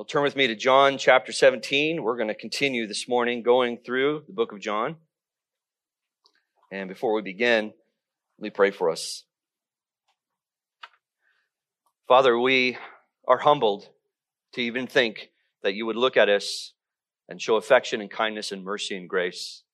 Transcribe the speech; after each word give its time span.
Well, 0.00 0.06
turn 0.06 0.22
with 0.22 0.34
me 0.34 0.46
to 0.46 0.56
John 0.56 0.96
chapter 0.96 1.30
17. 1.30 2.02
We're 2.02 2.16
going 2.16 2.28
to 2.28 2.34
continue 2.34 2.86
this 2.86 3.06
morning 3.06 3.42
going 3.42 3.80
through 3.84 4.22
the 4.26 4.32
book 4.32 4.50
of 4.50 4.58
John. 4.58 4.96
And 6.72 6.88
before 6.88 7.12
we 7.12 7.20
begin, 7.20 7.66
let 7.66 8.42
me 8.42 8.48
pray 8.48 8.70
for 8.70 8.88
us. 8.88 9.24
Father, 12.08 12.38
we 12.38 12.78
are 13.28 13.36
humbled 13.36 13.90
to 14.54 14.62
even 14.62 14.86
think 14.86 15.32
that 15.62 15.74
you 15.74 15.84
would 15.84 15.96
look 15.96 16.16
at 16.16 16.30
us 16.30 16.72
and 17.28 17.38
show 17.38 17.56
affection 17.56 18.00
and 18.00 18.10
kindness 18.10 18.52
and 18.52 18.64
mercy 18.64 18.96
and 18.96 19.06
grace. 19.06 19.64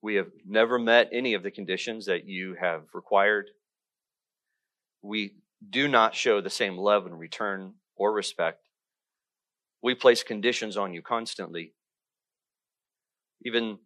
We 0.00 0.14
have 0.14 0.30
never 0.46 0.78
met 0.78 1.08
any 1.12 1.34
of 1.34 1.42
the 1.42 1.50
conditions 1.50 2.06
that 2.06 2.28
you 2.28 2.54
have 2.60 2.82
required. 2.94 3.50
We 5.02 5.38
do 5.68 5.88
not 5.88 6.14
show 6.14 6.40
the 6.40 6.50
same 6.50 6.78
love 6.78 7.04
and 7.04 7.18
return 7.18 7.72
or 7.96 8.12
respect. 8.12 8.67
We 9.82 9.94
place 9.94 10.22
conditions 10.22 10.76
on 10.76 10.92
you 10.92 11.02
constantly. 11.02 11.72
Even 13.44 13.78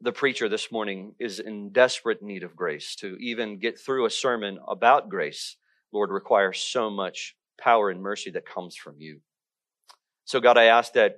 the 0.00 0.12
preacher 0.12 0.48
this 0.48 0.70
morning 0.70 1.14
is 1.18 1.38
in 1.38 1.70
desperate 1.70 2.22
need 2.22 2.42
of 2.42 2.56
grace. 2.56 2.96
To 2.96 3.16
even 3.20 3.58
get 3.58 3.78
through 3.78 4.04
a 4.04 4.10
sermon 4.10 4.58
about 4.68 5.08
grace, 5.08 5.56
Lord, 5.92 6.10
requires 6.10 6.58
so 6.58 6.90
much 6.90 7.36
power 7.58 7.90
and 7.90 8.02
mercy 8.02 8.30
that 8.32 8.46
comes 8.46 8.76
from 8.76 8.96
you. 8.98 9.20
So, 10.24 10.40
God, 10.40 10.58
I 10.58 10.64
ask 10.64 10.92
that 10.94 11.16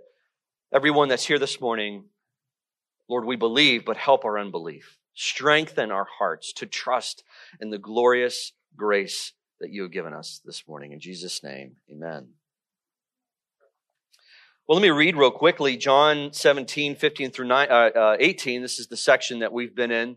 everyone 0.73 1.09
that's 1.09 1.27
here 1.27 1.39
this 1.39 1.61
morning, 1.61 2.05
Lord, 3.09 3.25
we 3.25 3.37
believe, 3.37 3.85
but 3.85 3.97
help 3.97 4.25
our 4.25 4.39
unbelief. 4.39 4.99
Strengthen 5.15 5.91
our 5.91 6.07
hearts 6.19 6.53
to 6.55 6.67
trust 6.67 7.25
in 7.61 7.71
the 7.71 7.79
glorious 7.79 8.53
grace 8.77 9.33
that 9.61 9.71
you 9.71 9.83
have 9.83 9.93
given 9.93 10.13
us 10.13 10.41
this 10.45 10.65
morning. 10.67 10.93
In 10.93 11.01
Jesus' 11.01 11.43
name, 11.43 11.77
amen. 11.91 12.29
Well, 14.67 14.79
let 14.79 14.83
me 14.83 14.89
read 14.89 15.15
real 15.15 15.31
quickly 15.31 15.77
John 15.77 16.33
17, 16.33 16.97
15 16.97 17.33
through 17.33 17.49
9, 17.49 17.69
uh, 17.71 17.75
uh, 17.75 18.17
18. 18.19 18.63
This 18.63 18.79
is 18.79 18.87
the 18.87 18.97
section 18.97 19.41
that 19.41 19.53
we've 19.53 19.75
been 19.75 19.91
in 19.91 20.17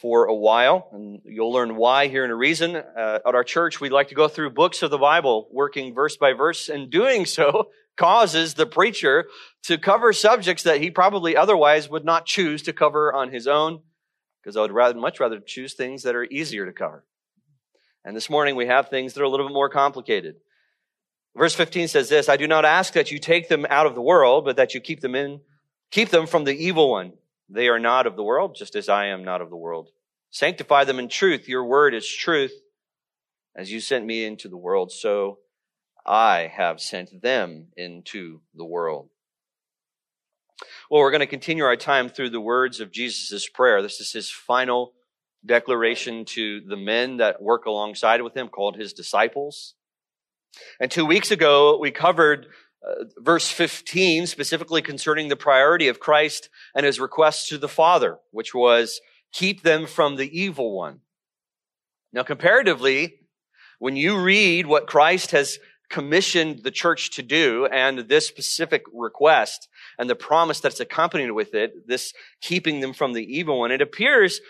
for 0.00 0.24
a 0.24 0.34
while, 0.34 0.88
and 0.92 1.20
you'll 1.26 1.52
learn 1.52 1.76
why 1.76 2.08
here 2.08 2.24
in 2.24 2.30
a 2.30 2.34
reason. 2.34 2.74
Uh, 2.74 3.18
at 3.26 3.34
our 3.34 3.44
church, 3.44 3.82
we 3.82 3.90
like 3.90 4.08
to 4.08 4.14
go 4.14 4.28
through 4.28 4.48
books 4.52 4.82
of 4.82 4.90
the 4.90 4.96
Bible, 4.96 5.46
working 5.52 5.92
verse 5.92 6.16
by 6.16 6.32
verse, 6.32 6.70
and 6.70 6.88
doing 6.88 7.26
so 7.26 7.68
causes 7.98 8.54
the 8.54 8.64
preacher 8.64 9.26
to 9.64 9.76
cover 9.76 10.14
subjects 10.14 10.62
that 10.62 10.80
he 10.80 10.90
probably 10.90 11.36
otherwise 11.36 11.90
would 11.90 12.06
not 12.06 12.24
choose 12.24 12.62
to 12.62 12.72
cover 12.72 13.12
on 13.12 13.30
his 13.30 13.46
own, 13.46 13.82
because 14.42 14.56
I 14.56 14.62
would 14.62 14.72
rather, 14.72 14.98
much 14.98 15.20
rather 15.20 15.38
choose 15.38 15.74
things 15.74 16.04
that 16.04 16.14
are 16.14 16.24
easier 16.24 16.64
to 16.64 16.72
cover. 16.72 17.04
And 18.06 18.16
this 18.16 18.30
morning 18.30 18.56
we 18.56 18.68
have 18.68 18.88
things 18.88 19.12
that 19.12 19.20
are 19.20 19.24
a 19.24 19.28
little 19.28 19.46
bit 19.46 19.52
more 19.52 19.68
complicated. 19.68 20.36
Verse 21.36 21.54
15 21.54 21.88
says 21.88 22.08
this, 22.08 22.28
I 22.28 22.36
do 22.36 22.46
not 22.46 22.64
ask 22.64 22.92
that 22.92 23.10
you 23.10 23.18
take 23.18 23.48
them 23.48 23.66
out 23.70 23.86
of 23.86 23.94
the 23.94 24.02
world, 24.02 24.44
but 24.44 24.56
that 24.56 24.74
you 24.74 24.80
keep 24.80 25.00
them 25.00 25.14
in, 25.14 25.40
keep 25.90 26.10
them 26.10 26.26
from 26.26 26.44
the 26.44 26.54
evil 26.54 26.90
one. 26.90 27.14
They 27.48 27.68
are 27.68 27.78
not 27.78 28.06
of 28.06 28.16
the 28.16 28.22
world, 28.22 28.54
just 28.54 28.76
as 28.76 28.88
I 28.88 29.06
am 29.06 29.24
not 29.24 29.40
of 29.40 29.50
the 29.50 29.56
world. 29.56 29.88
Sanctify 30.30 30.84
them 30.84 30.98
in 30.98 31.08
truth. 31.08 31.48
Your 31.48 31.64
word 31.64 31.94
is 31.94 32.08
truth. 32.08 32.52
As 33.54 33.70
you 33.70 33.80
sent 33.80 34.06
me 34.06 34.24
into 34.24 34.48
the 34.48 34.56
world, 34.56 34.90
so 34.92 35.38
I 36.06 36.50
have 36.54 36.80
sent 36.80 37.20
them 37.20 37.66
into 37.76 38.40
the 38.54 38.64
world. 38.64 39.10
Well, 40.90 41.00
we're 41.00 41.10
going 41.10 41.20
to 41.20 41.26
continue 41.26 41.64
our 41.64 41.76
time 41.76 42.08
through 42.08 42.30
the 42.30 42.40
words 42.40 42.80
of 42.80 42.90
Jesus' 42.90 43.48
prayer. 43.48 43.82
This 43.82 44.00
is 44.00 44.12
his 44.12 44.30
final 44.30 44.94
declaration 45.44 46.24
to 46.24 46.60
the 46.62 46.76
men 46.76 47.18
that 47.18 47.42
work 47.42 47.66
alongside 47.66 48.22
with 48.22 48.34
him, 48.34 48.48
called 48.48 48.76
his 48.76 48.92
disciples. 48.92 49.74
And 50.80 50.90
two 50.90 51.06
weeks 51.06 51.30
ago, 51.30 51.78
we 51.78 51.90
covered 51.90 52.46
uh, 52.86 53.04
verse 53.18 53.48
15, 53.50 54.26
specifically 54.26 54.82
concerning 54.82 55.28
the 55.28 55.36
priority 55.36 55.88
of 55.88 56.00
Christ 56.00 56.48
and 56.74 56.84
his 56.84 56.98
request 56.98 57.48
to 57.48 57.58
the 57.58 57.68
Father, 57.68 58.18
which 58.30 58.54
was, 58.54 59.00
keep 59.32 59.62
them 59.62 59.86
from 59.86 60.16
the 60.16 60.40
evil 60.40 60.76
one. 60.76 61.00
Now, 62.12 62.22
comparatively, 62.22 63.20
when 63.78 63.96
you 63.96 64.18
read 64.18 64.66
what 64.66 64.86
Christ 64.86 65.30
has 65.30 65.58
commissioned 65.88 66.62
the 66.62 66.70
church 66.70 67.10
to 67.10 67.22
do 67.22 67.66
and 67.66 68.00
this 68.00 68.26
specific 68.26 68.82
request 68.92 69.68
and 69.98 70.08
the 70.08 70.14
promise 70.14 70.60
that's 70.60 70.80
accompanied 70.80 71.30
with 71.32 71.54
it, 71.54 71.86
this 71.86 72.12
keeping 72.40 72.80
them 72.80 72.92
from 72.92 73.12
the 73.12 73.24
evil 73.24 73.60
one, 73.60 73.70
it 73.70 73.82
appears 73.82 74.40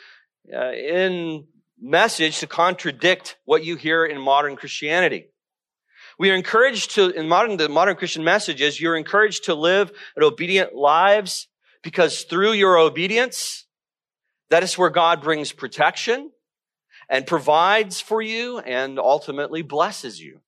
uh, 0.55 0.73
in 0.73 1.47
message 1.81 2.39
to 2.39 2.47
contradict 2.47 3.37
what 3.45 3.65
you 3.65 3.77
hear 3.77 4.05
in 4.05 4.21
modern 4.21 4.57
Christianity. 4.57 5.32
We 6.23 6.31
are 6.31 6.37
encouraged 6.37 6.93
to, 6.93 7.11
in 7.11 7.27
modern, 7.27 7.57
the 7.57 7.69
modern 7.69 7.97
Christian 7.97 8.23
message 8.23 8.61
is 8.61 8.81
you're 8.81 8.97
encouraged 8.97 9.47
to 9.47 9.57
live 9.57 9.91
obedient 10.17 10.73
lives 10.73 11.49
because 11.83 12.23
through 12.23 12.53
your 12.53 12.79
obedience, 12.79 13.67
that 14.49 14.63
is 14.63 14.79
where 14.79 14.89
God 14.89 15.21
brings 15.21 15.51
protection 15.51 16.31
and 17.09 17.27
provides 17.27 18.01
for 18.01 18.23
you 18.23 18.61
and 18.61 19.01
ultimately 19.01 19.63
blesses 19.63 20.21
you. 20.21 20.39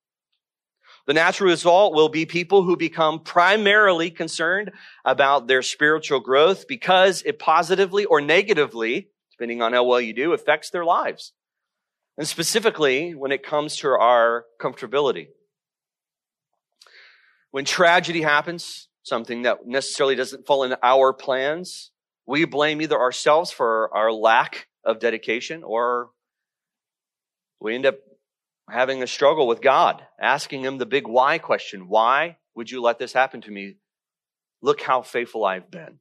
The 1.08 1.14
natural 1.14 1.50
result 1.50 1.92
will 1.92 2.08
be 2.08 2.24
people 2.24 2.62
who 2.62 2.76
become 2.76 3.18
primarily 3.18 4.12
concerned 4.12 4.70
about 5.04 5.48
their 5.48 5.62
spiritual 5.62 6.20
growth 6.20 6.68
because 6.68 7.20
it 7.26 7.40
positively 7.40 8.04
or 8.04 8.20
negatively 8.20 9.08
depending 9.32 9.60
on 9.60 9.72
how 9.72 9.82
well 9.82 10.00
you 10.00 10.12
do, 10.12 10.34
affects 10.34 10.70
their 10.70 10.84
lives. 10.84 11.32
And 12.16 12.28
specifically, 12.28 13.12
when 13.16 13.32
it 13.32 13.42
comes 13.42 13.74
to 13.78 13.88
our 13.88 14.44
comfortability. 14.62 15.30
When 17.54 17.64
tragedy 17.64 18.22
happens, 18.22 18.88
something 19.04 19.42
that 19.42 19.64
necessarily 19.64 20.16
doesn't 20.16 20.44
fall 20.44 20.64
into 20.64 20.76
our 20.82 21.12
plans, 21.12 21.92
we 22.26 22.46
blame 22.46 22.82
either 22.82 22.98
ourselves 22.98 23.52
for 23.52 23.96
our 23.96 24.10
lack 24.10 24.66
of 24.84 24.98
dedication 24.98 25.62
or 25.62 26.10
we 27.60 27.76
end 27.76 27.86
up 27.86 27.94
having 28.68 29.04
a 29.04 29.06
struggle 29.06 29.46
with 29.46 29.62
God, 29.62 30.04
asking 30.20 30.64
Him 30.64 30.78
the 30.78 30.84
big 30.84 31.06
why 31.06 31.38
question. 31.38 31.86
Why 31.86 32.38
would 32.56 32.72
you 32.72 32.82
let 32.82 32.98
this 32.98 33.12
happen 33.12 33.40
to 33.42 33.52
me? 33.52 33.76
Look 34.60 34.80
how 34.80 35.02
faithful 35.02 35.44
I've 35.44 35.70
been. 35.70 36.00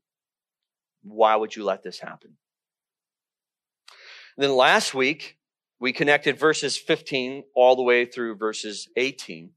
Why 1.03 1.35
would 1.35 1.55
you 1.55 1.65
let 1.65 1.83
this 1.83 1.99
happen? 1.99 2.31
then 4.37 4.55
last 4.55 4.95
week, 4.95 5.37
we 5.79 5.93
connected 5.93 6.39
verses 6.39 6.77
15 6.77 7.43
all 7.53 7.75
the 7.75 7.83
way 7.83 8.07
through 8.07 8.37
verses 8.37 8.89
18. 8.97 9.51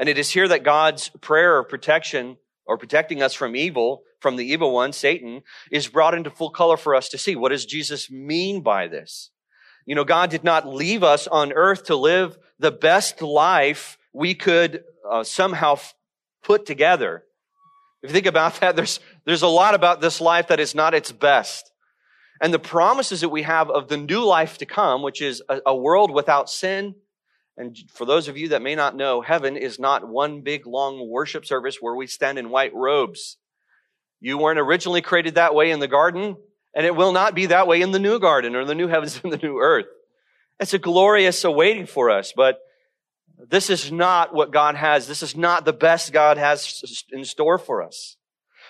And 0.00 0.08
it 0.08 0.16
is 0.16 0.30
here 0.30 0.48
that 0.48 0.62
God's 0.62 1.10
prayer 1.20 1.58
of 1.58 1.68
protection 1.68 2.38
or 2.64 2.78
protecting 2.78 3.22
us 3.22 3.34
from 3.34 3.54
evil, 3.54 4.02
from 4.18 4.36
the 4.36 4.46
evil 4.46 4.72
one, 4.72 4.94
Satan, 4.94 5.42
is 5.70 5.88
brought 5.88 6.14
into 6.14 6.30
full 6.30 6.48
color 6.48 6.78
for 6.78 6.94
us 6.94 7.10
to 7.10 7.18
see. 7.18 7.36
What 7.36 7.50
does 7.50 7.66
Jesus 7.66 8.10
mean 8.10 8.62
by 8.62 8.88
this? 8.88 9.30
You 9.84 9.94
know, 9.94 10.04
God 10.04 10.30
did 10.30 10.42
not 10.42 10.66
leave 10.66 11.02
us 11.02 11.26
on 11.26 11.52
earth 11.52 11.84
to 11.84 11.96
live 11.96 12.38
the 12.58 12.72
best 12.72 13.20
life 13.20 13.98
we 14.14 14.34
could 14.34 14.84
uh, 15.06 15.22
somehow 15.22 15.74
f- 15.74 15.94
put 16.42 16.64
together. 16.64 17.24
If 18.02 18.08
you 18.08 18.14
think 18.14 18.24
about 18.24 18.54
that, 18.60 18.76
there's, 18.76 19.00
there's 19.26 19.42
a 19.42 19.48
lot 19.48 19.74
about 19.74 20.00
this 20.00 20.18
life 20.18 20.48
that 20.48 20.60
is 20.60 20.74
not 20.74 20.94
its 20.94 21.12
best 21.12 21.70
and 22.40 22.54
the 22.54 22.58
promises 22.58 23.20
that 23.20 23.28
we 23.28 23.42
have 23.42 23.68
of 23.68 23.88
the 23.88 23.98
new 23.98 24.24
life 24.24 24.56
to 24.58 24.66
come, 24.66 25.02
which 25.02 25.20
is 25.20 25.42
a, 25.48 25.60
a, 25.66 25.76
world 25.76 26.10
without 26.10 26.48
sin. 26.48 26.94
And 27.60 27.76
for 27.92 28.06
those 28.06 28.26
of 28.26 28.38
you 28.38 28.48
that 28.48 28.62
may 28.62 28.74
not 28.74 28.96
know, 28.96 29.20
heaven 29.20 29.54
is 29.54 29.78
not 29.78 30.08
one 30.08 30.40
big 30.40 30.66
long 30.66 31.06
worship 31.10 31.44
service 31.44 31.76
where 31.78 31.94
we 31.94 32.06
stand 32.06 32.38
in 32.38 32.48
white 32.48 32.74
robes. 32.74 33.36
You 34.18 34.38
weren't 34.38 34.58
originally 34.58 35.02
created 35.02 35.34
that 35.34 35.54
way 35.54 35.70
in 35.70 35.78
the 35.78 35.86
garden, 35.86 36.38
and 36.74 36.86
it 36.86 36.96
will 36.96 37.12
not 37.12 37.34
be 37.34 37.46
that 37.46 37.66
way 37.66 37.82
in 37.82 37.90
the 37.90 37.98
new 37.98 38.18
garden 38.18 38.56
or 38.56 38.64
the 38.64 38.74
new 38.74 38.88
heavens 38.88 39.20
and 39.22 39.30
the 39.30 39.36
new 39.36 39.58
earth. 39.58 39.84
It's 40.58 40.72
a 40.72 40.78
glorious 40.78 41.44
awaiting 41.44 41.84
for 41.84 42.08
us, 42.08 42.32
but 42.34 42.60
this 43.36 43.68
is 43.68 43.92
not 43.92 44.32
what 44.32 44.52
God 44.52 44.74
has. 44.74 45.06
This 45.06 45.22
is 45.22 45.36
not 45.36 45.66
the 45.66 45.74
best 45.74 46.14
God 46.14 46.38
has 46.38 47.04
in 47.12 47.26
store 47.26 47.58
for 47.58 47.82
us. 47.82 48.16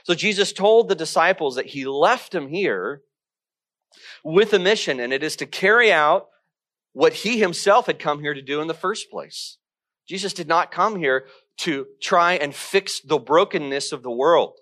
So 0.03 0.15
Jesus 0.15 0.53
told 0.53 0.89
the 0.89 0.97
disciples 0.97 1.55
that 1.55 1.67
he 1.67 1.87
left 1.87 2.33
them 2.33 2.49
here 2.49 3.03
with 4.25 4.53
a 4.53 4.59
mission, 4.59 4.99
and 4.99 5.13
it 5.13 5.23
is 5.23 5.37
to 5.37 5.47
carry 5.47 5.93
out 5.93 6.27
what 6.93 7.13
he 7.13 7.39
himself 7.39 7.87
had 7.87 7.99
come 7.99 8.21
here 8.21 8.35
to 8.35 8.43
do 8.43 8.61
in 8.61 8.69
the 8.69 8.75
first 8.75 9.11
place. 9.11 9.59
Jesus 10.09 10.33
did 10.33 10.49
not 10.49 10.73
come 10.73 10.97
here 10.97 11.27
to 11.59 11.87
try 12.01 12.35
and 12.35 12.55
fix 12.55 13.01
the 13.01 13.19
brokenness 13.19 13.93
of 13.93 14.03
the 14.03 14.11
world, 14.11 14.55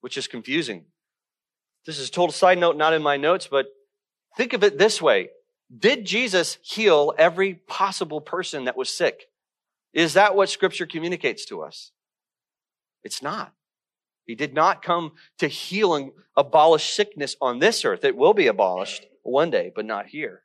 which 0.00 0.16
is 0.16 0.26
confusing. 0.26 0.86
This 1.84 1.98
is 1.98 2.08
a 2.08 2.12
total 2.12 2.32
side 2.32 2.58
note, 2.58 2.76
not 2.76 2.94
in 2.94 3.02
my 3.02 3.16
notes, 3.16 3.48
but 3.50 3.66
think 4.36 4.52
of 4.52 4.62
it 4.62 4.78
this 4.78 5.02
way. 5.02 5.30
Did 5.76 6.04
Jesus 6.04 6.58
heal 6.62 7.12
every 7.18 7.54
possible 7.54 8.20
person 8.20 8.64
that 8.64 8.76
was 8.76 8.88
sick? 8.88 9.24
Is 9.92 10.14
that 10.14 10.34
what 10.34 10.48
scripture 10.48 10.86
communicates 10.86 11.44
to 11.46 11.62
us? 11.62 11.92
It's 13.04 13.22
not. 13.22 13.52
He 14.26 14.34
did 14.34 14.54
not 14.54 14.82
come 14.82 15.12
to 15.38 15.48
heal 15.48 15.94
and 15.94 16.12
abolish 16.36 16.92
sickness 16.92 17.36
on 17.40 17.58
this 17.58 17.84
earth. 17.84 18.04
It 18.04 18.16
will 18.16 18.34
be 18.34 18.46
abolished 18.46 19.04
one 19.22 19.50
day, 19.50 19.72
but 19.74 19.84
not 19.84 20.06
here. 20.06 20.42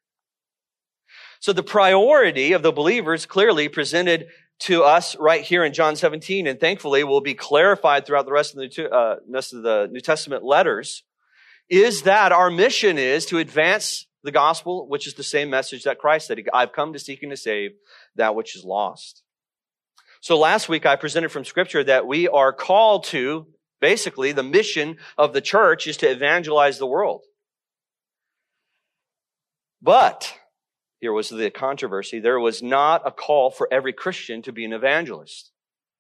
So 1.39 1.53
the 1.53 1.63
priority 1.63 2.53
of 2.53 2.63
the 2.63 2.71
believers 2.71 3.25
clearly 3.25 3.69
presented 3.69 4.27
to 4.59 4.83
us 4.83 5.15
right 5.18 5.44
here 5.44 5.63
in 5.63 5.74
John 5.74 5.95
17, 5.95 6.47
and 6.47 6.59
thankfully 6.59 7.03
will 7.03 7.21
be 7.21 7.35
clarified 7.35 8.06
throughout 8.06 8.25
the 8.25 8.31
rest 8.31 8.56
of 8.56 8.59
the, 8.59 8.89
uh, 8.91 9.18
rest 9.29 9.53
of 9.53 9.62
the 9.62 9.88
New 9.91 10.00
Testament 10.00 10.44
letters, 10.44 11.03
is 11.69 12.03
that 12.03 12.31
our 12.31 12.50
mission 12.50 12.97
is 12.97 13.25
to 13.27 13.38
advance 13.38 14.07
the 14.24 14.31
gospel, 14.31 14.88
which 14.88 15.06
is 15.06 15.13
the 15.13 15.24
same 15.24 15.50
message 15.50 15.83
that 15.83 16.00
Christ 16.00 16.27
said. 16.27 16.41
I've 16.53 16.74
come 16.74 16.94
to 16.94 17.00
seek 17.00 17.21
and 17.21 17.31
to 17.31 17.38
save 17.38 17.71
that 18.15 18.33
which 18.33 18.56
is 18.56 18.63
lost. 18.63 19.24
So 20.21 20.38
last 20.38 20.68
week 20.68 20.85
I 20.85 20.95
presented 20.95 21.29
from 21.29 21.45
scripture 21.45 21.83
that 21.83 22.07
we 22.07 22.27
are 22.27 22.51
called 22.51 23.03
to, 23.06 23.45
basically, 23.81 24.31
the 24.31 24.44
mission 24.44 24.97
of 25.18 25.33
the 25.33 25.41
church 25.41 25.88
is 25.88 25.97
to 25.97 26.09
evangelize 26.09 26.77
the 26.77 26.88
world. 26.88 27.24
But 29.81 30.33
here 31.00 31.13
was 31.13 31.29
the 31.29 31.50
controversy. 31.51 32.19
There 32.19 32.39
was 32.39 32.63
not 32.63 33.06
a 33.06 33.12
call 33.12 33.51
for 33.51 33.68
every 33.71 33.94
Christian 33.94 34.41
to 34.44 34.51
be 34.51 34.65
an 34.65 34.74
evangelist. 34.74 35.51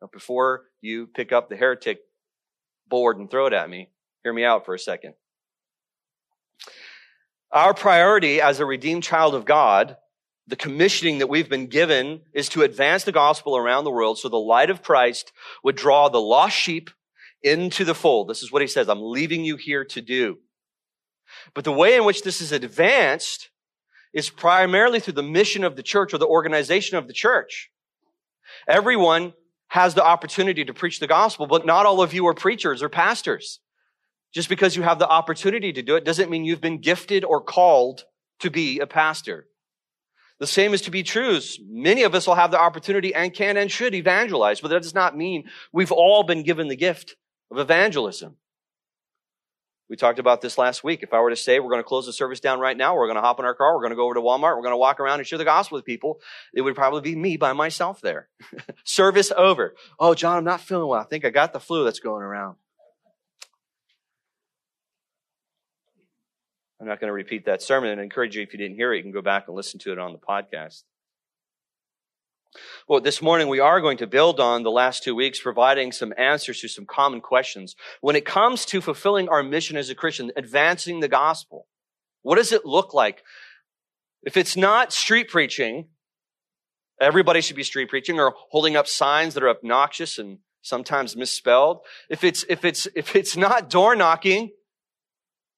Now, 0.01 0.09
before 0.11 0.63
you 0.81 1.07
pick 1.07 1.31
up 1.31 1.49
the 1.49 1.55
heretic 1.55 1.99
board 2.87 3.17
and 3.17 3.29
throw 3.29 3.47
it 3.47 3.53
at 3.53 3.69
me, 3.69 3.89
hear 4.23 4.33
me 4.33 4.43
out 4.43 4.65
for 4.65 4.73
a 4.73 4.79
second. 4.79 5.13
Our 7.51 7.73
priority 7.73 8.41
as 8.41 8.59
a 8.59 8.65
redeemed 8.65 9.03
child 9.03 9.33
of 9.33 9.45
God, 9.45 9.97
the 10.47 10.55
commissioning 10.55 11.19
that 11.19 11.29
we've 11.29 11.49
been 11.49 11.67
given 11.67 12.21
is 12.33 12.49
to 12.49 12.63
advance 12.63 13.03
the 13.03 13.11
gospel 13.11 13.55
around 13.55 13.83
the 13.83 13.91
world 13.91 14.17
so 14.17 14.29
the 14.29 14.37
light 14.37 14.69
of 14.69 14.81
Christ 14.81 15.31
would 15.63 15.75
draw 15.75 16.09
the 16.09 16.21
lost 16.21 16.55
sheep 16.55 16.89
into 17.43 17.85
the 17.85 17.95
fold. 17.95 18.27
This 18.27 18.43
is 18.43 18.51
what 18.51 18.61
he 18.61 18.67
says. 18.67 18.89
I'm 18.89 19.01
leaving 19.01 19.45
you 19.45 19.55
here 19.55 19.85
to 19.85 20.01
do. 20.01 20.39
But 21.53 21.63
the 21.63 21.71
way 21.71 21.95
in 21.95 22.05
which 22.05 22.23
this 22.23 22.41
is 22.41 22.51
advanced 22.51 23.49
is 24.13 24.29
primarily 24.29 24.99
through 24.99 25.13
the 25.13 25.23
mission 25.23 25.63
of 25.63 25.75
the 25.75 25.83
church 25.83 26.13
or 26.13 26.17
the 26.17 26.27
organization 26.27 26.97
of 26.97 27.07
the 27.07 27.13
church. 27.13 27.69
Everyone 28.67 29.33
has 29.67 29.93
the 29.93 30.03
opportunity 30.03 30.63
to 30.65 30.73
preach 30.73 30.99
the 30.99 31.07
gospel, 31.07 31.45
but 31.45 31.65
not 31.65 31.85
all 31.85 32.01
of 32.01 32.13
you 32.13 32.25
are 32.27 32.33
preachers 32.33 32.81
or 32.81 32.89
pastors. 32.89 33.59
Just 34.33 34.49
because 34.49 34.75
you 34.75 34.83
have 34.83 34.99
the 34.99 35.07
opportunity 35.07 35.73
to 35.73 35.81
do 35.81 35.95
it 35.95 36.05
doesn't 36.05 36.29
mean 36.29 36.45
you've 36.45 36.61
been 36.61 36.79
gifted 36.79 37.23
or 37.23 37.41
called 37.41 38.05
to 38.39 38.49
be 38.49 38.79
a 38.79 38.87
pastor. 38.87 39.47
The 40.39 40.47
same 40.47 40.73
is 40.73 40.81
to 40.83 40.91
be 40.91 41.03
true. 41.03 41.39
Many 41.67 42.03
of 42.03 42.13
us 42.13 42.27
will 42.27 42.35
have 42.35 42.51
the 42.51 42.59
opportunity 42.59 43.13
and 43.13 43.33
can 43.33 43.57
and 43.57 43.71
should 43.71 43.95
evangelize, 43.95 44.61
but 44.61 44.67
that 44.69 44.83
does 44.83 44.93
not 44.93 45.17
mean 45.17 45.49
we've 45.73 45.91
all 45.91 46.23
been 46.23 46.43
given 46.43 46.67
the 46.67 46.75
gift 46.75 47.15
of 47.51 47.59
evangelism. 47.59 48.35
We 49.89 49.95
talked 49.95 50.19
about 50.19 50.41
this 50.41 50.57
last 50.57 50.83
week. 50.83 51.01
If 51.01 51.13
I 51.13 51.21
were 51.21 51.29
to 51.29 51.35
say 51.35 51.59
we're 51.59 51.69
going 51.69 51.81
to 51.81 51.87
close 51.87 52.05
the 52.05 52.13
service 52.13 52.41
down 52.41 52.59
right 52.59 52.75
now, 52.75 52.95
we're 52.95 53.07
going 53.07 53.15
to 53.15 53.21
hop 53.21 53.39
in 53.39 53.45
our 53.45 53.55
car, 53.55 53.73
we're 53.73 53.81
going 53.81 53.91
to 53.91 53.95
go 53.95 54.03
over 54.03 54.15
to 54.15 54.21
Walmart, 54.21 54.57
we're 54.57 54.63
going 54.63 54.73
to 54.73 54.77
walk 54.77 54.99
around 54.99 55.19
and 55.19 55.27
share 55.27 55.37
the 55.37 55.45
gospel 55.45 55.77
with 55.77 55.85
people, 55.85 56.19
it 56.53 56.61
would 56.61 56.75
probably 56.75 57.01
be 57.01 57.15
me 57.15 57.37
by 57.37 57.53
myself 57.53 58.01
there. 58.01 58.27
service 58.83 59.31
over. 59.35 59.75
Oh, 59.97 60.13
John, 60.13 60.37
I'm 60.37 60.43
not 60.43 60.59
feeling 60.59 60.89
well. 60.89 60.99
I 60.99 61.05
think 61.05 61.23
I 61.23 61.29
got 61.29 61.53
the 61.53 61.59
flu 61.61 61.85
that's 61.85 61.99
going 61.99 62.23
around. 62.23 62.57
I'm 66.79 66.87
not 66.87 66.99
going 66.99 67.07
to 67.07 67.13
repeat 67.13 67.45
that 67.45 67.61
sermon 67.61 67.89
and 67.89 68.01
encourage 68.01 68.35
you 68.35 68.43
if 68.43 68.53
you 68.53 68.59
didn't 68.59 68.75
hear 68.75 68.93
it, 68.93 68.97
you 68.97 69.03
can 69.03 69.11
go 69.11 69.21
back 69.21 69.47
and 69.47 69.55
listen 69.55 69.79
to 69.79 69.93
it 69.93 69.99
on 69.99 70.11
the 70.11 70.19
podcast. 70.19 70.83
Well, 72.87 73.01
this 73.01 73.21
morning 73.21 73.47
we 73.47 73.59
are 73.59 73.81
going 73.81 73.97
to 73.97 74.07
build 74.07 74.39
on 74.39 74.63
the 74.63 74.71
last 74.71 75.03
two 75.03 75.15
weeks, 75.15 75.39
providing 75.39 75.91
some 75.91 76.13
answers 76.17 76.61
to 76.61 76.67
some 76.67 76.85
common 76.85 77.21
questions. 77.21 77.75
When 78.01 78.15
it 78.15 78.25
comes 78.25 78.65
to 78.65 78.81
fulfilling 78.81 79.29
our 79.29 79.43
mission 79.43 79.77
as 79.77 79.89
a 79.89 79.95
Christian, 79.95 80.31
advancing 80.35 80.99
the 80.99 81.07
gospel, 81.07 81.67
what 82.21 82.35
does 82.35 82.51
it 82.51 82.65
look 82.65 82.93
like? 82.93 83.23
If 84.23 84.37
it's 84.37 84.57
not 84.57 84.91
street 84.91 85.29
preaching, 85.29 85.87
everybody 86.99 87.41
should 87.41 87.55
be 87.55 87.63
street 87.63 87.89
preaching 87.89 88.19
or 88.19 88.33
holding 88.49 88.75
up 88.75 88.87
signs 88.87 89.33
that 89.33 89.43
are 89.43 89.49
obnoxious 89.49 90.17
and 90.17 90.39
sometimes 90.61 91.15
misspelled. 91.15 91.79
If 92.09 92.23
it's, 92.23 92.43
if 92.49 92.65
it's, 92.65 92.87
if 92.95 93.15
it's 93.15 93.37
not 93.37 93.69
door 93.69 93.95
knocking, 93.95 94.51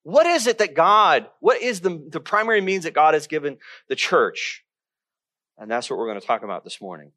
what 0.04 0.26
is 0.26 0.48
it 0.48 0.60
that 0.60 0.76
God, 0.76 1.28
what 1.40 1.62
is 1.62 1.82
the, 1.82 2.02
the 2.10 2.20
primary 2.20 2.62
means 2.62 2.84
that 2.84 2.94
God 2.94 3.14
has 3.14 3.28
given 3.28 3.58
the 3.88 3.96
church? 3.96 4.64
And 5.60 5.70
that's 5.70 5.90
what 5.90 6.00
we're 6.00 6.08
going 6.08 6.20
to 6.20 6.26
talk 6.26 6.44
about 6.44 6.64
this 6.64 6.82
morning. 6.82 7.12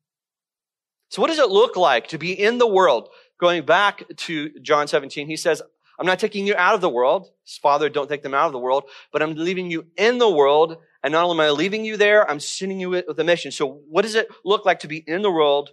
So 1.08 1.22
what 1.22 1.28
does 1.28 1.38
it 1.38 1.50
look 1.50 1.76
like 1.76 2.08
to 2.08 2.18
be 2.18 2.32
in 2.32 2.58
the 2.58 2.66
world? 2.66 3.08
Going 3.38 3.64
back 3.64 4.02
to 4.16 4.50
John 4.60 4.88
17, 4.88 5.26
he 5.26 5.36
says, 5.36 5.62
I'm 5.98 6.06
not 6.06 6.18
taking 6.18 6.46
you 6.46 6.56
out 6.56 6.74
of 6.74 6.80
the 6.80 6.88
world. 6.88 7.28
Father, 7.60 7.88
don't 7.88 8.08
take 8.08 8.22
them 8.22 8.34
out 8.34 8.46
of 8.46 8.52
the 8.52 8.58
world, 8.58 8.84
but 9.12 9.22
I'm 9.22 9.34
leaving 9.34 9.70
you 9.70 9.86
in 9.96 10.18
the 10.18 10.30
world. 10.30 10.78
And 11.04 11.12
not 11.12 11.24
only 11.24 11.36
am 11.36 11.40
I 11.40 11.50
leaving 11.50 11.84
you 11.84 11.96
there, 11.96 12.28
I'm 12.28 12.40
sending 12.40 12.80
you 12.80 12.90
with 12.90 13.18
a 13.18 13.24
mission. 13.24 13.52
So 13.52 13.80
what 13.88 14.02
does 14.02 14.14
it 14.14 14.28
look 14.44 14.64
like 14.64 14.80
to 14.80 14.88
be 14.88 15.04
in 15.06 15.22
the 15.22 15.30
world 15.30 15.70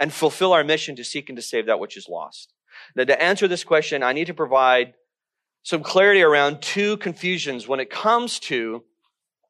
and 0.00 0.12
fulfill 0.12 0.52
our 0.52 0.64
mission 0.64 0.96
to 0.96 1.04
seek 1.04 1.28
and 1.28 1.36
to 1.36 1.42
save 1.42 1.66
that 1.66 1.78
which 1.78 1.96
is 1.96 2.08
lost? 2.08 2.52
Now, 2.94 3.04
to 3.04 3.22
answer 3.22 3.46
this 3.46 3.64
question, 3.64 4.02
I 4.02 4.12
need 4.12 4.26
to 4.26 4.34
provide 4.34 4.94
some 5.62 5.82
clarity 5.82 6.22
around 6.22 6.62
two 6.62 6.96
confusions 6.96 7.68
when 7.68 7.80
it 7.80 7.90
comes 7.90 8.38
to 8.38 8.84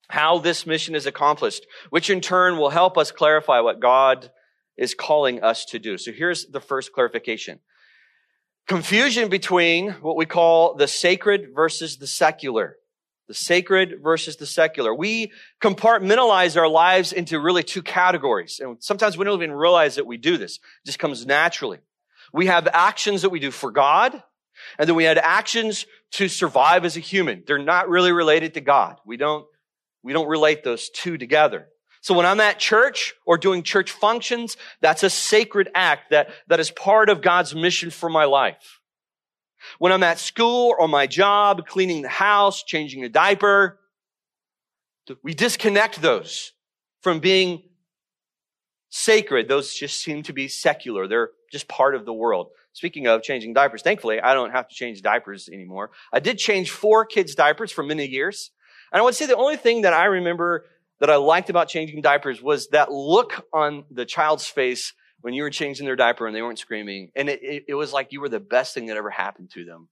how 0.08 0.38
this 0.38 0.66
mission 0.66 0.94
is 0.94 1.06
accomplished, 1.06 1.66
which 1.90 2.10
in 2.10 2.20
turn 2.20 2.58
will 2.58 2.70
help 2.70 2.96
us 2.96 3.10
clarify 3.10 3.60
what 3.60 3.80
God 3.80 4.30
is 4.76 4.94
calling 4.94 5.42
us 5.42 5.64
to 5.66 5.78
do. 5.78 5.98
So 5.98 6.12
here's 6.12 6.46
the 6.46 6.60
first 6.60 6.92
clarification. 6.92 7.60
Confusion 8.66 9.28
between 9.28 9.92
what 9.92 10.16
we 10.16 10.26
call 10.26 10.74
the 10.74 10.88
sacred 10.88 11.48
versus 11.54 11.96
the 11.98 12.06
secular. 12.06 12.76
The 13.28 13.34
sacred 13.34 14.02
versus 14.02 14.36
the 14.36 14.46
secular. 14.46 14.94
We 14.94 15.32
compartmentalize 15.60 16.56
our 16.56 16.68
lives 16.68 17.12
into 17.12 17.40
really 17.40 17.64
two 17.64 17.82
categories. 17.82 18.60
And 18.62 18.76
sometimes 18.80 19.16
we 19.16 19.24
don't 19.24 19.42
even 19.42 19.54
realize 19.54 19.96
that 19.96 20.06
we 20.06 20.16
do 20.16 20.36
this. 20.36 20.56
It 20.56 20.86
just 20.86 20.98
comes 20.98 21.26
naturally. 21.26 21.78
We 22.32 22.46
have 22.46 22.68
actions 22.72 23.22
that 23.22 23.30
we 23.30 23.40
do 23.40 23.50
for 23.50 23.70
God, 23.70 24.22
and 24.78 24.88
then 24.88 24.94
we 24.94 25.04
have 25.04 25.18
actions 25.18 25.86
to 26.12 26.28
survive 26.28 26.84
as 26.84 26.96
a 26.96 27.00
human. 27.00 27.42
They're 27.46 27.58
not 27.58 27.88
really 27.88 28.12
related 28.12 28.54
to 28.54 28.60
God. 28.60 28.98
We 29.04 29.16
don't 29.16 29.46
we 30.06 30.12
don't 30.12 30.28
relate 30.28 30.62
those 30.62 30.88
two 30.88 31.18
together. 31.18 31.66
So 32.00 32.14
when 32.14 32.26
I'm 32.26 32.38
at 32.38 32.60
church 32.60 33.14
or 33.26 33.36
doing 33.36 33.64
church 33.64 33.90
functions, 33.90 34.56
that's 34.80 35.02
a 35.02 35.10
sacred 35.10 35.68
act 35.74 36.10
that, 36.10 36.30
that 36.46 36.60
is 36.60 36.70
part 36.70 37.10
of 37.10 37.20
God's 37.20 37.56
mission 37.56 37.90
for 37.90 38.08
my 38.08 38.24
life. 38.24 38.78
When 39.80 39.90
I'm 39.90 40.04
at 40.04 40.20
school 40.20 40.76
or 40.78 40.86
my 40.86 41.08
job, 41.08 41.66
cleaning 41.66 42.02
the 42.02 42.08
house, 42.08 42.62
changing 42.62 43.02
a 43.02 43.08
diaper, 43.08 43.80
we 45.24 45.34
disconnect 45.34 46.00
those 46.00 46.52
from 47.00 47.18
being 47.18 47.64
sacred. 48.88 49.48
Those 49.48 49.74
just 49.74 50.00
seem 50.00 50.22
to 50.22 50.32
be 50.32 50.46
secular. 50.46 51.08
They're 51.08 51.30
just 51.50 51.66
part 51.66 51.96
of 51.96 52.04
the 52.04 52.12
world. 52.12 52.50
Speaking 52.74 53.08
of 53.08 53.24
changing 53.24 53.54
diapers, 53.54 53.82
thankfully, 53.82 54.20
I 54.20 54.34
don't 54.34 54.52
have 54.52 54.68
to 54.68 54.74
change 54.74 55.02
diapers 55.02 55.48
anymore. 55.48 55.90
I 56.12 56.20
did 56.20 56.38
change 56.38 56.70
four 56.70 57.04
kids' 57.04 57.34
diapers 57.34 57.72
for 57.72 57.82
many 57.82 58.06
years. 58.06 58.52
And 58.92 59.00
I 59.00 59.04
would 59.04 59.14
say 59.14 59.26
the 59.26 59.36
only 59.36 59.56
thing 59.56 59.82
that 59.82 59.92
I 59.92 60.04
remember 60.04 60.66
that 61.00 61.10
I 61.10 61.16
liked 61.16 61.50
about 61.50 61.68
changing 61.68 62.00
diapers 62.00 62.40
was 62.40 62.68
that 62.68 62.90
look 62.90 63.46
on 63.52 63.84
the 63.90 64.06
child's 64.06 64.46
face 64.46 64.94
when 65.20 65.34
you 65.34 65.42
were 65.42 65.50
changing 65.50 65.86
their 65.86 65.96
diaper 65.96 66.26
and 66.26 66.34
they 66.34 66.42
weren't 66.42 66.58
screaming. 66.58 67.10
And 67.14 67.28
it, 67.28 67.42
it, 67.42 67.64
it, 67.68 67.74
was 67.74 67.92
like 67.92 68.12
you 68.12 68.20
were 68.20 68.28
the 68.28 68.40
best 68.40 68.74
thing 68.74 68.86
that 68.86 68.96
ever 68.96 69.10
happened 69.10 69.50
to 69.54 69.64
them. 69.64 69.88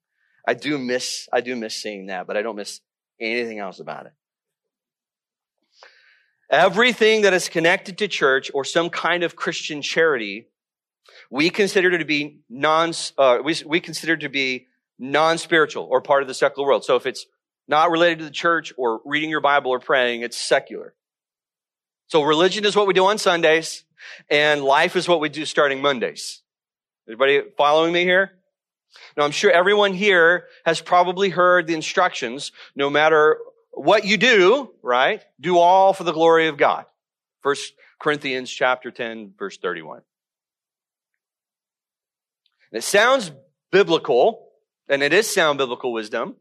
I 0.46 0.54
do 0.54 0.78
miss, 0.78 1.28
I 1.32 1.40
do 1.40 1.56
miss 1.56 1.74
seeing 1.74 2.06
that, 2.06 2.26
but 2.26 2.36
I 2.36 2.42
don't 2.42 2.56
miss 2.56 2.80
anything 3.20 3.58
else 3.58 3.80
about 3.80 4.06
it. 4.06 4.12
Everything 6.50 7.22
that 7.22 7.32
is 7.32 7.48
connected 7.48 7.98
to 7.98 8.08
church 8.08 8.50
or 8.54 8.64
some 8.64 8.90
kind 8.90 9.22
of 9.22 9.34
Christian 9.34 9.82
charity, 9.82 10.48
we 11.30 11.50
consider 11.50 11.96
to 11.98 12.04
be 12.04 12.40
non, 12.48 12.92
uh, 13.18 13.38
we, 13.42 13.56
we 13.66 13.80
consider 13.80 14.16
to 14.16 14.28
be 14.28 14.66
non-spiritual 14.98 15.84
or 15.90 16.00
part 16.00 16.22
of 16.22 16.28
the 16.28 16.34
secular 16.34 16.68
world. 16.68 16.84
So 16.84 16.96
if 16.96 17.06
it's 17.06 17.26
not 17.66 17.90
related 17.90 18.18
to 18.18 18.24
the 18.24 18.30
church 18.30 18.72
or 18.76 19.00
reading 19.04 19.30
your 19.30 19.40
Bible 19.40 19.70
or 19.70 19.80
praying. 19.80 20.22
It's 20.22 20.36
secular. 20.36 20.94
So 22.08 22.22
religion 22.22 22.64
is 22.64 22.76
what 22.76 22.86
we 22.86 22.94
do 22.94 23.06
on 23.06 23.18
Sundays 23.18 23.84
and 24.28 24.62
life 24.62 24.96
is 24.96 25.08
what 25.08 25.20
we 25.20 25.28
do 25.28 25.44
starting 25.44 25.80
Mondays. 25.80 26.42
Everybody 27.06 27.42
following 27.56 27.92
me 27.92 28.02
here? 28.02 28.32
Now 29.16 29.24
I'm 29.24 29.30
sure 29.30 29.50
everyone 29.50 29.92
here 29.92 30.46
has 30.64 30.80
probably 30.80 31.30
heard 31.30 31.66
the 31.66 31.74
instructions, 31.74 32.52
no 32.76 32.90
matter 32.90 33.38
what 33.72 34.04
you 34.04 34.16
do, 34.16 34.72
right? 34.82 35.22
Do 35.40 35.58
all 35.58 35.92
for 35.92 36.04
the 36.04 36.12
glory 36.12 36.48
of 36.48 36.56
God. 36.56 36.86
First 37.42 37.74
Corinthians 37.98 38.50
chapter 38.50 38.90
10 38.90 39.34
verse 39.38 39.58
31. 39.58 40.02
it 42.72 42.82
sounds 42.82 43.30
biblical, 43.70 44.48
and 44.88 45.02
it 45.02 45.12
is 45.12 45.32
sound 45.32 45.58
biblical 45.58 45.92
wisdom, 45.92 46.36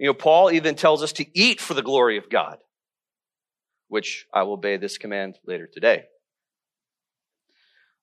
you 0.00 0.06
know, 0.06 0.14
Paul 0.14 0.50
even 0.50 0.74
tells 0.74 1.02
us 1.02 1.12
to 1.12 1.26
eat 1.38 1.60
for 1.60 1.74
the 1.74 1.82
glory 1.82 2.16
of 2.16 2.28
God, 2.28 2.58
which 3.86 4.26
I 4.34 4.42
will 4.42 4.54
obey 4.54 4.78
this 4.78 4.98
command 4.98 5.38
later 5.46 5.68
today. 5.72 6.06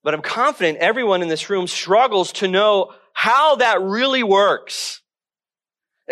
But 0.03 0.13
I'm 0.13 0.21
confident 0.21 0.77
everyone 0.77 1.21
in 1.21 1.27
this 1.27 1.49
room 1.49 1.67
struggles 1.67 2.31
to 2.33 2.47
know 2.47 2.93
how 3.11 3.57
that 3.57 3.81
really 3.81 4.23
works. 4.23 5.01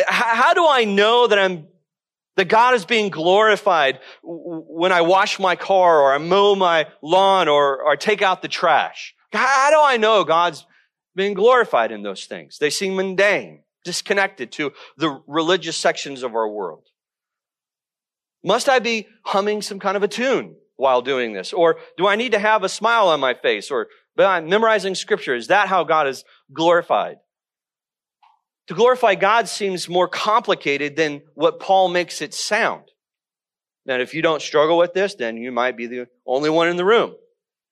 How 0.07 0.53
do 0.53 0.67
I 0.67 0.83
know 0.83 1.27
that 1.27 1.39
I'm 1.39 1.67
That 2.37 2.49
God 2.49 2.75
is 2.75 2.85
being 2.85 3.11
glorified 3.11 3.99
when 4.21 4.91
I 4.91 5.01
wash 5.01 5.39
my 5.39 5.55
car 5.55 6.01
or 6.01 6.13
I 6.13 6.17
mow 6.17 6.55
my 6.55 6.87
lawn 7.01 7.47
or, 7.47 7.81
or 7.81 7.95
take 7.95 8.21
out 8.21 8.41
the 8.41 8.49
trash. 8.49 9.15
How 9.31 9.69
do 9.69 9.79
I 9.79 9.97
know 9.97 10.25
God's 10.25 10.65
being 11.15 11.33
glorified 11.33 11.91
in 11.91 12.03
those 12.03 12.25
things? 12.25 12.57
They 12.57 12.69
seem 12.69 12.95
mundane, 12.95 13.61
disconnected 13.85 14.51
to 14.53 14.73
the 14.97 15.21
religious 15.27 15.77
sections 15.77 16.23
of 16.23 16.35
our 16.35 16.49
world. 16.49 16.83
Must 18.43 18.67
I 18.67 18.79
be 18.79 19.07
humming 19.23 19.61
some 19.61 19.79
kind 19.79 19.95
of 19.95 20.03
a 20.03 20.07
tune 20.07 20.55
while 20.75 21.01
doing 21.01 21.33
this? 21.33 21.53
Or 21.53 21.77
do 21.97 22.07
I 22.07 22.15
need 22.15 22.33
to 22.33 22.39
have 22.39 22.63
a 22.63 22.69
smile 22.69 23.07
on 23.07 23.19
my 23.19 23.33
face 23.33 23.71
or 23.71 23.87
am 24.19 24.49
memorizing 24.49 24.95
scripture? 24.95 25.35
Is 25.35 25.47
that 25.47 25.69
how 25.69 25.83
God 25.83 26.07
is 26.07 26.25
glorified? 26.53 27.17
To 28.67 28.73
glorify 28.73 29.15
God 29.15 29.47
seems 29.47 29.87
more 29.87 30.07
complicated 30.07 30.95
than 30.95 31.21
what 31.35 31.59
Paul 31.59 31.87
makes 31.87 32.21
it 32.21 32.33
sound. 32.33 32.83
And 33.87 34.01
if 34.01 34.13
you 34.13 34.21
don't 34.21 34.41
struggle 34.41 34.77
with 34.77 34.93
this, 34.93 35.15
then 35.15 35.37
you 35.37 35.51
might 35.51 35.77
be 35.77 35.85
the 35.85 36.07
only 36.25 36.49
one 36.49 36.67
in 36.67 36.75
the 36.75 36.85
room. 36.85 37.15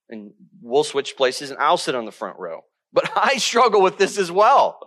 And 0.09 0.31
we'll 0.61 0.83
switch 0.83 1.17
places 1.17 1.49
and 1.49 1.59
I'll 1.59 1.77
sit 1.77 1.95
on 1.95 2.05
the 2.05 2.11
front 2.11 2.37
row. 2.37 2.61
But 2.91 3.11
I 3.15 3.37
struggle 3.37 3.81
with 3.81 3.97
this 3.97 4.17
as 4.17 4.31
well. 4.31 4.79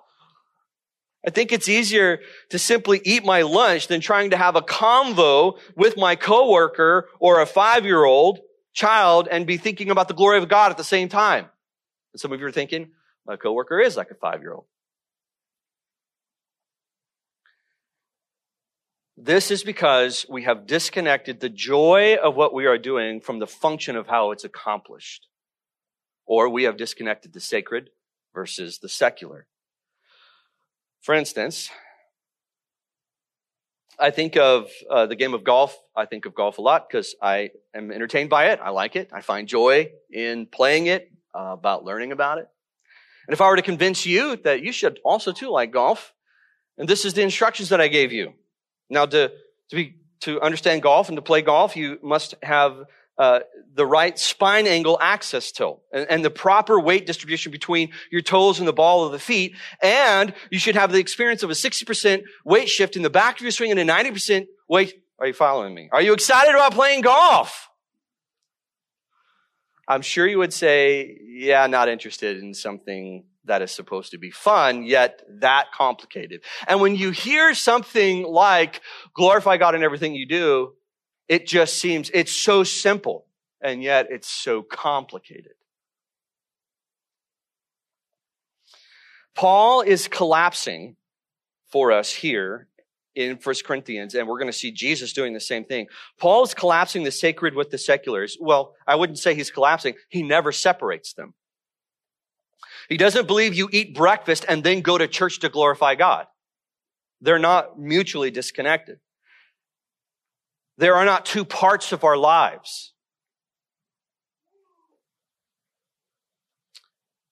I 1.26 1.30
think 1.30 1.50
it's 1.50 1.68
easier 1.68 2.21
to 2.50 2.59
simply 2.59 3.00
eat 3.04 3.25
my 3.25 3.42
lunch 3.42 3.88
than 3.88 4.00
trying 4.00 4.30
to 4.30 4.37
have 4.37 4.54
a 4.54 4.62
convo 4.62 5.59
with 5.75 5.97
my 5.97 6.14
coworker 6.14 7.09
or 7.18 7.40
a 7.40 7.47
five-year-old 7.47 8.38
child 8.73 9.26
and 9.28 9.45
be 9.45 9.56
thinking 9.56 9.90
about 9.90 10.06
the 10.06 10.14
glory 10.14 10.38
of 10.38 10.49
God 10.49 10.71
at 10.71 10.76
the 10.76 10.85
same 10.85 11.09
time. 11.09 11.47
And 12.12 12.21
some 12.21 12.33
of 12.33 12.38
you 12.38 12.47
are 12.47 12.52
thinking, 12.52 12.90
my 13.26 13.37
coworker 13.37 13.80
is 13.80 13.97
like 13.97 14.12
a 14.12 14.14
five-year-old. 14.14 14.66
This 19.16 19.50
is 19.50 19.64
because 19.64 20.26
we 20.28 20.45
have 20.45 20.66
disconnected 20.66 21.40
the 21.40 21.49
joy 21.49 22.16
of 22.23 22.37
what 22.37 22.54
we 22.54 22.66
are 22.66 22.78
doing 22.78 23.21
from 23.21 23.40
the 23.40 23.47
function 23.47 23.97
of 23.97 24.06
how 24.06 24.30
it's 24.30 24.45
accomplished. 24.45 25.26
Or 26.25 26.49
we 26.49 26.64
have 26.64 26.76
disconnected 26.76 27.33
the 27.33 27.40
sacred 27.40 27.90
versus 28.35 28.78
the 28.78 28.88
secular. 28.88 29.47
For 31.07 31.15
instance, 31.15 31.71
I 33.97 34.11
think 34.11 34.37
of 34.37 34.73
uh, 34.91 35.07
the 35.07 35.15
game 35.15 35.35
of 35.35 35.45
golf. 35.45 35.81
I 35.95 36.05
think 36.05 36.27
of 36.27 36.35
golf 36.35 36.59
a 36.59 36.63
lot 36.63 36.89
because 36.89 37.15
I 37.23 37.51
am 37.73 37.93
entertained 37.93 38.29
by 38.29 38.47
it. 38.47 38.59
I 38.61 38.71
like 38.71 38.97
it. 38.97 39.11
I 39.13 39.21
find 39.21 39.47
joy 39.47 39.93
in 40.11 40.47
playing 40.47 40.89
it, 40.89 41.13
uh, 41.33 41.53
about 41.53 41.85
learning 41.85 42.11
about 42.11 42.39
it. 42.39 42.49
And 43.29 43.33
if 43.33 43.41
I 43.41 43.49
were 43.49 43.55
to 43.55 43.63
convince 43.63 44.05
you 44.05 44.35
that 44.39 44.65
you 44.65 44.73
should 44.73 44.99
also 45.05 45.31
too 45.31 45.49
like 45.49 45.71
golf, 45.71 46.13
and 46.77 46.89
this 46.89 47.05
is 47.05 47.15
the 47.15 47.23
instructions 47.23 47.69
that 47.69 47.81
I 47.81 47.87
gave 47.87 48.11
you. 48.13 48.33
Now, 48.91 49.07
to, 49.07 49.31
to, 49.71 49.77
be, 49.77 49.95
to 50.23 50.41
understand 50.41 50.83
golf 50.83 51.09
and 51.09 51.17
to 51.17 51.23
play 51.23 51.41
golf, 51.41 51.77
you 51.77 52.01
must 52.03 52.35
have 52.43 52.85
uh, 53.19 53.41
the 53.75 53.87
right 53.87 54.19
spine 54.19 54.67
angle 54.67 54.99
axis 55.01 55.53
tilt 55.53 55.83
and, 55.93 56.07
and, 56.11 56.25
the 56.25 56.31
proper 56.31 56.79
weight 56.79 57.07
distribution 57.07 57.51
between 57.51 57.91
your 58.11 58.21
toes 58.21 58.59
and 58.59 58.69
the 58.69 58.73
ball 58.73 59.07
of 59.07 59.13
the 59.13 59.19
feet. 59.19 59.55
And 59.83 60.35
you 60.51 60.59
should 60.59 60.75
have 60.75 60.93
the 60.93 60.99
experience 60.99 61.43
of 61.43 61.51
a 61.51 61.55
60% 61.55 62.23
weight 62.45 62.69
shift 62.69 62.97
in 62.97 63.03
the 63.03 63.11
back 63.11 63.37
of 63.37 63.43
your 63.43 63.51
swing 63.53 63.71
and 63.71 63.81
a 63.81 63.85
90% 63.85 64.47
weight. 64.69 64.95
Are 65.19 65.27
you 65.27 65.33
following 65.33 65.75
me? 65.75 65.89
Are 65.93 66.03
you 66.03 66.13
excited 66.13 66.55
about 66.55 66.73
playing 66.73 67.03
golf? 67.03 67.69
I'm 69.89 70.03
sure 70.03 70.27
you 70.27 70.39
would 70.39 70.53
say, 70.53 71.19
yeah, 71.25 71.67
not 71.69 71.89
interested 71.89 72.43
in 72.43 72.55
something 72.55 73.25
that 73.47 73.63
is 73.63 73.71
supposed 73.71 74.11
to 74.11 74.19
be 74.19 74.31
fun, 74.31 74.83
yet 74.83 75.23
that 75.41 75.73
complicated. 75.73 76.43
And 76.67 76.81
when 76.81 76.97
you 76.97 77.13
hear 77.13 77.55
something 77.55 78.25
like 78.25 78.83
glorify 79.15 79.57
God 79.57 79.75
in 79.75 79.83
everything 79.83 80.15
you 80.15 80.27
do, 80.27 80.73
it 81.28 81.47
just 81.47 81.78
seems, 81.78 82.11
it's 82.14 82.33
so 82.33 82.64
simple, 82.64 83.26
and 83.61 83.83
yet 83.83 84.06
it's 84.11 84.28
so 84.28 84.62
complicated. 84.62 85.52
Paul 89.35 89.83
is 89.83 90.09
collapsing 90.09 90.97
for 91.71 91.92
us 91.92 92.11
here 92.12 92.68
in 93.14 93.38
1 93.42 93.54
Corinthians, 93.64 94.14
and 94.14 94.28
we're 94.28 94.38
going 94.38 94.50
to 94.50 94.59
see 94.59 94.71
Jesus 94.71 95.12
doing 95.12 95.33
the 95.33 95.40
same 95.40 95.64
thing. 95.64 95.87
Paul 96.18 96.45
is 96.45 96.54
collapsing 96.54 97.02
the 97.02 97.11
sacred 97.11 97.54
with 97.54 97.71
the 97.71 97.78
seculars. 97.78 98.37
Well, 98.40 98.75
I 98.87 98.95
wouldn't 98.95 99.18
say 99.18 99.35
he's 99.35 99.50
collapsing. 99.50 99.95
He 100.09 100.23
never 100.23 100.52
separates 100.52 101.14
them. 101.14 101.35
He 102.88 102.97
doesn't 102.97 103.26
believe 103.26 103.54
you 103.54 103.68
eat 103.73 103.95
breakfast 103.95 104.45
and 104.49 104.62
then 104.62 104.80
go 104.80 104.97
to 104.97 105.09
church 105.09 105.40
to 105.40 105.49
glorify 105.49 105.97
God. 105.97 106.26
They're 107.21 107.38
not 107.38 107.78
mutually 107.78 108.30
disconnected. 108.30 108.99
There 110.78 110.95
are 110.95 111.04
not 111.04 111.25
two 111.25 111.45
parts 111.45 111.92
of 111.92 112.04
our 112.04 112.16
lives. 112.16 112.92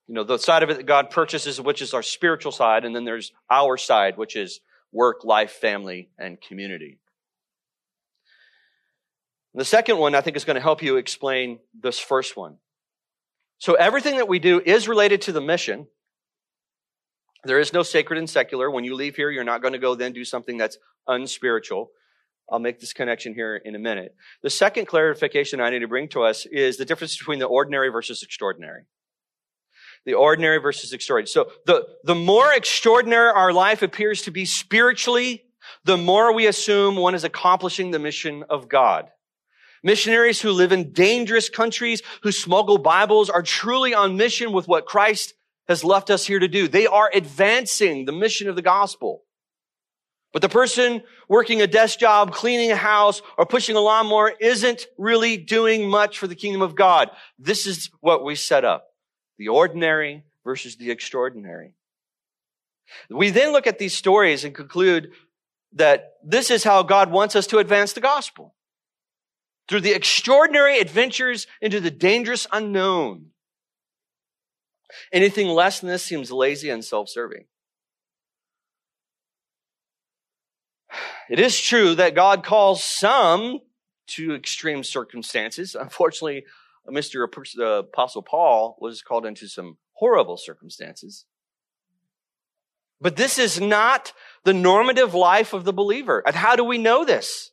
You 0.06 0.14
know, 0.14 0.24
the 0.24 0.38
side 0.38 0.62
of 0.62 0.70
it 0.70 0.76
that 0.76 0.86
God 0.86 1.10
purchases, 1.10 1.60
which 1.60 1.80
is 1.80 1.94
our 1.94 2.02
spiritual 2.02 2.52
side, 2.52 2.84
and 2.84 2.94
then 2.94 3.04
there's 3.04 3.32
our 3.50 3.76
side, 3.76 4.18
which 4.18 4.36
is 4.36 4.60
work, 4.92 5.24
life, 5.24 5.50
family, 5.52 6.10
and 6.18 6.40
community. 6.40 6.98
The 9.54 9.64
second 9.64 9.98
one 9.98 10.14
I 10.14 10.20
think 10.20 10.36
is 10.36 10.44
going 10.44 10.56
to 10.56 10.62
help 10.62 10.82
you 10.82 10.96
explain 10.96 11.58
this 11.80 11.98
first 11.98 12.36
one. 12.36 12.56
So 13.58 13.74
everything 13.74 14.16
that 14.16 14.28
we 14.28 14.38
do 14.38 14.60
is 14.60 14.88
related 14.88 15.22
to 15.22 15.32
the 15.32 15.40
mission. 15.40 15.86
There 17.44 17.60
is 17.60 17.72
no 17.72 17.82
sacred 17.82 18.18
and 18.18 18.28
secular. 18.28 18.70
When 18.70 18.84
you 18.84 18.94
leave 18.94 19.16
here, 19.16 19.30
you're 19.30 19.44
not 19.44 19.62
going 19.62 19.72
to 19.72 19.78
go 19.78 19.94
then 19.94 20.12
do 20.12 20.24
something 20.24 20.58
that's 20.58 20.76
unspiritual. 21.06 21.90
I'll 22.50 22.58
make 22.58 22.78
this 22.78 22.92
connection 22.92 23.34
here 23.34 23.56
in 23.56 23.74
a 23.74 23.78
minute. 23.78 24.14
The 24.42 24.50
second 24.50 24.86
clarification 24.86 25.60
I 25.60 25.70
need 25.70 25.80
to 25.80 25.88
bring 25.88 26.08
to 26.10 26.22
us 26.22 26.46
is 26.46 26.76
the 26.76 26.84
difference 26.84 27.16
between 27.16 27.38
the 27.38 27.46
ordinary 27.46 27.88
versus 27.88 28.22
extraordinary. 28.22 28.82
The 30.04 30.14
ordinary 30.14 30.58
versus 30.58 30.92
extraordinary. 30.92 31.28
So 31.28 31.50
the, 31.66 31.86
the 32.04 32.14
more 32.14 32.52
extraordinary 32.52 33.30
our 33.30 33.52
life 33.52 33.80
appears 33.82 34.22
to 34.22 34.30
be 34.30 34.44
spiritually, 34.44 35.44
the 35.84 35.96
more 35.96 36.34
we 36.34 36.46
assume 36.46 36.96
one 36.96 37.14
is 37.14 37.24
accomplishing 37.24 37.90
the 37.90 37.98
mission 37.98 38.44
of 38.50 38.68
God. 38.68 39.08
Missionaries 39.82 40.40
who 40.40 40.50
live 40.50 40.72
in 40.72 40.92
dangerous 40.92 41.48
countries, 41.48 42.02
who 42.22 42.32
smuggle 42.32 42.78
Bibles, 42.78 43.30
are 43.30 43.42
truly 43.42 43.94
on 43.94 44.16
mission 44.16 44.52
with 44.52 44.68
what 44.68 44.86
Christ 44.86 45.34
has 45.68 45.84
left 45.84 46.10
us 46.10 46.26
here 46.26 46.38
to 46.38 46.48
do. 46.48 46.68
They 46.68 46.86
are 46.86 47.10
advancing 47.12 48.04
the 48.04 48.12
mission 48.12 48.48
of 48.48 48.56
the 48.56 48.62
gospel. 48.62 49.23
But 50.34 50.42
the 50.42 50.48
person 50.48 51.04
working 51.28 51.62
a 51.62 51.66
desk 51.68 52.00
job, 52.00 52.32
cleaning 52.32 52.72
a 52.72 52.76
house, 52.76 53.22
or 53.38 53.46
pushing 53.46 53.76
a 53.76 53.80
lawnmower 53.80 54.32
isn't 54.40 54.86
really 54.98 55.36
doing 55.36 55.88
much 55.88 56.18
for 56.18 56.26
the 56.26 56.34
kingdom 56.34 56.60
of 56.60 56.74
God. 56.74 57.10
This 57.38 57.66
is 57.66 57.88
what 58.00 58.24
we 58.24 58.34
set 58.34 58.64
up. 58.64 58.88
The 59.38 59.48
ordinary 59.48 60.24
versus 60.42 60.74
the 60.74 60.90
extraordinary. 60.90 61.74
We 63.08 63.30
then 63.30 63.52
look 63.52 63.68
at 63.68 63.78
these 63.78 63.94
stories 63.94 64.44
and 64.44 64.52
conclude 64.52 65.12
that 65.74 66.14
this 66.24 66.50
is 66.50 66.64
how 66.64 66.82
God 66.82 67.12
wants 67.12 67.36
us 67.36 67.46
to 67.48 67.58
advance 67.58 67.92
the 67.92 68.00
gospel 68.00 68.54
through 69.68 69.82
the 69.82 69.94
extraordinary 69.94 70.80
adventures 70.80 71.46
into 71.60 71.78
the 71.78 71.92
dangerous 71.92 72.48
unknown. 72.52 73.26
Anything 75.12 75.46
less 75.46 75.78
than 75.78 75.90
this 75.90 76.02
seems 76.02 76.32
lazy 76.32 76.70
and 76.70 76.84
self-serving. 76.84 77.44
It 81.28 81.40
is 81.40 81.60
true 81.60 81.94
that 81.94 82.14
God 82.14 82.44
calls 82.44 82.82
some 82.82 83.60
to 84.08 84.34
extreme 84.34 84.84
circumstances. 84.84 85.74
Unfortunately, 85.74 86.44
Mr. 86.88 87.26
Uh, 87.58 87.78
Apostle 87.80 88.22
Paul 88.22 88.76
was 88.80 89.02
called 89.02 89.26
into 89.26 89.48
some 89.48 89.78
horrible 89.94 90.36
circumstances. 90.36 91.24
But 93.00 93.16
this 93.16 93.38
is 93.38 93.60
not 93.60 94.12
the 94.44 94.54
normative 94.54 95.14
life 95.14 95.52
of 95.52 95.64
the 95.64 95.72
believer. 95.72 96.22
And 96.26 96.34
how 96.34 96.56
do 96.56 96.64
we 96.64 96.78
know 96.78 97.04
this? 97.04 97.50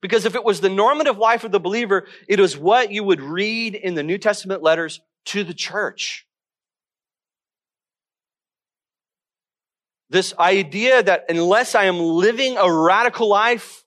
Because 0.00 0.24
if 0.24 0.34
it 0.34 0.44
was 0.44 0.60
the 0.60 0.68
normative 0.68 1.18
life 1.18 1.44
of 1.44 1.52
the 1.52 1.60
believer, 1.60 2.06
it 2.28 2.40
is 2.40 2.58
what 2.58 2.90
you 2.90 3.04
would 3.04 3.20
read 3.20 3.74
in 3.74 3.94
the 3.94 4.02
New 4.02 4.18
Testament 4.18 4.62
letters 4.62 5.00
to 5.26 5.44
the 5.44 5.54
church. 5.54 6.26
This 10.12 10.34
idea 10.38 11.02
that 11.02 11.24
unless 11.30 11.74
I 11.74 11.84
am 11.84 11.98
living 11.98 12.58
a 12.58 12.70
radical 12.70 13.30
life, 13.30 13.82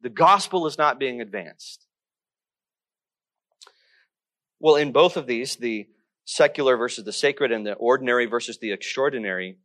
the 0.00 0.08
gospel 0.08 0.66
is 0.66 0.78
not 0.78 0.98
being 0.98 1.20
advanced. 1.20 1.86
Well, 4.60 4.76
in 4.76 4.92
both 4.92 5.18
of 5.18 5.26
these, 5.26 5.56
the 5.56 5.88
secular 6.24 6.78
versus 6.78 7.04
the 7.04 7.12
sacred 7.12 7.52
and 7.52 7.66
the 7.66 7.74
ordinary 7.74 8.24
versus 8.24 8.56
the 8.56 8.72
extraordinary, 8.72 9.58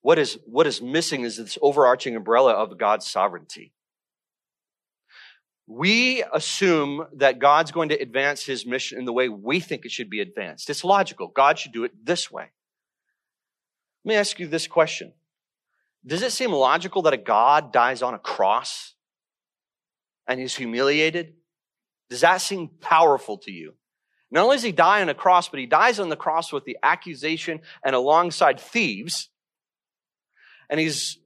what 0.00 0.18
is, 0.18 0.36
what 0.46 0.66
is 0.66 0.82
missing 0.82 1.22
is 1.22 1.36
this 1.36 1.56
overarching 1.62 2.16
umbrella 2.16 2.54
of 2.54 2.76
God's 2.76 3.06
sovereignty. 3.06 3.72
We 5.68 6.24
assume 6.32 7.06
that 7.18 7.38
God's 7.38 7.70
going 7.70 7.90
to 7.90 8.02
advance 8.02 8.44
his 8.44 8.66
mission 8.66 8.98
in 8.98 9.04
the 9.04 9.12
way 9.12 9.28
we 9.28 9.60
think 9.60 9.84
it 9.84 9.92
should 9.92 10.10
be 10.10 10.20
advanced. 10.20 10.68
It's 10.70 10.82
logical. 10.82 11.28
God 11.28 11.56
should 11.56 11.72
do 11.72 11.84
it 11.84 11.92
this 12.04 12.32
way. 12.32 12.50
Let 14.04 14.08
me 14.08 14.16
ask 14.16 14.38
you 14.38 14.46
this 14.46 14.66
question. 14.66 15.12
Does 16.06 16.22
it 16.22 16.32
seem 16.32 16.52
logical 16.52 17.02
that 17.02 17.14
a 17.14 17.18
God 17.18 17.72
dies 17.72 18.02
on 18.02 18.12
a 18.12 18.18
cross 18.18 18.94
and 20.28 20.38
he's 20.38 20.54
humiliated? 20.54 21.34
Does 22.10 22.20
that 22.20 22.42
seem 22.42 22.68
powerful 22.80 23.38
to 23.38 23.50
you? 23.50 23.74
Not 24.30 24.44
only 24.44 24.56
does 24.56 24.64
he 24.64 24.72
die 24.72 25.00
on 25.00 25.08
a 25.08 25.14
cross, 25.14 25.48
but 25.48 25.60
he 25.60 25.66
dies 25.66 25.98
on 25.98 26.08
the 26.08 26.16
cross 26.16 26.52
with 26.52 26.64
the 26.64 26.76
accusation 26.82 27.60
and 27.84 27.94
alongside 27.94 28.60
thieves. 28.60 29.30
And 30.68 30.78
he's 30.78 31.18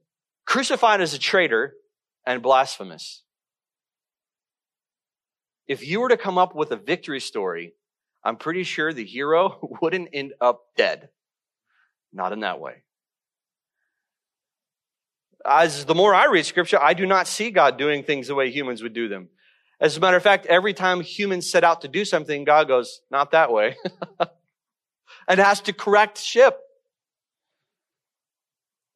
crucified 0.45 1.01
as 1.01 1.13
a 1.13 1.19
traitor 1.19 1.73
and 2.25 2.41
blasphemous. 2.41 3.23
If 5.67 5.85
you 5.85 5.99
were 5.99 6.09
to 6.09 6.17
come 6.17 6.37
up 6.37 6.55
with 6.55 6.71
a 6.71 6.77
victory 6.77 7.19
story, 7.19 7.73
I'm 8.23 8.37
pretty 8.37 8.63
sure 8.63 8.93
the 8.93 9.05
hero 9.05 9.75
wouldn't 9.81 10.09
end 10.13 10.33
up 10.39 10.61
dead. 10.77 11.09
Not 12.13 12.33
in 12.33 12.41
that 12.41 12.59
way. 12.59 12.83
As 15.45 15.85
the 15.85 15.95
more 15.95 16.13
I 16.13 16.25
read 16.25 16.45
scripture, 16.45 16.81
I 16.81 16.93
do 16.93 17.05
not 17.05 17.27
see 17.27 17.49
God 17.51 17.77
doing 17.77 18.03
things 18.03 18.27
the 18.27 18.35
way 18.35 18.51
humans 18.51 18.83
would 18.83 18.93
do 18.93 19.07
them. 19.07 19.29
As 19.79 19.95
a 19.95 19.99
matter 20.01 20.17
of 20.17 20.23
fact, 20.23 20.45
every 20.47 20.73
time 20.73 20.99
humans 20.99 21.49
set 21.49 21.63
out 21.63 21.81
to 21.81 21.87
do 21.87 22.03
something, 22.03 22.43
God 22.43 22.67
goes, 22.67 23.01
not 23.09 23.31
that 23.31 23.51
way. 23.51 23.77
and 25.27 25.39
has 25.39 25.61
to 25.61 25.73
correct 25.73 26.17
ship. 26.17 26.59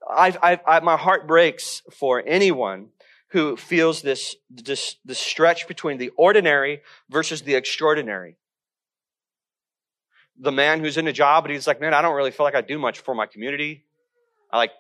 I've, 0.10 0.38
I've, 0.44 0.60
I, 0.68 0.80
my 0.82 0.98
heart 0.98 1.28
breaks 1.28 1.82
for 1.92 2.22
anyone 2.26 2.90
who 3.30 3.56
feels 3.56 4.02
this, 4.02 4.36
this, 4.50 4.98
this 5.06 5.20
stretch 5.20 5.68
between 5.68 5.98
the 5.98 6.10
ordinary 6.18 6.82
versus 7.10 7.44
the 7.44 7.56
extraordinary. 7.56 8.36
The 10.40 10.52
man 10.52 10.80
who's 10.80 10.98
in 10.98 11.08
a 11.08 11.14
job, 11.14 11.44
but 11.44 11.52
he's 11.52 11.68
like, 11.68 11.80
man, 11.80 11.94
I 11.94 12.02
don't 12.02 12.16
really 12.16 12.32
feel 12.32 12.46
like 12.46 12.56
I 12.56 12.62
do 12.62 12.80
much 12.80 13.00
for 13.00 13.14
my 13.14 13.26
community. 13.26 13.84
I 14.52 14.58
like, 14.58 14.72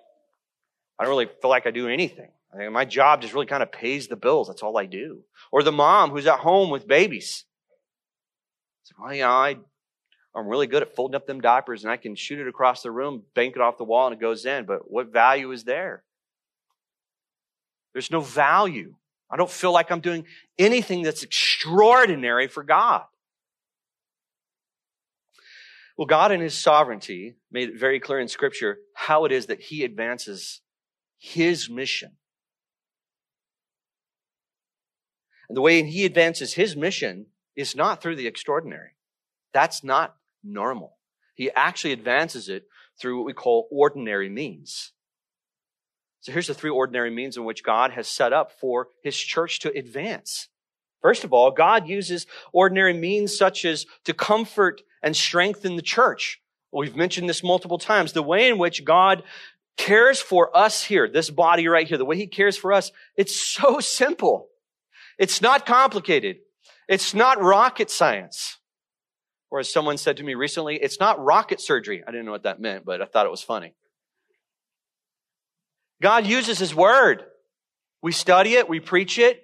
I 0.97 1.03
don't 1.03 1.11
really 1.11 1.29
feel 1.41 1.49
like 1.49 1.67
I 1.67 1.71
do 1.71 1.87
anything. 1.87 2.29
I 2.53 2.57
mean, 2.57 2.73
my 2.73 2.85
job 2.85 3.21
just 3.21 3.33
really 3.33 3.45
kind 3.45 3.63
of 3.63 3.71
pays 3.71 4.07
the 4.07 4.15
bills. 4.15 4.47
That's 4.47 4.61
all 4.61 4.77
I 4.77 4.85
do. 4.85 5.23
Or 5.51 5.63
the 5.63 5.71
mom 5.71 6.11
who's 6.11 6.27
at 6.27 6.39
home 6.39 6.69
with 6.69 6.87
babies. 6.87 7.45
It's 8.81 8.91
like, 8.91 9.05
well, 9.05 9.15
you 9.15 9.21
know, 9.21 9.29
I, 9.29 9.57
I'm 10.35 10.47
really 10.47 10.67
good 10.67 10.81
at 10.81 10.95
folding 10.95 11.15
up 11.15 11.25
them 11.25 11.41
diapers 11.41 11.83
and 11.83 11.91
I 11.91 11.97
can 11.97 12.15
shoot 12.15 12.39
it 12.39 12.47
across 12.47 12.83
the 12.83 12.91
room, 12.91 13.23
bank 13.33 13.55
it 13.55 13.61
off 13.61 13.77
the 13.77 13.83
wall, 13.83 14.07
and 14.07 14.15
it 14.15 14.21
goes 14.21 14.45
in. 14.45 14.65
But 14.65 14.89
what 14.91 15.11
value 15.11 15.51
is 15.51 15.63
there? 15.63 16.03
There's 17.93 18.11
no 18.11 18.21
value. 18.21 18.95
I 19.29 19.37
don't 19.37 19.49
feel 19.49 19.71
like 19.71 19.91
I'm 19.91 19.99
doing 19.99 20.25
anything 20.59 21.01
that's 21.01 21.23
extraordinary 21.23 22.47
for 22.47 22.63
God. 22.63 23.03
Well, 26.03 26.07
God 26.09 26.33
in 26.33 26.41
His 26.41 26.57
sovereignty 26.57 27.35
made 27.49 27.69
it 27.69 27.79
very 27.79 27.97
clear 27.97 28.19
in 28.19 28.27
Scripture 28.27 28.79
how 28.93 29.23
it 29.23 29.31
is 29.31 29.45
that 29.45 29.61
He 29.61 29.85
advances 29.85 30.59
His 31.17 31.69
mission. 31.69 32.17
And 35.47 35.55
the 35.55 35.61
way 35.61 35.81
he 35.83 36.03
advances 36.03 36.55
his 36.55 36.75
mission 36.75 37.27
is 37.55 37.73
not 37.73 38.01
through 38.01 38.17
the 38.17 38.27
extraordinary. 38.27 38.97
That's 39.53 39.81
not 39.81 40.17
normal. 40.43 40.97
He 41.35 41.49
actually 41.51 41.93
advances 41.93 42.49
it 42.49 42.65
through 42.99 43.19
what 43.19 43.25
we 43.25 43.33
call 43.33 43.69
ordinary 43.71 44.27
means. 44.27 44.91
So 46.19 46.33
here's 46.33 46.47
the 46.47 46.53
three 46.53 46.69
ordinary 46.69 47.11
means 47.11 47.37
in 47.37 47.45
which 47.45 47.63
God 47.63 47.91
has 47.91 48.09
set 48.09 48.33
up 48.33 48.51
for 48.59 48.89
his 49.03 49.17
church 49.17 49.59
to 49.61 49.71
advance. 49.71 50.49
First 51.03 51.25
of 51.25 51.33
all, 51.33 51.51
God 51.51 51.87
uses 51.87 52.25
ordinary 52.53 52.93
means 52.93 53.37
such 53.37 53.65
as 53.65 53.85
to 54.05 54.13
comfort 54.13 54.81
and 55.03 55.15
strengthen 55.15 55.75
the 55.75 55.81
church. 55.81 56.41
We've 56.71 56.95
mentioned 56.95 57.29
this 57.29 57.43
multiple 57.43 57.77
times. 57.77 58.13
The 58.13 58.23
way 58.23 58.47
in 58.47 58.57
which 58.57 58.85
God 58.85 59.21
cares 59.77 60.21
for 60.21 60.55
us 60.55 60.81
here, 60.81 61.09
this 61.09 61.29
body 61.29 61.67
right 61.67 61.87
here, 61.87 61.97
the 61.97 62.05
way 62.05 62.15
he 62.15 62.25
cares 62.25 62.57
for 62.57 62.71
us, 62.71 62.91
it's 63.17 63.35
so 63.35 63.81
simple. 63.81 64.47
It's 65.19 65.41
not 65.41 65.65
complicated. 65.65 66.37
It's 66.87 67.13
not 67.13 67.41
rocket 67.41 67.91
science. 67.91 68.57
Or 69.51 69.59
as 69.59 69.71
someone 69.71 69.97
said 69.97 70.17
to 70.17 70.23
me 70.23 70.35
recently, 70.35 70.77
it's 70.77 71.01
not 71.01 71.23
rocket 71.23 71.59
surgery. 71.59 72.01
I 72.07 72.11
didn't 72.11 72.25
know 72.25 72.31
what 72.31 72.43
that 72.43 72.61
meant, 72.61 72.85
but 72.85 73.01
I 73.01 73.05
thought 73.05 73.25
it 73.25 73.29
was 73.29 73.43
funny. 73.43 73.73
God 76.01 76.25
uses 76.25 76.59
His 76.59 76.73
Word. 76.73 77.25
We 78.01 78.13
study 78.13 78.55
it, 78.55 78.67
we 78.67 78.79
preach 78.79 79.19
it, 79.19 79.43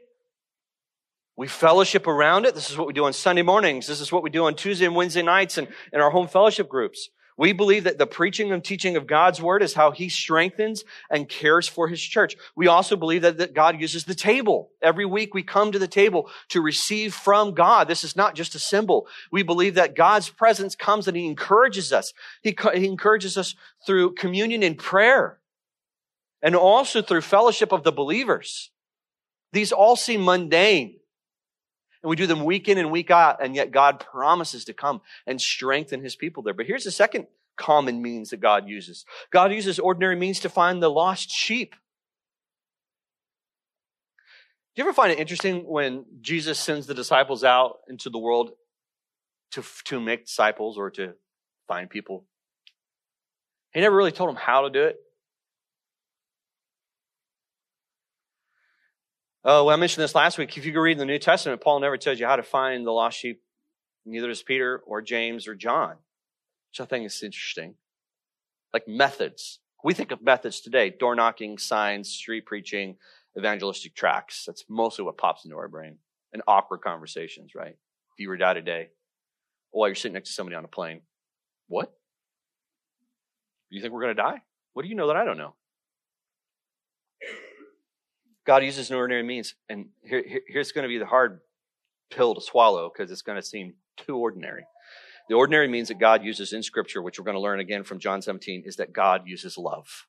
we 1.40 1.48
fellowship 1.48 2.06
around 2.06 2.46
it. 2.46 2.54
This 2.54 2.70
is 2.70 2.78
what 2.78 2.86
we 2.86 2.92
do 2.92 3.06
on 3.06 3.14
Sunday 3.14 3.44
mornings. 3.44 3.88
This 3.88 4.02
is 4.02 4.12
what 4.12 4.24
we 4.24 4.30
do 4.30 4.44
on 4.44 4.56
Tuesday 4.56 4.86
and 4.86 4.94
Wednesday 4.94 5.22
nights 5.22 5.58
and 5.58 5.70
in 5.94 6.02
our 6.02 6.10
home 6.10 6.28
fellowship 6.28 6.68
groups. 6.68 7.08
We 7.38 7.54
believe 7.54 7.86
that 7.86 7.98
the 7.98 8.06
preaching 8.06 8.52
and 8.52 8.62
teaching 8.62 8.98
of 8.98 9.08
God's 9.08 9.42
word 9.42 9.64
is 9.64 9.74
how 9.74 9.92
he 9.92 10.10
strengthens 10.10 10.84
and 11.10 11.30
cares 11.30 11.66
for 11.66 11.88
his 11.88 12.02
church. 12.02 12.36
We 12.58 12.68
also 12.68 12.98
believe 12.98 13.22
that, 13.22 13.38
that 13.38 13.54
God 13.54 13.80
uses 13.80 14.04
the 14.04 14.16
table. 14.16 14.72
Every 14.82 15.06
week 15.06 15.34
we 15.34 15.42
come 15.42 15.72
to 15.72 15.80
the 15.80 15.88
table 15.88 16.30
to 16.50 16.60
receive 16.60 17.14
from 17.14 17.54
God. 17.54 17.88
This 17.88 18.04
is 18.04 18.18
not 18.18 18.36
just 18.36 18.54
a 18.56 18.60
symbol. 18.60 19.08
We 19.32 19.42
believe 19.42 19.76
that 19.76 19.96
God's 19.96 20.28
presence 20.28 20.76
comes 20.76 21.08
and 21.08 21.16
he 21.16 21.26
encourages 21.26 21.94
us. 21.94 22.12
He, 22.44 22.54
he 22.74 22.86
encourages 22.86 23.38
us 23.38 23.56
through 23.86 24.16
communion 24.16 24.62
and 24.62 24.78
prayer 24.78 25.40
and 26.42 26.54
also 26.54 27.02
through 27.02 27.22
fellowship 27.22 27.72
of 27.72 27.86
the 27.86 27.94
believers. 27.94 28.72
These 29.54 29.72
all 29.72 29.96
seem 29.96 30.26
mundane. 30.26 30.99
And 32.02 32.10
we 32.10 32.16
do 32.16 32.28
them 32.28 32.46
week 32.46 32.70
in 32.70 32.78
and 32.78 32.92
week 32.92 33.12
out, 33.12 33.44
and 33.44 33.56
yet 33.56 33.72
God 33.72 34.00
promises 34.00 34.66
to 34.66 34.74
come 34.74 35.02
and 35.28 35.42
strengthen 35.42 36.02
his 36.02 36.16
people 36.16 36.44
there. 36.44 36.54
But 36.54 36.66
here's 36.66 36.86
the 36.86 36.92
second 36.92 37.28
common 37.58 38.02
means 38.02 38.30
that 38.30 38.40
God 38.40 38.68
uses 38.68 39.06
God 39.32 39.52
uses 39.52 39.80
ordinary 39.80 40.16
means 40.16 40.40
to 40.42 40.50
find 40.50 40.82
the 40.82 40.90
lost 40.90 41.30
sheep. 41.30 41.76
Do 44.76 44.82
you 44.82 44.88
ever 44.88 44.94
find 44.94 45.12
it 45.12 45.20
interesting 45.20 45.68
when 45.68 46.06
Jesus 46.22 46.58
sends 46.58 46.88
the 46.88 46.94
disciples 46.94 47.44
out 47.44 47.80
into 47.90 48.10
the 48.10 48.18
world 48.18 48.52
to, 49.52 49.64
to 49.86 50.00
make 50.00 50.26
disciples 50.26 50.78
or 50.78 50.90
to 50.92 51.16
find 51.68 51.90
people? 51.90 52.24
He 53.74 53.82
never 53.82 53.96
really 53.96 54.14
told 54.14 54.30
them 54.30 54.38
how 54.38 54.62
to 54.62 54.70
do 54.70 54.84
it. 54.84 54.98
Oh, 59.46 59.64
well, 59.64 59.74
I 59.74 59.80
mentioned 59.80 60.04
this 60.04 60.16
last 60.16 60.38
week. 60.38 60.58
If 60.58 60.66
you 60.66 60.74
go 60.74 60.82
read 60.82 60.94
in 60.94 60.98
the 60.98 61.06
New 61.06 61.18
Testament, 61.18 61.62
Paul 61.62 61.80
never 61.80 61.98
tells 61.98 62.20
you 62.20 62.26
how 62.26 62.36
to 62.36 62.44
find 62.44 62.86
the 62.86 62.92
lost 62.92 63.18
sheep. 63.18 63.42
Neither 64.06 64.28
does 64.28 64.44
Peter 64.44 64.82
or 64.86 65.02
James 65.02 65.48
or 65.48 65.56
John, 65.56 65.96
which 66.72 66.82
I 66.82 66.86
think 66.86 67.06
is 67.06 67.24
interesting. 67.24 67.76
Like 68.74 68.88
methods. 68.88 69.60
We 69.82 69.94
think 69.94 70.12
of 70.12 70.22
methods 70.22 70.60
today 70.60 70.90
door 70.90 71.16
knocking, 71.16 71.58
signs, 71.58 72.10
street 72.10 72.46
preaching, 72.46 72.98
evangelistic 73.38 73.96
tracks. 73.96 74.44
That's 74.46 74.66
mostly 74.68 75.06
what 75.06 75.18
pops 75.18 75.46
into 75.46 75.58
our 75.58 75.70
brain. 75.70 76.00
And 76.34 76.44
awkward 76.46 76.82
conversations, 76.82 77.56
right? 77.56 77.76
If 77.76 78.20
you 78.20 78.28
were 78.28 78.38
to 78.38 78.44
die 78.44 78.54
today, 78.56 78.90
while 79.72 79.88
you're 79.88 79.96
sitting 79.96 80.14
next 80.14 80.30
to 80.30 80.34
somebody 80.34 80.56
on 80.56 80.66
a 80.66 80.70
plane. 80.70 81.02
What? 81.68 81.94
You 83.70 83.82
think 83.82 83.94
we're 83.94 84.02
going 84.02 84.16
to 84.16 84.22
die? 84.22 84.42
What 84.74 84.84
do 84.84 84.90
you 84.90 84.96
know 84.96 85.08
that 85.08 85.16
I 85.16 85.24
don't 85.24 85.38
know? 85.38 85.56
God 88.50 88.64
uses 88.64 88.90
an 88.90 88.96
ordinary 88.96 89.22
means. 89.22 89.54
And 89.70 89.90
here, 90.02 90.24
here, 90.28 90.42
here's 90.48 90.72
going 90.72 90.82
to 90.82 90.90
be 90.90 90.98
the 90.98 91.06
hard 91.06 91.42
pill 92.10 92.34
to 92.34 92.42
swallow 92.42 92.92
because 92.92 93.12
it's 93.12 93.22
going 93.22 93.40
to 93.40 93.46
seem 93.46 93.76
too 93.96 94.18
ordinary. 94.18 94.66
The 95.30 95.36
ordinary 95.36 95.68
means 95.68 95.90
that 95.90 96.00
God 96.00 96.24
uses 96.24 96.52
in 96.52 96.64
Scripture, 96.64 97.04
which 97.04 97.20
we're 97.20 97.26
going 97.26 97.36
to 97.36 97.42
learn 97.42 97.60
again 97.60 97.84
from 97.84 98.00
John 98.00 98.24
17, 98.24 98.64
is 98.66 98.78
that 98.78 98.92
God 98.92 99.28
uses 99.28 99.56
love. 99.56 100.08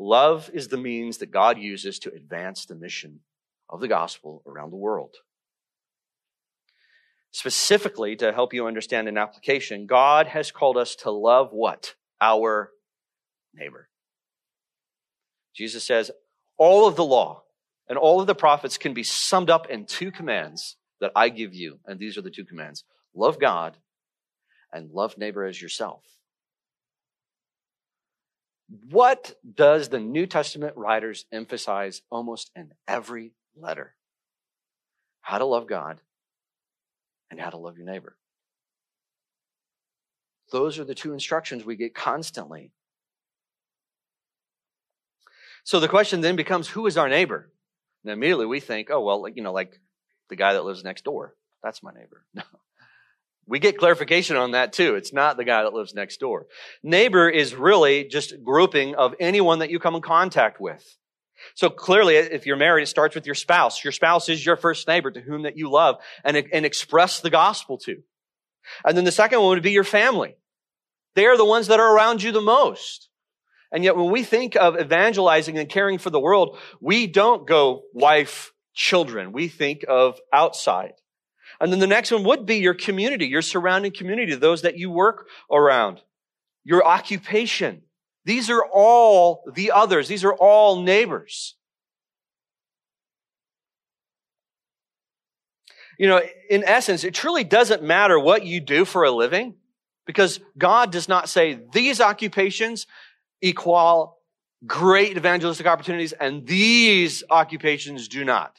Love 0.00 0.50
is 0.52 0.66
the 0.66 0.76
means 0.76 1.18
that 1.18 1.30
God 1.30 1.58
uses 1.58 2.00
to 2.00 2.12
advance 2.12 2.66
the 2.66 2.74
mission 2.74 3.20
of 3.70 3.78
the 3.78 3.86
gospel 3.86 4.42
around 4.44 4.70
the 4.70 4.76
world. 4.76 5.14
Specifically, 7.30 8.16
to 8.16 8.32
help 8.32 8.52
you 8.52 8.66
understand 8.66 9.06
an 9.06 9.16
application, 9.16 9.86
God 9.86 10.26
has 10.26 10.50
called 10.50 10.76
us 10.76 10.96
to 10.96 11.12
love 11.12 11.50
what? 11.52 11.94
Our 12.20 12.72
neighbor. 13.54 13.90
Jesus 15.54 15.84
says, 15.84 16.10
all 16.58 16.86
of 16.86 16.96
the 16.96 17.04
law 17.04 17.42
and 17.88 17.98
all 17.98 18.20
of 18.20 18.26
the 18.26 18.34
prophets 18.34 18.78
can 18.78 18.94
be 18.94 19.02
summed 19.02 19.50
up 19.50 19.68
in 19.68 19.86
two 19.86 20.10
commands 20.10 20.76
that 21.00 21.12
I 21.16 21.28
give 21.28 21.54
you. 21.54 21.78
And 21.86 21.98
these 21.98 22.16
are 22.16 22.22
the 22.22 22.30
two 22.30 22.44
commands 22.44 22.84
love 23.14 23.38
God 23.38 23.76
and 24.72 24.90
love 24.90 25.18
neighbor 25.18 25.44
as 25.44 25.60
yourself. 25.60 26.02
What 28.90 29.34
does 29.54 29.90
the 29.90 30.00
New 30.00 30.26
Testament 30.26 30.76
writers 30.76 31.26
emphasize 31.30 32.00
almost 32.10 32.50
in 32.56 32.72
every 32.88 33.32
letter? 33.54 33.94
How 35.20 35.38
to 35.38 35.44
love 35.44 35.66
God 35.66 36.00
and 37.30 37.38
how 37.38 37.50
to 37.50 37.58
love 37.58 37.76
your 37.76 37.86
neighbor. 37.86 38.16
Those 40.50 40.78
are 40.78 40.84
the 40.84 40.94
two 40.94 41.12
instructions 41.12 41.64
we 41.64 41.76
get 41.76 41.94
constantly 41.94 42.70
so 45.64 45.80
the 45.80 45.88
question 45.88 46.20
then 46.20 46.36
becomes, 46.36 46.68
who 46.68 46.86
is 46.86 46.96
our 46.96 47.08
neighbor? 47.08 47.50
And 48.04 48.12
immediately 48.12 48.46
we 48.46 48.60
think, 48.60 48.88
oh, 48.90 49.00
well, 49.00 49.28
you 49.28 49.42
know, 49.42 49.52
like 49.52 49.80
the 50.28 50.36
guy 50.36 50.54
that 50.54 50.64
lives 50.64 50.84
next 50.84 51.04
door. 51.04 51.34
That's 51.62 51.82
my 51.82 51.92
neighbor. 51.92 52.24
No. 52.34 52.42
We 53.44 53.58
get 53.58 53.76
clarification 53.76 54.36
on 54.36 54.52
that 54.52 54.72
too. 54.72 54.94
It's 54.94 55.12
not 55.12 55.36
the 55.36 55.44
guy 55.44 55.64
that 55.64 55.74
lives 55.74 55.94
next 55.94 56.20
door. 56.20 56.46
Neighbor 56.82 57.28
is 57.28 57.56
really 57.56 58.04
just 58.04 58.34
grouping 58.44 58.94
of 58.94 59.16
anyone 59.18 59.58
that 59.58 59.68
you 59.68 59.80
come 59.80 59.96
in 59.96 60.00
contact 60.00 60.60
with. 60.60 60.96
So 61.56 61.68
clearly, 61.68 62.14
if 62.14 62.46
you're 62.46 62.56
married, 62.56 62.84
it 62.84 62.86
starts 62.86 63.16
with 63.16 63.26
your 63.26 63.34
spouse. 63.34 63.82
Your 63.82 63.92
spouse 63.92 64.28
is 64.28 64.46
your 64.46 64.56
first 64.56 64.86
neighbor 64.86 65.10
to 65.10 65.20
whom 65.20 65.42
that 65.42 65.56
you 65.56 65.70
love 65.70 65.96
and, 66.24 66.36
and 66.36 66.64
express 66.64 67.18
the 67.18 67.30
gospel 67.30 67.78
to. 67.78 68.02
And 68.84 68.96
then 68.96 69.04
the 69.04 69.10
second 69.12 69.40
one 69.40 69.48
would 69.50 69.62
be 69.62 69.72
your 69.72 69.82
family. 69.82 70.36
They 71.16 71.26
are 71.26 71.36
the 71.36 71.44
ones 71.44 71.66
that 71.66 71.80
are 71.80 71.96
around 71.96 72.22
you 72.22 72.30
the 72.30 72.40
most. 72.40 73.08
And 73.72 73.82
yet 73.82 73.96
when 73.96 74.10
we 74.10 74.22
think 74.22 74.54
of 74.54 74.78
evangelizing 74.78 75.58
and 75.58 75.68
caring 75.68 75.98
for 75.98 76.10
the 76.10 76.20
world, 76.20 76.58
we 76.80 77.06
don't 77.06 77.46
go 77.46 77.84
wife, 77.94 78.52
children. 78.74 79.32
We 79.32 79.48
think 79.48 79.84
of 79.88 80.20
outside. 80.32 80.92
And 81.58 81.72
then 81.72 81.78
the 81.78 81.86
next 81.86 82.10
one 82.10 82.24
would 82.24 82.44
be 82.44 82.56
your 82.56 82.74
community, 82.74 83.26
your 83.26 83.42
surrounding 83.42 83.92
community, 83.92 84.34
those 84.34 84.62
that 84.62 84.76
you 84.78 84.90
work 84.90 85.28
around, 85.50 86.02
your 86.64 86.84
occupation. 86.84 87.82
These 88.24 88.50
are 88.50 88.64
all 88.64 89.44
the 89.52 89.72
others. 89.72 90.06
These 90.06 90.24
are 90.24 90.34
all 90.34 90.82
neighbors. 90.82 91.56
You 95.98 96.08
know, 96.08 96.20
in 96.50 96.64
essence, 96.64 97.04
it 97.04 97.14
truly 97.14 97.44
doesn't 97.44 97.82
matter 97.82 98.18
what 98.18 98.44
you 98.44 98.60
do 98.60 98.84
for 98.84 99.04
a 99.04 99.10
living 99.10 99.54
because 100.06 100.40
God 100.58 100.90
does 100.90 101.08
not 101.08 101.28
say 101.28 101.60
these 101.72 102.00
occupations 102.00 102.86
equal 103.42 104.18
great 104.66 105.16
evangelistic 105.16 105.66
opportunities 105.66 106.12
and 106.12 106.46
these 106.46 107.24
occupations 107.28 108.08
do 108.08 108.24
not. 108.24 108.56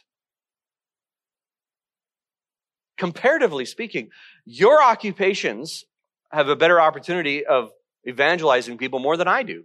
Comparatively 2.98 3.66
speaking, 3.66 4.10
your 4.46 4.84
occupations 4.84 5.86
have 6.32 6.50
a 6.50 6.56
better 6.56 6.80
opportunity 6.80 7.46
of 7.46 7.72
evangelizing 8.08 8.78
people 8.78 9.00
more 9.00 9.18
than 9.18 9.28
I 9.28 9.44
do 9.44 9.64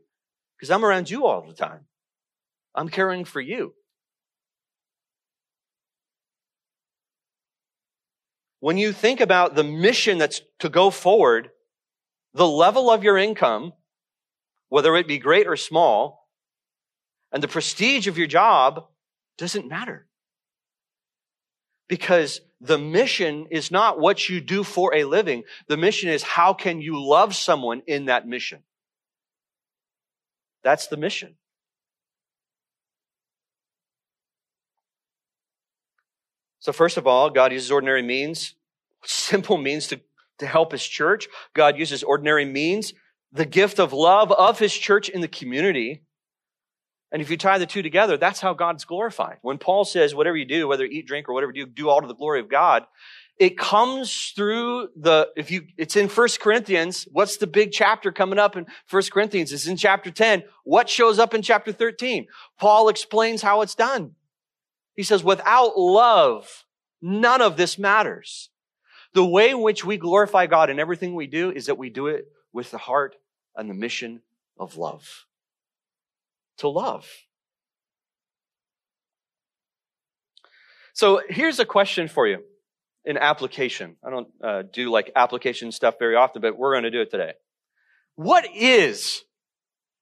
because 0.56 0.70
I'm 0.70 0.84
around 0.84 1.10
you 1.10 1.26
all 1.26 1.42
the 1.42 1.52
time. 1.52 1.86
I'm 2.74 2.88
caring 2.88 3.24
for 3.24 3.40
you. 3.40 3.74
When 8.60 8.76
you 8.76 8.92
think 8.92 9.20
about 9.20 9.54
the 9.54 9.64
mission 9.64 10.18
that's 10.18 10.42
to 10.60 10.68
go 10.68 10.90
forward, 10.90 11.50
the 12.34 12.46
level 12.46 12.90
of 12.90 13.04
your 13.04 13.16
income, 13.16 13.72
whether 14.68 14.94
it 14.96 15.06
be 15.06 15.18
great 15.18 15.46
or 15.46 15.56
small, 15.56 16.28
and 17.32 17.42
the 17.42 17.48
prestige 17.48 18.06
of 18.06 18.18
your 18.18 18.26
job 18.26 18.86
doesn't 19.36 19.68
matter. 19.68 20.06
Because 21.88 22.40
the 22.60 22.78
mission 22.78 23.46
is 23.50 23.70
not 23.70 23.98
what 23.98 24.28
you 24.28 24.40
do 24.40 24.64
for 24.64 24.94
a 24.94 25.04
living. 25.04 25.44
The 25.68 25.76
mission 25.76 26.10
is 26.10 26.22
how 26.22 26.52
can 26.52 26.80
you 26.80 27.02
love 27.02 27.34
someone 27.34 27.82
in 27.86 28.06
that 28.06 28.26
mission? 28.26 28.62
That's 30.62 30.88
the 30.88 30.96
mission. 30.96 31.36
So 36.60 36.72
first 36.72 36.96
of 36.96 37.06
all, 37.06 37.30
God 37.30 37.52
uses 37.52 37.70
ordinary 37.70 38.02
means, 38.02 38.54
simple 39.04 39.56
means 39.56 39.86
to, 39.88 40.00
to 40.38 40.46
help 40.46 40.72
his 40.72 40.84
church. 40.84 41.28
God 41.54 41.78
uses 41.78 42.02
ordinary 42.02 42.44
means, 42.44 42.92
the 43.32 43.46
gift 43.46 43.78
of 43.78 43.92
love 43.92 44.32
of 44.32 44.58
his 44.58 44.74
church 44.74 45.08
in 45.08 45.20
the 45.20 45.28
community 45.28 46.02
and 47.10 47.22
if 47.22 47.30
you 47.30 47.36
tie 47.36 47.58
the 47.58 47.66
two 47.66 47.82
together, 47.82 48.16
that's 48.16 48.40
how 48.40 48.52
God's 48.52 48.84
glorified. 48.84 49.38
When 49.40 49.58
Paul 49.58 49.84
says, 49.84 50.14
whatever 50.14 50.36
you 50.36 50.44
do, 50.44 50.68
whether 50.68 50.84
you 50.84 50.98
eat, 50.98 51.06
drink, 51.06 51.28
or 51.28 51.32
whatever 51.32 51.52
you 51.54 51.66
do, 51.66 51.72
do 51.72 51.88
all 51.88 52.02
to 52.02 52.06
the 52.06 52.14
glory 52.14 52.40
of 52.40 52.50
God, 52.50 52.84
it 53.38 53.56
comes 53.56 54.32
through 54.36 54.88
the, 54.96 55.28
if 55.36 55.50
you, 55.50 55.66
it's 55.78 55.96
in 55.96 56.08
First 56.08 56.40
Corinthians. 56.40 57.06
What's 57.10 57.38
the 57.38 57.46
big 57.46 57.72
chapter 57.72 58.12
coming 58.12 58.38
up 58.38 58.56
in 58.56 58.66
First 58.86 59.12
Corinthians? 59.12 59.52
It's 59.52 59.66
in 59.66 59.76
chapter 59.76 60.10
10. 60.10 60.42
What 60.64 60.90
shows 60.90 61.18
up 61.18 61.32
in 61.32 61.40
chapter 61.40 61.72
13? 61.72 62.26
Paul 62.58 62.88
explains 62.88 63.40
how 63.40 63.62
it's 63.62 63.76
done. 63.76 64.14
He 64.94 65.04
says, 65.04 65.22
without 65.24 65.78
love, 65.78 66.66
none 67.00 67.40
of 67.40 67.56
this 67.56 67.78
matters. 67.78 68.50
The 69.14 69.24
way 69.24 69.50
in 69.50 69.62
which 69.62 69.84
we 69.84 69.96
glorify 69.96 70.46
God 70.46 70.68
in 70.68 70.78
everything 70.78 71.14
we 71.14 71.28
do 71.28 71.50
is 71.50 71.66
that 71.66 71.78
we 71.78 71.88
do 71.88 72.08
it 72.08 72.26
with 72.58 72.72
the 72.72 72.78
heart 72.78 73.14
and 73.54 73.70
the 73.70 73.74
mission 73.74 74.20
of 74.58 74.76
love 74.76 75.26
to 76.56 76.68
love. 76.68 77.08
So 80.92 81.22
here's 81.28 81.60
a 81.60 81.64
question 81.64 82.08
for 82.08 82.26
you 82.26 82.38
in 83.04 83.16
application. 83.16 83.94
I 84.04 84.10
don't 84.10 84.28
uh, 84.42 84.62
do 84.72 84.90
like 84.90 85.12
application 85.14 85.70
stuff 85.70 86.00
very 86.00 86.16
often, 86.16 86.42
but 86.42 86.58
we're 86.58 86.72
going 86.72 86.82
to 86.82 86.90
do 86.90 87.00
it 87.00 87.12
today. 87.12 87.34
What 88.16 88.44
is, 88.52 89.22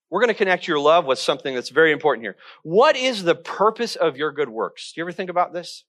we're 0.09 0.21
going 0.21 0.29
to 0.29 0.35
connect 0.35 0.67
your 0.67 0.79
love 0.79 1.05
with 1.05 1.19
something 1.19 1.55
that's 1.55 1.69
very 1.69 1.93
important 1.93 2.25
here. 2.25 2.37
What 2.63 2.97
is 2.97 3.23
the 3.23 3.35
purpose 3.35 3.97
of 3.97 4.17
your 4.17 4.33
good 4.33 4.49
works? 4.49 4.93
Do 4.95 5.01
you 5.03 5.05
ever 5.05 5.13
think 5.13 5.29
about 5.29 5.53
this? 5.53 5.85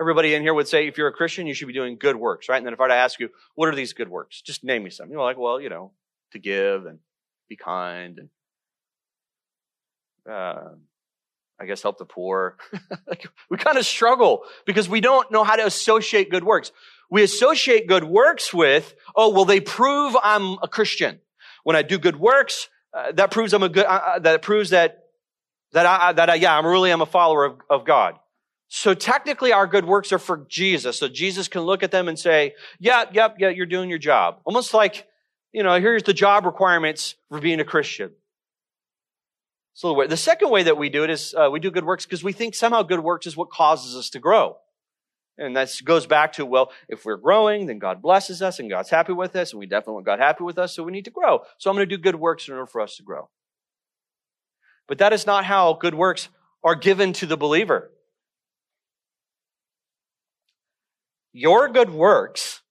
Everybody 0.00 0.34
in 0.34 0.42
here 0.42 0.54
would 0.54 0.68
say, 0.68 0.86
if 0.86 0.96
you're 0.96 1.08
a 1.08 1.12
Christian, 1.12 1.46
you 1.46 1.54
should 1.54 1.66
be 1.66 1.74
doing 1.74 1.96
good 1.98 2.16
works, 2.16 2.48
right? 2.48 2.56
And 2.56 2.66
then 2.66 2.72
if 2.72 2.80
I 2.80 2.84
were 2.84 2.88
to 2.88 2.94
ask 2.94 3.18
you, 3.18 3.30
what 3.54 3.68
are 3.68 3.74
these 3.74 3.92
good 3.92 4.08
works? 4.08 4.40
Just 4.40 4.62
name 4.62 4.84
me 4.84 4.90
some. 4.90 5.10
You're 5.10 5.22
like, 5.22 5.38
well, 5.38 5.60
you 5.60 5.68
know, 5.68 5.92
to 6.32 6.38
give 6.38 6.86
and 6.86 7.00
be 7.48 7.56
kind 7.56 8.18
and 8.18 8.28
uh, 10.30 10.68
I 11.60 11.66
guess 11.66 11.82
help 11.82 11.98
the 11.98 12.04
poor. 12.04 12.56
like, 13.08 13.26
we 13.50 13.56
kind 13.56 13.78
of 13.78 13.86
struggle 13.86 14.42
because 14.66 14.88
we 14.88 15.00
don't 15.00 15.30
know 15.32 15.42
how 15.42 15.56
to 15.56 15.66
associate 15.66 16.30
good 16.30 16.44
works. 16.44 16.70
We 17.10 17.22
associate 17.22 17.88
good 17.88 18.04
works 18.04 18.52
with, 18.52 18.94
oh, 19.16 19.30
well, 19.32 19.44
they 19.44 19.60
prove 19.60 20.16
I'm 20.22 20.58
a 20.62 20.68
Christian. 20.68 21.20
When 21.64 21.74
I 21.74 21.82
do 21.82 21.98
good 21.98 22.16
works, 22.16 22.68
uh, 22.96 23.12
that 23.12 23.30
proves 23.30 23.52
I'm 23.52 23.62
a 23.62 23.68
good, 23.68 23.86
uh, 23.86 23.88
uh 23.88 24.18
that 24.20 24.42
proves 24.42 24.70
that, 24.70 25.04
that 25.72 25.86
I, 25.86 26.12
that 26.12 26.30
I, 26.30 26.34
yeah, 26.36 26.56
I'm 26.56 26.66
really, 26.66 26.90
I'm 26.90 27.00
a 27.00 27.06
follower 27.06 27.44
of, 27.44 27.60
of 27.68 27.84
God. 27.84 28.14
So 28.68 28.92
technically 28.94 29.52
our 29.52 29.66
good 29.66 29.86
works 29.86 30.12
are 30.12 30.18
for 30.18 30.44
Jesus. 30.48 30.98
So 30.98 31.08
Jesus 31.08 31.48
can 31.48 31.62
look 31.62 31.82
at 31.82 31.90
them 31.90 32.06
and 32.06 32.18
say, 32.18 32.54
yeah, 32.78 33.04
yep, 33.12 33.36
yeah, 33.38 33.48
you're 33.48 33.66
doing 33.66 33.88
your 33.88 33.98
job. 33.98 34.40
Almost 34.44 34.74
like, 34.74 35.06
you 35.52 35.62
know, 35.62 35.80
here's 35.80 36.02
the 36.02 36.12
job 36.12 36.44
requirements 36.44 37.14
for 37.30 37.40
being 37.40 37.60
a 37.60 37.64
Christian. 37.64 38.12
So 39.72 40.06
the 40.06 40.16
second 40.16 40.50
way 40.50 40.64
that 40.64 40.76
we 40.76 40.90
do 40.90 41.04
it 41.04 41.10
is 41.10 41.34
uh, 41.34 41.48
we 41.50 41.60
do 41.60 41.70
good 41.70 41.84
works 41.84 42.04
because 42.04 42.22
we 42.22 42.32
think 42.32 42.54
somehow 42.54 42.82
good 42.82 43.00
works 43.00 43.26
is 43.26 43.36
what 43.36 43.48
causes 43.50 43.96
us 43.96 44.10
to 44.10 44.18
grow. 44.18 44.56
And 45.38 45.56
that 45.56 45.70
goes 45.84 46.04
back 46.04 46.32
to, 46.34 46.44
well, 46.44 46.72
if 46.88 47.04
we're 47.04 47.16
growing, 47.16 47.66
then 47.66 47.78
God 47.78 48.02
blesses 48.02 48.42
us 48.42 48.58
and 48.58 48.68
God's 48.68 48.90
happy 48.90 49.12
with 49.12 49.36
us, 49.36 49.52
and 49.52 49.60
we 49.60 49.66
definitely 49.66 49.94
want 49.94 50.06
God 50.06 50.18
happy 50.18 50.42
with 50.42 50.58
us, 50.58 50.74
so 50.74 50.82
we 50.82 50.90
need 50.90 51.04
to 51.04 51.12
grow. 51.12 51.42
So 51.58 51.70
I'm 51.70 51.76
going 51.76 51.88
to 51.88 51.96
do 51.96 52.02
good 52.02 52.16
works 52.16 52.48
in 52.48 52.54
order 52.54 52.66
for 52.66 52.80
us 52.80 52.96
to 52.96 53.04
grow. 53.04 53.28
But 54.88 54.98
that 54.98 55.12
is 55.12 55.26
not 55.26 55.44
how 55.44 55.74
good 55.74 55.94
works 55.94 56.28
are 56.64 56.74
given 56.74 57.12
to 57.14 57.26
the 57.26 57.36
believer. 57.36 57.92
Your 61.38 61.68
good 61.68 61.90
works, 61.90 62.62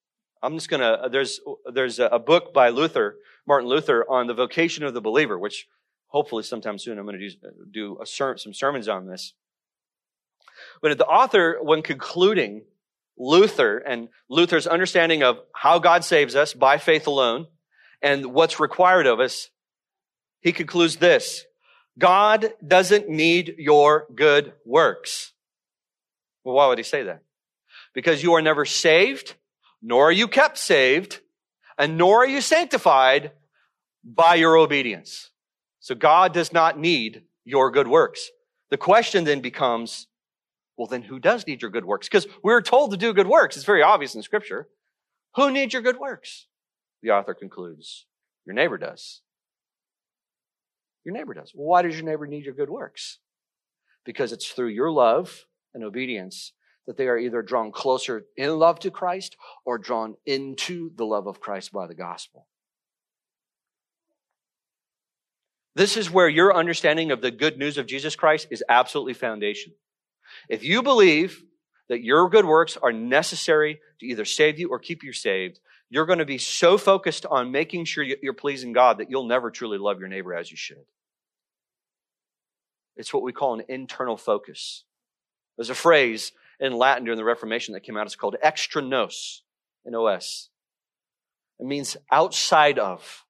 I'm 0.43 0.55
just 0.55 0.67
going 0.67 0.81
to, 0.81 1.03
uh, 1.05 1.07
there's, 1.07 1.39
there's 1.73 1.99
a 1.99 2.19
book 2.19 2.53
by 2.53 2.67
Luther, 2.67 3.15
Martin 3.47 3.69
Luther, 3.69 4.05
on 4.09 4.27
the 4.27 4.33
vocation 4.33 4.83
of 4.83 4.93
the 4.93 4.99
believer, 4.99 5.39
which 5.39 5.67
hopefully 6.07 6.43
sometime 6.43 6.77
soon 6.77 6.99
I'm 6.99 7.05
going 7.05 7.17
to 7.17 7.29
do, 7.29 7.37
do 7.71 7.97
a, 8.01 8.05
some 8.05 8.53
sermons 8.53 8.89
on 8.89 9.07
this. 9.07 9.35
But 10.81 10.97
the 10.97 11.05
author, 11.05 11.59
when 11.61 11.81
concluding 11.81 12.63
Luther 13.17 13.77
and 13.77 14.09
Luther's 14.29 14.67
understanding 14.67 15.23
of 15.23 15.39
how 15.55 15.79
God 15.79 16.03
saves 16.03 16.35
us 16.35 16.53
by 16.53 16.77
faith 16.77 17.07
alone 17.07 17.47
and 18.01 18.33
what's 18.33 18.59
required 18.59 19.07
of 19.07 19.21
us, 19.21 19.49
he 20.41 20.51
concludes 20.51 20.97
this. 20.97 21.45
God 21.97 22.51
doesn't 22.65 23.07
need 23.07 23.55
your 23.59 24.07
good 24.13 24.51
works. 24.65 25.31
Well, 26.43 26.55
why 26.55 26.67
would 26.67 26.79
he 26.79 26.83
say 26.83 27.03
that? 27.03 27.23
Because 27.97 28.21
you 28.21 28.35
are 28.35 28.43
never 28.43 28.63
saved, 28.63 29.33
nor 29.81 30.09
are 30.09 30.11
you 30.11 30.27
kept 30.27 30.59
saved, 30.59 31.19
and 31.79 31.97
nor 31.97 32.21
are 32.21 32.27
you 32.27 32.41
sanctified 32.41 33.31
by 34.03 34.35
your 34.35 34.55
obedience. 34.55 35.31
So 35.79 35.95
God 35.95 36.31
does 36.31 36.53
not 36.53 36.77
need 36.77 37.23
your 37.43 37.71
good 37.71 37.87
works. 37.87 38.29
The 38.69 38.77
question 38.77 39.23
then 39.23 39.41
becomes, 39.41 40.05
well, 40.77 40.85
then 40.85 41.01
who 41.01 41.17
does 41.17 41.47
need 41.47 41.63
your 41.63 41.71
good 41.71 41.85
works? 41.85 42.07
Because 42.07 42.27
we're 42.43 42.61
told 42.61 42.91
to 42.91 42.97
do 42.97 43.15
good 43.15 43.25
works. 43.25 43.57
It's 43.57 43.65
very 43.65 43.81
obvious 43.81 44.13
in 44.13 44.21
scripture. 44.21 44.67
Who 45.33 45.49
needs 45.49 45.73
your 45.73 45.81
good 45.81 45.97
works? 45.97 46.45
The 47.01 47.09
author 47.09 47.33
concludes, 47.33 48.05
your 48.45 48.53
neighbor 48.53 48.77
does. 48.77 49.21
Your 51.03 51.15
neighbor 51.15 51.33
does. 51.33 51.51
Well, 51.55 51.65
why 51.65 51.81
does 51.81 51.95
your 51.95 52.05
neighbor 52.05 52.27
need 52.27 52.45
your 52.45 52.53
good 52.53 52.69
works? 52.69 53.17
Because 54.05 54.31
it's 54.33 54.49
through 54.49 54.67
your 54.67 54.91
love 54.91 55.45
and 55.73 55.83
obedience 55.83 56.51
that 56.87 56.97
they 56.97 57.07
are 57.07 57.17
either 57.17 57.41
drawn 57.41 57.71
closer 57.71 58.25
in 58.35 58.57
love 58.57 58.79
to 58.79 58.89
Christ 58.89 59.35
or 59.65 59.77
drawn 59.77 60.15
into 60.25 60.91
the 60.95 61.05
love 61.05 61.27
of 61.27 61.39
Christ 61.39 61.71
by 61.71 61.85
the 61.85 61.93
gospel. 61.93 62.47
This 65.75 65.95
is 65.95 66.09
where 66.09 66.29
your 66.29 66.55
understanding 66.55 67.11
of 67.11 67.21
the 67.21 67.29
good 67.29 67.57
news 67.59 67.77
of 67.77 67.85
Jesus 67.85 68.15
Christ 68.15 68.47
is 68.49 68.63
absolutely 68.67 69.13
foundation. 69.13 69.73
If 70.49 70.63
you 70.63 70.81
believe 70.81 71.43
that 71.89 72.03
your 72.03 72.29
good 72.29 72.45
works 72.45 72.77
are 72.81 72.91
necessary 72.91 73.79
to 73.99 74.05
either 74.07 74.25
save 74.25 74.57
you 74.57 74.69
or 74.69 74.79
keep 74.79 75.03
you 75.03 75.13
saved, 75.13 75.59
you're 75.89 76.05
going 76.05 76.19
to 76.19 76.25
be 76.25 76.37
so 76.39 76.77
focused 76.77 77.25
on 77.25 77.51
making 77.51 77.85
sure 77.85 78.03
you're 78.03 78.33
pleasing 78.33 78.73
God 78.73 78.97
that 78.97 79.09
you'll 79.09 79.27
never 79.27 79.51
truly 79.51 79.77
love 79.77 79.99
your 79.99 80.09
neighbor 80.09 80.33
as 80.33 80.49
you 80.49 80.57
should. 80.57 80.85
It's 82.95 83.13
what 83.13 83.23
we 83.23 83.31
call 83.31 83.59
an 83.59 83.65
internal 83.69 84.17
focus. 84.17 84.83
There's 85.57 85.69
a 85.69 85.75
phrase 85.75 86.31
in 86.59 86.73
Latin 86.73 87.03
during 87.03 87.17
the 87.17 87.23
Reformation 87.23 87.73
that 87.73 87.81
came 87.81 87.97
out. 87.97 88.05
It's 88.05 88.15
called 88.15 88.37
extra 88.41 88.81
nos, 88.81 89.43
in 89.85 89.95
OS. 89.95 90.49
It 91.59 91.65
means 91.65 91.97
outside 92.11 92.79
of. 92.79 93.23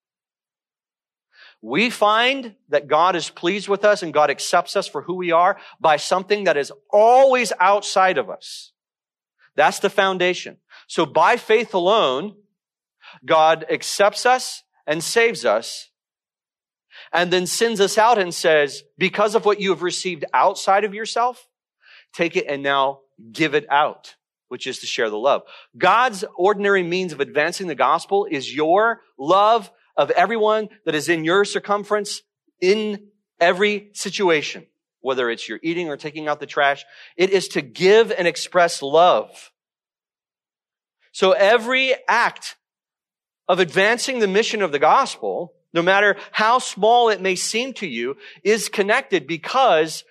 We 1.62 1.90
find 1.90 2.56
that 2.70 2.88
God 2.88 3.16
is 3.16 3.30
pleased 3.30 3.68
with 3.68 3.84
us 3.84 4.04
and 4.04 4.14
God 4.14 4.30
accepts 4.30 4.76
us 4.76 4.88
for 4.88 5.02
who 5.02 5.16
we 5.16 5.32
are 5.32 5.58
by 5.80 5.98
something 5.98 6.44
that 6.44 6.58
is 6.58 6.72
always 6.92 7.52
outside 7.60 8.18
of 8.18 8.30
us. 8.30 8.74
That's 9.56 9.80
the 9.80 9.90
foundation. 9.90 10.58
So 10.88 11.06
by 11.06 11.38
faith 11.38 11.74
alone, 11.74 12.36
God 13.26 13.66
accepts 13.70 14.26
us 14.26 14.64
and 14.86 15.04
saves 15.04 15.46
us 15.46 15.90
and 17.12 17.32
then 17.32 17.48
sends 17.48 17.82
us 17.82 17.98
out 17.98 18.20
and 18.20 18.34
says, 18.34 18.84
because 18.98 19.34
of 19.34 19.46
what 19.46 19.60
you 19.60 19.72
have 19.72 19.82
received 19.82 20.26
outside 20.34 20.84
of 20.84 20.94
yourself, 20.94 21.48
take 22.14 22.36
it 22.36 22.46
and 22.48 22.62
now 22.62 23.00
give 23.32 23.56
it 23.56 23.66
out, 23.70 24.16
which 24.48 24.68
is 24.68 24.80
to 24.80 24.86
share 24.86 25.10
the 25.10 25.18
love. 25.18 25.44
God's 25.78 26.24
ordinary 26.36 26.84
means 26.84 27.14
of 27.14 27.20
advancing 27.20 27.68
the 27.68 27.76
gospel 27.76 28.28
is 28.30 28.54
your 28.54 29.02
love 29.18 29.72
of 29.96 30.12
everyone 30.12 30.70
that 30.86 30.96
is 30.96 31.10
in 31.10 31.26
your 31.26 31.44
circumference 31.44 32.22
in 32.62 33.08
every 33.40 33.90
situation, 33.94 34.66
whether 35.02 35.30
it's 35.30 35.48
you're 35.48 35.60
eating 35.64 35.90
or 35.90 35.98
taking 35.98 36.28
out 36.28 36.40
the 36.40 36.46
trash. 36.46 36.86
It 37.16 37.32
is 37.32 37.48
to 37.50 37.62
give 37.62 38.12
and 38.12 38.28
express 38.28 38.82
love. 38.82 39.52
So 41.12 41.32
every 41.32 41.96
act 42.08 42.58
of 43.48 43.60
advancing 43.60 44.20
the 44.20 44.28
mission 44.28 44.62
of 44.62 44.72
the 44.72 44.80
gospel, 44.80 45.54
no 45.74 45.82
matter 45.82 46.16
how 46.32 46.60
small 46.60 47.10
it 47.10 47.22
may 47.22 47.36
seem 47.36 47.74
to 47.74 47.88
you, 47.88 48.18
is 48.44 48.70
connected 48.70 49.26
because 49.26 50.04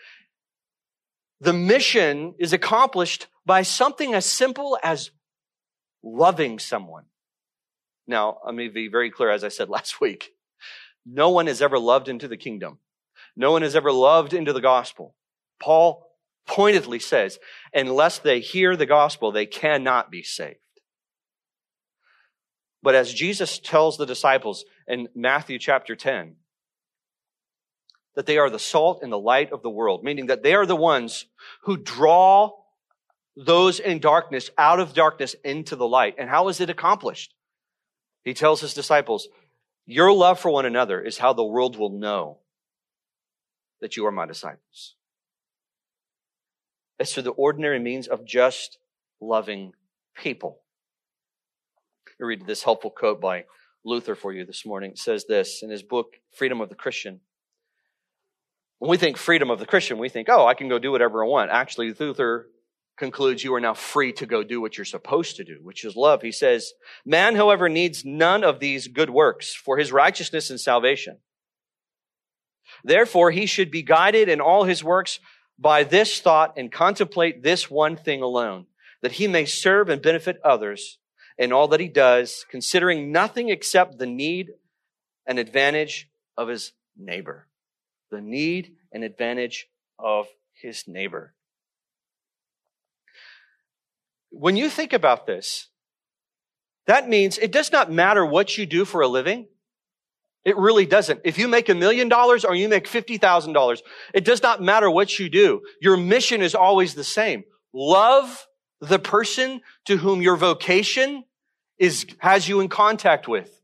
the 1.40 1.52
mission 1.52 2.34
is 2.38 2.52
accomplished 2.52 3.26
by 3.44 3.62
something 3.62 4.14
as 4.14 4.26
simple 4.26 4.78
as 4.82 5.10
loving 6.02 6.58
someone. 6.58 7.04
Now, 8.06 8.38
let 8.44 8.54
me 8.54 8.68
be 8.68 8.88
very 8.88 9.10
clear, 9.10 9.30
as 9.30 9.44
I 9.44 9.48
said 9.48 9.68
last 9.76 10.00
week. 10.00 10.30
No 11.04 11.30
one 11.30 11.46
has 11.46 11.62
ever 11.62 11.78
loved 11.78 12.08
into 12.08 12.28
the 12.28 12.36
kingdom. 12.36 12.78
No 13.36 13.52
one 13.52 13.62
has 13.62 13.76
ever 13.76 13.92
loved 13.92 14.32
into 14.32 14.52
the 14.52 14.60
gospel. 14.60 15.14
Paul 15.60 16.06
pointedly 16.46 16.98
says, 16.98 17.38
unless 17.72 18.18
they 18.18 18.40
hear 18.40 18.76
the 18.76 18.86
gospel, 18.86 19.30
they 19.30 19.46
cannot 19.46 20.10
be 20.10 20.22
saved. 20.22 20.58
But 22.82 22.94
as 22.94 23.12
Jesus 23.12 23.58
tells 23.58 23.96
the 23.96 24.06
disciples 24.06 24.64
in 24.86 25.08
Matthew 25.14 25.58
chapter 25.58 25.96
10, 25.96 26.36
that 28.16 28.26
they 28.26 28.38
are 28.38 28.50
the 28.50 28.58
salt 28.58 29.00
and 29.02 29.12
the 29.12 29.18
light 29.18 29.52
of 29.52 29.62
the 29.62 29.70
world, 29.70 30.02
meaning 30.02 30.26
that 30.26 30.42
they 30.42 30.54
are 30.54 30.66
the 30.66 30.74
ones 30.74 31.26
who 31.62 31.76
draw 31.76 32.50
those 33.36 33.78
in 33.78 33.98
darkness 33.98 34.50
out 34.56 34.80
of 34.80 34.94
darkness 34.94 35.36
into 35.44 35.76
the 35.76 35.86
light. 35.86 36.16
And 36.18 36.28
how 36.28 36.48
is 36.48 36.60
it 36.60 36.70
accomplished? 36.70 37.34
He 38.24 38.34
tells 38.34 38.62
his 38.62 38.74
disciples, 38.74 39.28
Your 39.84 40.12
love 40.12 40.40
for 40.40 40.50
one 40.50 40.64
another 40.64 41.00
is 41.00 41.18
how 41.18 41.34
the 41.34 41.44
world 41.44 41.78
will 41.78 41.90
know 41.90 42.38
that 43.82 43.96
you 43.96 44.06
are 44.06 44.10
my 44.10 44.24
disciples. 44.24 44.94
It's 46.98 47.12
through 47.12 47.24
the 47.24 47.30
ordinary 47.30 47.78
means 47.78 48.08
of 48.08 48.24
just 48.24 48.78
loving 49.20 49.72
people. 50.16 50.60
I 52.18 52.24
read 52.24 52.46
this 52.46 52.62
helpful 52.62 52.90
quote 52.90 53.20
by 53.20 53.44
Luther 53.84 54.14
for 54.14 54.32
you 54.32 54.46
this 54.46 54.64
morning. 54.64 54.92
It 54.92 54.98
says 54.98 55.26
this 55.28 55.62
in 55.62 55.68
his 55.68 55.82
book, 55.82 56.14
Freedom 56.32 56.62
of 56.62 56.70
the 56.70 56.74
Christian. 56.74 57.20
When 58.78 58.90
we 58.90 58.96
think 58.96 59.16
freedom 59.16 59.50
of 59.50 59.58
the 59.58 59.66
Christian, 59.66 59.98
we 59.98 60.08
think, 60.08 60.28
oh, 60.28 60.46
I 60.46 60.54
can 60.54 60.68
go 60.68 60.78
do 60.78 60.92
whatever 60.92 61.24
I 61.24 61.28
want. 61.28 61.50
Actually, 61.50 61.94
Luther 61.98 62.48
concludes 62.98 63.42
you 63.42 63.54
are 63.54 63.60
now 63.60 63.74
free 63.74 64.12
to 64.14 64.26
go 64.26 64.42
do 64.42 64.60
what 64.60 64.76
you're 64.76 64.84
supposed 64.84 65.36
to 65.36 65.44
do, 65.44 65.58
which 65.62 65.84
is 65.84 65.96
love. 65.96 66.22
He 66.22 66.32
says, 66.32 66.72
man, 67.04 67.36
however, 67.36 67.68
needs 67.68 68.04
none 68.04 68.44
of 68.44 68.60
these 68.60 68.88
good 68.88 69.10
works 69.10 69.54
for 69.54 69.78
his 69.78 69.92
righteousness 69.92 70.50
and 70.50 70.60
salvation. 70.60 71.18
Therefore, 72.84 73.30
he 73.30 73.46
should 73.46 73.70
be 73.70 73.82
guided 73.82 74.28
in 74.28 74.40
all 74.40 74.64
his 74.64 74.82
works 74.82 75.20
by 75.58 75.84
this 75.84 76.20
thought 76.20 76.54
and 76.56 76.70
contemplate 76.72 77.42
this 77.42 77.70
one 77.70 77.96
thing 77.96 78.22
alone, 78.22 78.66
that 79.02 79.12
he 79.12 79.26
may 79.26 79.44
serve 79.46 79.88
and 79.88 80.02
benefit 80.02 80.38
others 80.44 80.98
in 81.38 81.52
all 81.52 81.68
that 81.68 81.80
he 81.80 81.88
does, 81.88 82.44
considering 82.50 83.12
nothing 83.12 83.48
except 83.48 83.98
the 83.98 84.06
need 84.06 84.50
and 85.26 85.38
advantage 85.38 86.08
of 86.36 86.48
his 86.48 86.72
neighbor. 86.96 87.46
The 88.16 88.22
need 88.22 88.72
and 88.92 89.04
advantage 89.04 89.68
of 89.98 90.26
his 90.54 90.88
neighbor. 90.88 91.34
When 94.30 94.56
you 94.56 94.70
think 94.70 94.94
about 94.94 95.26
this, 95.26 95.68
that 96.86 97.10
means 97.10 97.36
it 97.36 97.52
does 97.52 97.70
not 97.70 97.92
matter 97.92 98.24
what 98.24 98.56
you 98.56 98.64
do 98.64 98.86
for 98.86 99.02
a 99.02 99.06
living. 99.06 99.48
It 100.46 100.56
really 100.56 100.86
doesn't. 100.86 101.20
If 101.24 101.36
you 101.36 101.46
make 101.46 101.68
a 101.68 101.74
million 101.74 102.08
dollars 102.08 102.46
or 102.46 102.54
you 102.54 102.70
make 102.70 102.88
$50,000, 102.88 103.82
it 104.14 104.24
does 104.24 104.42
not 104.42 104.62
matter 104.62 104.90
what 104.90 105.18
you 105.18 105.28
do. 105.28 105.60
Your 105.82 105.98
mission 105.98 106.40
is 106.40 106.54
always 106.54 106.94
the 106.94 107.04
same. 107.04 107.44
Love 107.74 108.46
the 108.80 108.98
person 108.98 109.60
to 109.84 109.98
whom 109.98 110.22
your 110.22 110.36
vocation 110.36 111.24
is, 111.78 112.06
has 112.20 112.48
you 112.48 112.60
in 112.60 112.70
contact 112.70 113.28
with. 113.28 113.60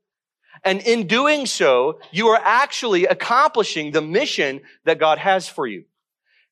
And 0.65 0.81
in 0.81 1.07
doing 1.07 1.47
so, 1.47 1.99
you 2.13 2.29
are 2.29 2.41
actually 2.43 3.07
accomplishing 3.07 3.91
the 3.91 4.03
mission 4.03 4.61
that 4.85 4.99
God 4.99 5.19
has 5.19 5.49
for 5.49 5.67
you. 5.67 5.85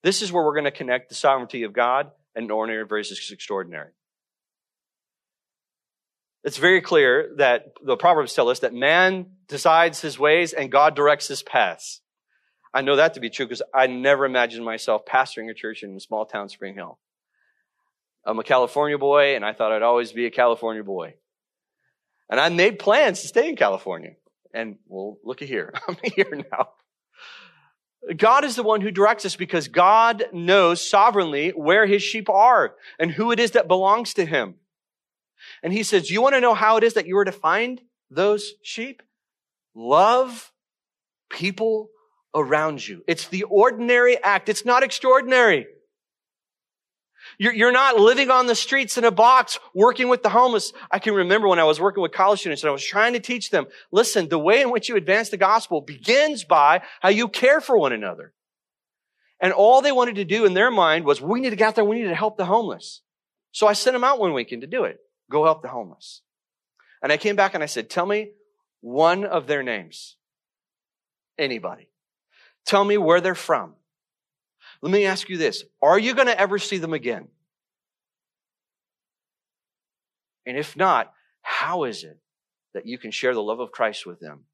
This 0.03 0.23
is 0.23 0.33
where 0.33 0.45
we're 0.45 0.55
going 0.55 0.65
to 0.65 0.71
connect 0.71 1.09
the 1.09 1.15
sovereignty 1.15 1.63
of 1.63 1.73
God 1.73 2.11
and 2.35 2.51
ordinary 2.51 2.87
versus 2.87 3.31
extraordinary. 3.31 3.91
It's 6.43 6.57
very 6.57 6.81
clear 6.81 7.35
that 7.37 7.75
the 7.85 7.97
Proverbs 7.97 8.35
tell 8.35 8.49
us 8.49 8.61
that 8.61 8.73
man 8.73 9.27
decides 9.47 10.01
his 10.01 10.19
ways 10.19 10.55
and 10.55 10.73
God 10.73 10.97
directs 10.97 11.29
his 11.29 11.43
paths. 11.43 12.01
I 12.73 12.81
know 12.81 12.97
that 12.97 13.15
to 13.15 13.21
be 13.21 13.31
true 13.31 13.47
because 13.47 13.63
I 13.75 13.89
never 13.89 14.25
imagined 14.25 14.65
myself 14.65 15.05
pastoring 15.05 15.51
a 15.51 15.55
church 15.55 15.83
in 15.83 15.95
a 15.95 16.01
small 16.01 16.25
town, 16.25 16.49
Spring 16.49 16.75
Hill. 16.75 16.99
I'm 18.25 18.39
a 18.39 18.45
California 18.45 18.97
boy 18.97 19.35
and 19.35 19.45
I 19.45 19.53
thought 19.53 19.73
I'd 19.73 19.83
always 19.83 20.13
be 20.13 20.27
a 20.27 20.31
California 20.31 20.83
boy. 20.83 21.15
And 22.31 22.39
I 22.39 22.49
made 22.49 22.79
plans 22.79 23.21
to 23.21 23.29
stay 23.29 23.49
in 23.49 23.57
California. 23.57 24.13
And 24.55 24.77
well, 24.87 25.19
look 25.25 25.43
at 25.43 25.49
here. 25.49 25.75
I'm 25.89 25.97
here 26.03 26.45
now. 26.51 26.69
God 28.17 28.45
is 28.45 28.57
the 28.57 28.63
one 28.63 28.81
who 28.81 28.91
directs 28.91 29.27
us 29.27 29.37
because 29.37 29.69
God 29.69 30.25
knows 30.33 30.89
sovereignly 30.89 31.51
where 31.51 31.87
his 31.87 32.03
sheep 32.03 32.31
are 32.31 32.75
and 32.99 33.11
who 33.11 33.31
it 33.31 33.39
is 33.39 33.51
that 33.51 33.69
belongs 33.69 34.15
to 34.15 34.25
him. 34.25 34.55
And 35.63 35.73
he 35.73 35.83
says, 35.83 36.11
you 36.11 36.23
want 36.23 36.35
to 36.35 36.41
know 36.41 36.55
how 36.55 36.77
it 36.77 36.85
is 36.85 36.95
that 36.95 37.07
you 37.07 37.19
are 37.19 37.25
to 37.25 37.33
find 37.33 37.81
those 38.11 38.55
sheep? 38.63 39.03
Love 39.75 40.53
people 41.29 41.91
around 42.35 42.87
you. 42.87 43.03
It's 43.07 43.29
the 43.29 43.43
ordinary 43.45 44.23
act. 44.23 44.49
It's 44.49 44.65
not 44.65 44.83
extraordinary. 44.83 45.67
You're, 47.41 47.55
you're 47.55 47.73
not 47.73 47.97
living 47.97 48.31
on 48.31 48.49
the 48.49 48.55
streets 48.55 48.99
in 48.99 49.05
a 49.05 49.11
box 49.11 49.59
working 49.73 50.11
with 50.11 50.23
the 50.23 50.29
homeless. 50.29 50.75
I 50.91 50.99
can 50.99 51.15
remember 51.15 51.49
when 51.49 51.59
I 51.59 51.65
was 51.65 51.81
working 51.81 52.03
with 52.03 52.13
college 52.13 52.41
students 52.41 52.63
and 52.63 52.69
I 52.69 52.73
was 52.73 52.85
trying 52.85 53.15
to 53.15 53.19
teach 53.19 53.49
them, 53.49 53.67
listen, 53.91 54.29
the 54.29 54.39
way 54.39 54.61
in 54.61 54.71
which 54.71 54.91
you 54.91 54.97
advance 54.97 55.31
the 55.31 55.39
gospel 55.39 55.81
begins 55.81 56.45
by 56.45 56.83
how 57.01 57.09
you 57.09 57.29
care 57.29 57.63
for 57.63 57.79
one 57.79 57.95
another. 57.95 58.35
And 59.41 59.55
all 59.55 59.81
they 59.81 59.91
wanted 59.91 60.17
to 60.17 60.27
do 60.27 60.45
in 60.45 60.53
their 60.53 60.71
mind 60.71 61.07
was, 61.07 61.23
we 61.23 61.41
need 61.41 61.49
to 61.49 61.57
get 61.57 61.69
out 61.69 61.75
there, 61.77 61.85
we 61.85 61.97
need 61.97 62.09
to 62.09 62.15
help 62.15 62.37
the 62.37 62.45
homeless. 62.45 63.01
So 63.53 63.67
I 63.67 63.73
sent 63.73 63.95
them 63.95 64.05
out 64.05 64.21
one 64.21 64.35
weekend 64.35 64.61
to 64.61 64.69
do 64.69 64.85
it. 64.85 65.01
Go 65.31 65.45
help 65.45 65.63
the 65.63 65.69
homeless. 65.69 66.21
And 67.03 67.11
I 67.11 67.17
came 67.17 67.37
back 67.37 67.55
and 67.55 67.63
I 67.63 67.67
said, 67.67 67.89
tell 67.89 68.05
me 68.05 68.33
one 68.83 69.25
of 69.25 69.47
their 69.47 69.63
names. 69.63 70.17
Anybody. 71.39 71.89
Tell 72.67 72.85
me 72.85 72.99
where 72.99 73.23
they're 73.23 73.35
from. 73.35 73.77
Let 74.83 74.93
me 74.93 75.05
ask 75.05 75.29
you 75.29 75.37
this. 75.37 75.65
Are 75.83 75.99
you 75.99 76.15
going 76.15 76.29
to 76.29 76.41
ever 76.41 76.59
see 76.59 76.79
them 76.79 76.95
again? 76.95 77.29
And 80.47 80.57
if 80.57 80.77
not, 80.77 81.13
how 81.43 81.85
is 81.85 82.03
it 82.05 82.19
that 82.75 82.87
you 82.87 82.99
can 82.99 83.11
share 83.11 83.35
the 83.35 83.43
love 83.43 83.61
of 83.61 83.73
Christ 83.73 84.07
with 84.07 84.21
them? 84.21 84.45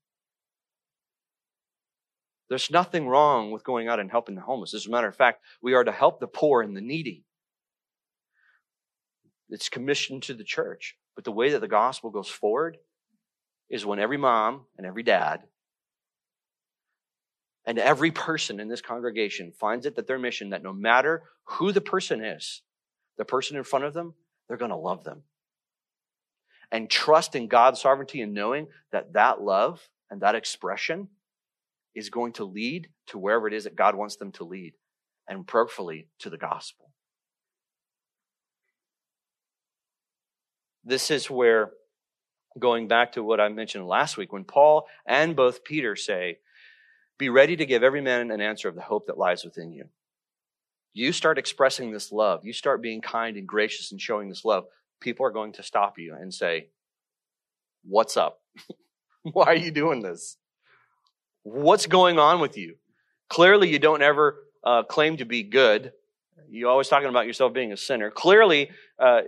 There's 2.48 2.70
nothing 2.70 3.08
wrong 3.08 3.50
with 3.50 3.64
going 3.64 3.88
out 3.88 3.98
and 4.00 4.10
helping 4.10 4.34
the 4.34 4.40
homeless. 4.40 4.74
As 4.74 4.86
a 4.86 4.90
matter 4.90 5.08
of 5.08 5.16
fact, 5.16 5.42
we 5.62 5.74
are 5.74 5.84
to 5.84 5.92
help 5.92 6.20
the 6.20 6.28
poor 6.28 6.62
and 6.62 6.76
the 6.76 6.80
needy. 6.80 7.24
It's 9.48 9.68
commissioned 9.68 10.24
to 10.24 10.34
the 10.34 10.44
church. 10.44 10.96
But 11.14 11.24
the 11.24 11.32
way 11.32 11.50
that 11.50 11.60
the 11.60 11.68
gospel 11.68 12.10
goes 12.10 12.28
forward 12.28 12.76
is 13.70 13.86
when 13.86 13.98
every 13.98 14.16
mom 14.16 14.66
and 14.76 14.86
every 14.86 15.02
dad 15.02 15.42
and 17.66 17.78
every 17.78 18.12
person 18.12 18.60
in 18.60 18.68
this 18.68 18.80
congregation 18.80 19.52
finds 19.52 19.86
it 19.86 19.96
that 19.96 20.06
their 20.06 20.18
mission 20.18 20.50
that 20.50 20.62
no 20.62 20.72
matter 20.72 21.24
who 21.44 21.72
the 21.72 21.80
person 21.80 22.24
is, 22.24 22.62
the 23.18 23.24
person 23.24 23.56
in 23.56 23.64
front 23.64 23.84
of 23.84 23.92
them, 23.92 24.14
they're 24.46 24.56
going 24.56 24.70
to 24.70 24.76
love 24.76 25.02
them. 25.02 25.22
And 26.70 26.88
trust 26.88 27.34
in 27.34 27.48
God's 27.48 27.80
sovereignty 27.80 28.22
and 28.22 28.34
knowing 28.34 28.68
that 28.92 29.12
that 29.14 29.40
love 29.40 29.88
and 30.10 30.20
that 30.22 30.34
expression 30.34 31.08
is 31.94 32.10
going 32.10 32.34
to 32.34 32.44
lead 32.44 32.88
to 33.08 33.18
wherever 33.18 33.48
it 33.48 33.54
is 33.54 33.64
that 33.64 33.76
God 33.76 33.94
wants 33.94 34.16
them 34.16 34.32
to 34.32 34.44
lead 34.44 34.74
and 35.28 35.46
prayerfully 35.46 36.08
to 36.20 36.30
the 36.30 36.36
gospel. 36.36 36.90
This 40.84 41.10
is 41.10 41.28
where, 41.28 41.70
going 42.58 42.86
back 42.86 43.12
to 43.12 43.24
what 43.24 43.40
I 43.40 43.48
mentioned 43.48 43.88
last 43.88 44.16
week, 44.16 44.32
when 44.32 44.44
Paul 44.44 44.86
and 45.04 45.34
both 45.34 45.64
Peter 45.64 45.96
say, 45.96 46.38
Be 47.18 47.28
ready 47.28 47.56
to 47.56 47.66
give 47.66 47.82
every 47.82 48.00
man 48.00 48.30
an 48.30 48.40
answer 48.40 48.68
of 48.68 48.74
the 48.74 48.82
hope 48.82 49.06
that 49.06 49.18
lies 49.18 49.44
within 49.44 49.72
you. 49.72 49.86
You 50.92 51.12
start 51.12 51.38
expressing 51.38 51.92
this 51.92 52.10
love, 52.10 52.40
you 52.44 52.52
start 52.52 52.82
being 52.82 53.00
kind 53.00 53.36
and 53.36 53.46
gracious 53.46 53.92
and 53.92 54.00
showing 54.00 54.28
this 54.28 54.44
love, 54.44 54.64
people 55.00 55.26
are 55.26 55.30
going 55.30 55.52
to 55.52 55.62
stop 55.62 55.98
you 55.98 56.14
and 56.18 56.32
say, 56.32 56.68
What's 57.84 58.16
up? 58.16 58.40
Why 59.22 59.46
are 59.46 59.56
you 59.56 59.70
doing 59.70 60.02
this? 60.02 60.36
What's 61.42 61.86
going 61.86 62.18
on 62.18 62.40
with 62.40 62.56
you? 62.56 62.76
Clearly, 63.28 63.68
you 63.68 63.78
don't 63.78 64.02
ever 64.02 64.42
uh, 64.64 64.82
claim 64.82 65.16
to 65.18 65.24
be 65.24 65.42
good. 65.44 65.92
You're 66.48 66.70
always 66.70 66.88
talking 66.88 67.08
about 67.08 67.26
yourself 67.26 67.52
being 67.52 67.72
a 67.72 67.76
sinner. 67.76 68.10
Clearly, 68.10 68.70
uh, 68.98 69.20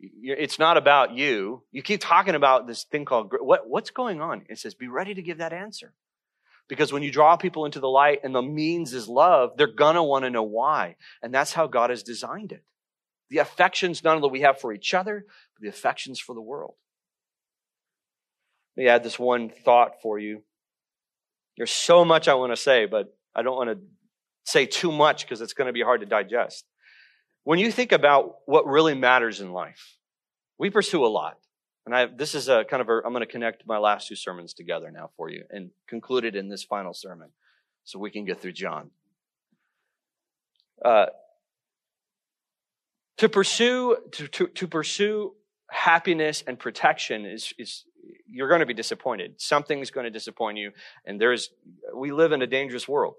it's 0.00 0.58
not 0.58 0.76
about 0.76 1.12
you. 1.12 1.62
You 1.72 1.82
keep 1.82 2.00
talking 2.00 2.34
about 2.34 2.66
this 2.66 2.84
thing 2.84 3.04
called 3.04 3.32
what, 3.40 3.68
what's 3.68 3.90
going 3.90 4.20
on. 4.20 4.44
It 4.48 4.58
says, 4.58 4.74
be 4.74 4.88
ready 4.88 5.14
to 5.14 5.22
give 5.22 5.38
that 5.38 5.52
answer. 5.52 5.92
Because 6.72 6.90
when 6.90 7.02
you 7.02 7.10
draw 7.10 7.36
people 7.36 7.66
into 7.66 7.80
the 7.80 7.88
light 7.88 8.20
and 8.24 8.34
the 8.34 8.40
means 8.40 8.94
is 8.94 9.06
love, 9.06 9.58
they're 9.58 9.66
gonna 9.66 10.02
want 10.02 10.24
to 10.24 10.30
know 10.30 10.42
why. 10.42 10.96
And 11.22 11.34
that's 11.34 11.52
how 11.52 11.66
God 11.66 11.90
has 11.90 12.02
designed 12.02 12.50
it. 12.50 12.64
The 13.28 13.38
affections 13.40 14.02
not 14.02 14.16
only 14.16 14.30
we 14.30 14.40
have 14.40 14.58
for 14.58 14.72
each 14.72 14.94
other, 14.94 15.26
but 15.26 15.60
the 15.60 15.68
affections 15.68 16.18
for 16.18 16.34
the 16.34 16.40
world. 16.40 16.72
Let 18.74 18.82
me 18.82 18.88
add 18.88 19.04
this 19.04 19.18
one 19.18 19.50
thought 19.50 20.00
for 20.00 20.18
you. 20.18 20.44
There's 21.58 21.70
so 21.70 22.06
much 22.06 22.26
I 22.26 22.32
want 22.32 22.52
to 22.52 22.56
say, 22.56 22.86
but 22.86 23.14
I 23.34 23.42
don't 23.42 23.54
want 23.54 23.68
to 23.68 23.78
say 24.44 24.64
too 24.64 24.92
much 24.92 25.26
because 25.26 25.42
it's 25.42 25.52
going 25.52 25.66
to 25.66 25.74
be 25.74 25.82
hard 25.82 26.00
to 26.00 26.06
digest. 26.06 26.64
When 27.44 27.58
you 27.58 27.70
think 27.70 27.92
about 27.92 28.36
what 28.46 28.66
really 28.66 28.94
matters 28.94 29.42
in 29.42 29.52
life, 29.52 29.98
we 30.58 30.70
pursue 30.70 31.04
a 31.04 31.08
lot. 31.08 31.36
And 31.84 31.94
I, 31.94 32.06
this 32.06 32.34
is 32.34 32.48
a 32.48 32.64
kind 32.64 32.80
of 32.80 32.88
a, 32.88 33.00
I'm 33.04 33.12
going 33.12 33.20
to 33.20 33.26
connect 33.26 33.66
my 33.66 33.78
last 33.78 34.08
two 34.08 34.16
sermons 34.16 34.54
together 34.54 34.90
now 34.90 35.10
for 35.16 35.28
you 35.28 35.44
and 35.50 35.70
conclude 35.88 36.24
it 36.24 36.36
in 36.36 36.48
this 36.48 36.62
final 36.62 36.94
sermon 36.94 37.30
so 37.84 37.98
we 37.98 38.10
can 38.10 38.24
get 38.24 38.40
through 38.40 38.52
John. 38.52 38.90
Uh, 40.84 41.06
to 43.18 43.28
pursue, 43.28 43.96
to, 44.12 44.28
to, 44.28 44.46
to 44.48 44.66
pursue 44.66 45.34
happiness 45.70 46.44
and 46.46 46.58
protection 46.58 47.24
is, 47.24 47.52
is, 47.58 47.84
you're 48.26 48.48
going 48.48 48.60
to 48.60 48.66
be 48.66 48.74
disappointed. 48.74 49.40
Something's 49.40 49.90
going 49.90 50.04
to 50.04 50.10
disappoint 50.10 50.58
you. 50.58 50.72
And 51.04 51.20
there's, 51.20 51.50
we 51.94 52.12
live 52.12 52.32
in 52.32 52.42
a 52.42 52.46
dangerous 52.46 52.88
world. 52.88 53.14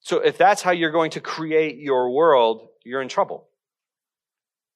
So 0.00 0.18
if 0.18 0.38
that's 0.38 0.62
how 0.62 0.70
you're 0.70 0.92
going 0.92 1.10
to 1.12 1.20
create 1.20 1.78
your 1.78 2.10
world, 2.10 2.68
you're 2.84 3.02
in 3.02 3.08
trouble. 3.08 3.48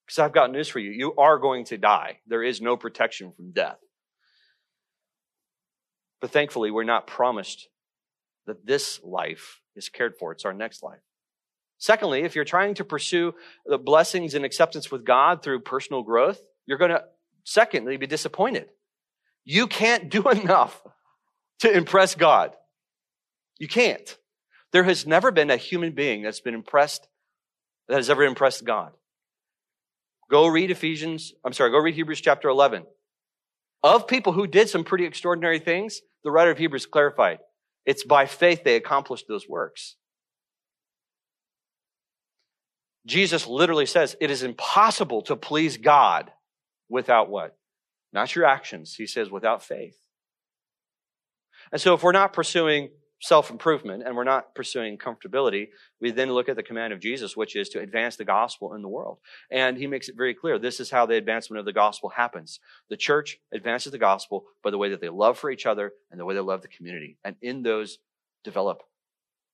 Because 0.07 0.19
I've 0.19 0.33
got 0.33 0.51
news 0.51 0.69
for 0.69 0.79
you. 0.79 0.91
You 0.91 1.15
are 1.17 1.39
going 1.39 1.65
to 1.67 1.79
die. 1.79 2.19
There 2.27 2.43
is 2.43 2.61
no 2.61 2.77
protection 2.77 3.33
from 3.33 3.53
death. 3.53 3.79
But 6.21 6.31
thankfully, 6.31 6.71
we're 6.71 6.85
not 6.85 7.07
promised 7.07 7.69
that 8.47 8.67
this 8.67 9.01
life 9.03 9.61
is 9.77 9.89
cared 9.89 10.15
for. 10.19 10.33
It's 10.33 10.45
our 10.45 10.53
next 10.53 10.83
life. 10.83 11.01
Secondly, 11.79 12.23
if 12.23 12.37
you're 12.37 12.45
trying 12.45 12.75
to 12.75 12.85
pursue 12.85 13.35
the 13.67 13.79
blessings 13.79 14.35
and 14.35 14.45
acceptance 14.45 14.91
with 14.91 15.05
God 15.05 15.43
through 15.43 15.61
personal 15.61 16.03
growth, 16.03 16.41
you're 16.65 16.79
going 16.79 16.93
to, 16.93 17.05
secondly, 17.45 17.97
be 17.97 18.07
disappointed. 18.07 18.69
You 19.45 19.67
can't 19.67 20.09
do 20.09 20.29
enough 20.31 20.81
to 21.61 21.73
impress 21.77 22.15
God. 22.15 22.55
You 23.59 23.67
can't. 23.67 24.17
There 24.73 24.85
has 24.85 25.07
never 25.07 25.31
been 25.33 25.51
a 25.51 25.57
human 25.57 25.93
being 25.93 26.23
that's 26.23 26.41
been 26.41 26.55
impressed, 26.55 27.09
that 27.89 27.97
has 27.97 28.11
ever 28.11 28.23
impressed 28.23 28.65
God. 28.65 28.93
Go 30.33 30.47
read 30.47 30.71
Ephesians, 30.71 31.35
I'm 31.45 31.53
sorry, 31.53 31.71
go 31.71 31.79
read 31.79 31.95
Hebrews 31.95 32.23
chapter 32.23 32.49
11. 32.49 32.85
Of 33.83 34.09
people 34.09 34.33
who 34.33 34.47
did 34.47 34.71
some 34.71 34.83
pretty 34.83 35.05
extraordinary 35.05 35.59
things, 35.59 36.01
the 36.25 36.31
writer 36.31 36.51
of 36.51 36.57
Hebrews 36.59 36.87
clarified 36.87 37.39
it's 37.85 38.05
by 38.05 38.27
faith 38.27 38.65
they 38.65 38.77
accomplished 38.77 39.27
those 39.29 39.47
works. 39.47 39.97
Jesus 43.05 43.47
literally 43.47 43.87
says 43.87 44.17
it 44.21 44.31
is 44.31 44.43
impossible 44.43 45.21
to 45.23 45.37
please 45.37 45.77
God 45.77 46.31
without 46.89 47.29
what? 47.29 47.57
Not 48.13 48.35
your 48.35 48.47
actions. 48.47 48.95
He 48.95 49.07
says 49.07 49.31
without 49.31 49.63
faith. 49.63 49.97
And 51.73 51.81
so 51.81 51.93
if 51.95 52.03
we're 52.03 52.13
not 52.13 52.33
pursuing 52.33 52.91
self 53.23 53.51
improvement 53.51 54.03
and 54.05 54.17
we're 54.17 54.25
not 54.25 54.55
pursuing 54.55 54.99
comfortability, 54.99 55.69
we 56.01 56.11
then 56.11 56.33
look 56.33 56.49
at 56.49 56.57
the 56.57 56.63
command 56.63 56.93
of 56.93 57.01
Jesus, 57.01 57.37
which 57.37 57.55
is 57.57 57.69
to 57.71 57.81
advance 57.81 58.17
the 58.17 58.25
gospel 58.25 58.75
in 58.75 58.83
the 58.83 58.89
world. 58.89 59.19
And 59.51 59.79
he 59.79 59.87
makes 59.87 60.09
it 60.09 60.17
very 60.17 60.35
clear 60.35 60.59
this 60.59 60.81
is 60.81 60.91
how 60.91 61.07
the 61.07 61.15
advancement 61.15 61.61
of 61.61 61.65
the 61.65 61.73
gospel 61.73 62.11
happens. 62.11 62.59
The 62.91 62.97
church 62.97 63.39
advances 63.53 63.93
the 63.93 63.99
gospel 63.99 64.45
by 64.63 64.71
the 64.71 64.79
way 64.79 64.91
that 64.91 65.01
they 65.01 65.09
love 65.09 65.39
for 65.39 65.51
each 65.51 65.67
other 65.67 65.93
and 66.11 66.21
the 66.21 66.25
way 66.25 66.35
they 66.35 66.41
love 66.41 66.63
the 66.63 66.69
community. 66.69 67.17
And 67.25 67.37
in 67.41 67.63
those, 67.63 67.99
develop 68.45 68.83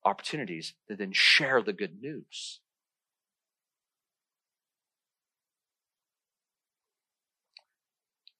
opportunities 0.03 0.73
to 0.87 0.95
then 0.95 1.11
share 1.11 1.61
the 1.61 1.73
good 1.73 2.01
news. 2.01 2.59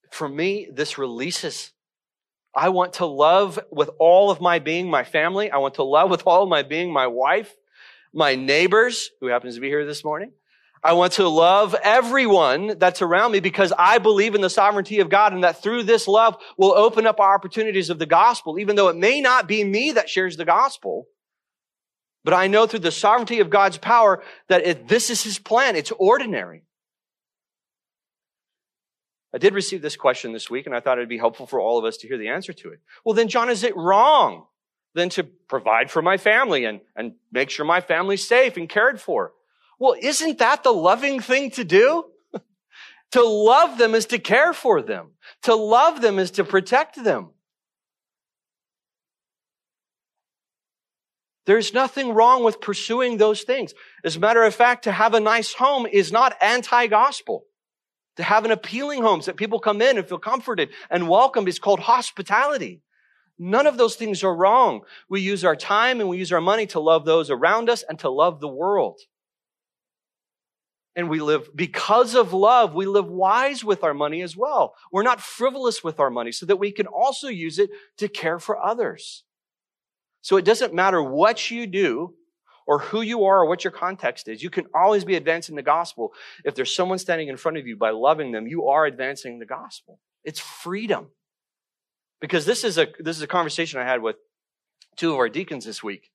For 0.10 0.28
me, 0.28 0.68
this 0.72 0.98
releases 0.98 1.72
I 2.60 2.70
want 2.70 2.94
to 2.96 3.06
love 3.06 3.58
with 3.72 3.90
all 4.00 4.32
of 4.32 4.42
my 4.42 4.60
being 4.60 4.90
my 4.90 5.06
family. 5.06 5.50
I 5.50 5.60
want 5.60 5.76
to 5.76 5.84
love 5.84 6.10
with 6.10 6.24
all 6.26 6.44
of 6.44 6.50
my 6.50 6.62
being 6.62 6.92
my 6.92 7.08
wife, 7.08 7.56
my 8.14 8.36
neighbors, 8.36 9.12
who 9.22 9.28
happens 9.28 9.56
to 9.56 9.62
be 9.62 9.70
here 9.70 9.86
this 9.86 10.04
morning. 10.04 10.34
I 10.84 10.92
want 10.92 11.14
to 11.14 11.30
love 11.30 11.74
everyone 11.82 12.78
that's 12.78 13.02
around 13.02 13.32
me 13.32 13.40
because 13.40 13.72
I 13.78 13.98
believe 14.00 14.36
in 14.36 14.42
the 14.42 14.50
sovereignty 14.50 15.00
of 15.00 15.10
God 15.10 15.32
and 15.32 15.46
that 15.46 15.64
through 15.64 15.84
this 15.84 16.06
love 16.06 16.36
will 16.58 16.74
open 16.74 17.08
up 17.08 17.22
our 17.22 17.34
opportunities 17.34 17.90
of 17.90 17.98
the 17.98 18.06
gospel, 18.06 18.60
even 18.60 18.76
though 18.76 18.90
it 18.90 18.98
may 18.98 19.22
not 19.22 19.48
be 19.48 19.64
me 19.64 19.94
that 19.94 20.10
shares 20.10 20.36
the 20.36 20.44
gospel. 20.44 21.06
But 22.26 22.34
I 22.34 22.48
know 22.48 22.68
through 22.68 22.80
the 22.80 22.92
sovereignty 22.92 23.40
of 23.40 23.50
God's 23.50 23.78
power 23.78 24.22
that 24.50 24.66
if 24.66 24.86
this 24.86 25.10
is 25.10 25.24
his 25.24 25.40
plan. 25.40 25.78
It's 25.78 25.94
ordinary. 25.98 26.64
I 29.34 29.38
did 29.38 29.54
receive 29.54 29.82
this 29.82 29.96
question 29.96 30.34
this 30.34 30.50
week, 30.50 30.66
and 30.66 30.76
I 30.76 30.80
thought 30.80 30.98
it'd 30.98 31.10
be 31.10 31.18
helpful 31.18 31.46
for 31.46 31.60
all 31.60 31.78
of 31.78 31.86
us 31.86 31.98
to 31.98 32.08
hear 32.08 32.18
the 32.18 32.30
answer 32.30 32.54
to 32.54 32.72
it. 32.72 32.80
Well, 33.06 33.14
then, 33.14 33.28
John, 33.28 33.50
is 33.50 33.64
it 33.64 33.78
wrong 33.78 34.46
then 34.96 35.10
to 35.10 35.24
provide 35.24 35.92
for 35.92 36.02
my 36.02 36.18
family 36.18 36.66
and, 36.66 36.82
and 36.96 37.14
make 37.32 37.52
sure 37.52 37.66
my 37.66 37.80
family's 37.80 38.28
safe 38.28 38.58
and 38.58 38.68
cared 38.68 39.00
for? 39.00 39.34
Well, 39.78 39.96
isn't 40.02 40.40
that 40.40 40.64
the 40.64 40.72
loving 40.72 41.20
thing 41.20 41.52
to 41.52 41.64
do? 41.64 42.06
to 43.12 43.24
love 43.24 43.78
them 43.78 43.94
is 43.94 44.08
to 44.08 44.20
care 44.20 44.52
for 44.52 44.82
them. 44.82 45.12
To 45.44 45.54
love 45.54 46.02
them 46.02 46.18
is 46.18 46.32
to 46.32 46.44
protect 46.44 47.02
them. 47.04 47.30
There's 51.46 51.74
nothing 51.74 52.14
wrong 52.14 52.44
with 52.44 52.62
pursuing 52.62 53.18
those 53.18 53.44
things. 53.44 53.74
As 54.04 54.16
a 54.16 54.20
matter 54.20 54.44
of 54.44 54.54
fact, 54.54 54.84
to 54.84 54.92
have 54.92 55.14
a 55.14 55.20
nice 55.20 55.54
home 55.54 55.86
is 55.86 56.12
not 56.12 56.36
anti-gospel 56.42 57.46
to 58.20 58.24
have 58.26 58.44
an 58.44 58.52
appealing 58.52 59.02
home 59.02 59.22
so 59.22 59.32
that 59.32 59.38
people 59.38 59.62
come 59.62 59.82
in 59.82 59.98
and 59.98 60.06
feel 60.06 60.20
comforted 60.20 60.72
and 60.90 61.08
welcomed 61.08 61.48
is 61.48 61.58
called 61.58 61.80
hospitality. 61.80 62.82
None 63.38 63.66
of 63.66 63.78
those 63.78 63.96
things 63.96 64.26
are 64.26 64.36
wrong. 64.36 64.82
We 65.08 65.22
use 65.22 65.46
our 65.46 65.56
time 65.56 66.02
and 66.02 66.10
we 66.10 66.18
use 66.18 66.34
our 66.34 66.42
money 66.42 66.68
to 66.68 66.82
love 66.82 67.06
those 67.06 67.30
around 67.30 67.70
us 67.70 67.82
and 67.88 67.98
to 68.00 68.10
love 68.10 68.42
the 68.42 68.50
world. 68.50 69.00
And 70.98 71.10
we 71.10 71.22
live, 71.22 71.50
because 71.56 72.14
of 72.14 72.34
love, 72.34 72.74
we 72.76 72.86
live 72.88 73.08
wise 73.08 73.64
with 73.64 73.86
our 73.86 73.94
money 73.94 74.22
as 74.22 74.36
well. 74.36 74.76
We're 74.92 75.04
not 75.04 75.22
frivolous 75.22 75.82
with 75.82 76.02
our 76.02 76.10
money 76.10 76.34
so 76.34 76.46
that 76.48 76.58
we 76.58 76.74
can 76.74 76.88
also 76.88 77.30
use 77.30 77.58
it 77.58 77.70
to 78.00 78.10
care 78.10 78.38
for 78.38 78.62
others. 78.62 79.24
So 80.24 80.36
it 80.36 80.44
doesn't 80.44 80.74
matter 80.74 81.02
what 81.02 81.50
you 81.50 81.68
do 81.68 82.16
or 82.70 82.78
who 82.78 83.02
you 83.02 83.26
are 83.26 83.40
or 83.40 83.46
what 83.48 83.64
your 83.64 83.72
context 83.72 84.28
is. 84.28 84.44
You 84.44 84.52
can 84.52 84.68
always 84.76 85.04
be 85.04 85.16
advancing 85.16 85.56
the 85.56 85.64
gospel. 85.64 86.14
If 86.46 86.54
there's 86.54 86.76
someone 86.76 87.00
standing 87.00 87.28
in 87.28 87.36
front 87.36 87.58
of 87.58 87.66
you 87.66 87.76
by 87.76 87.90
loving 87.90 88.32
them, 88.32 88.46
you 88.46 88.68
are 88.68 88.86
advancing 88.86 89.40
the 89.40 89.48
gospel. 89.48 90.00
It's 90.24 90.40
freedom. 90.40 91.08
Because 92.22 92.46
this 92.46 92.64
is 92.64 92.78
a, 92.78 92.86
this 93.00 93.18
is 93.18 93.24
a 93.24 93.28
conversation 93.28 93.80
I 93.80 93.86
had 93.86 94.04
with 94.04 94.18
two 94.98 95.12
of 95.12 95.18
our 95.18 95.30
deacons 95.30 95.66
this 95.66 95.82
week. 95.82 96.12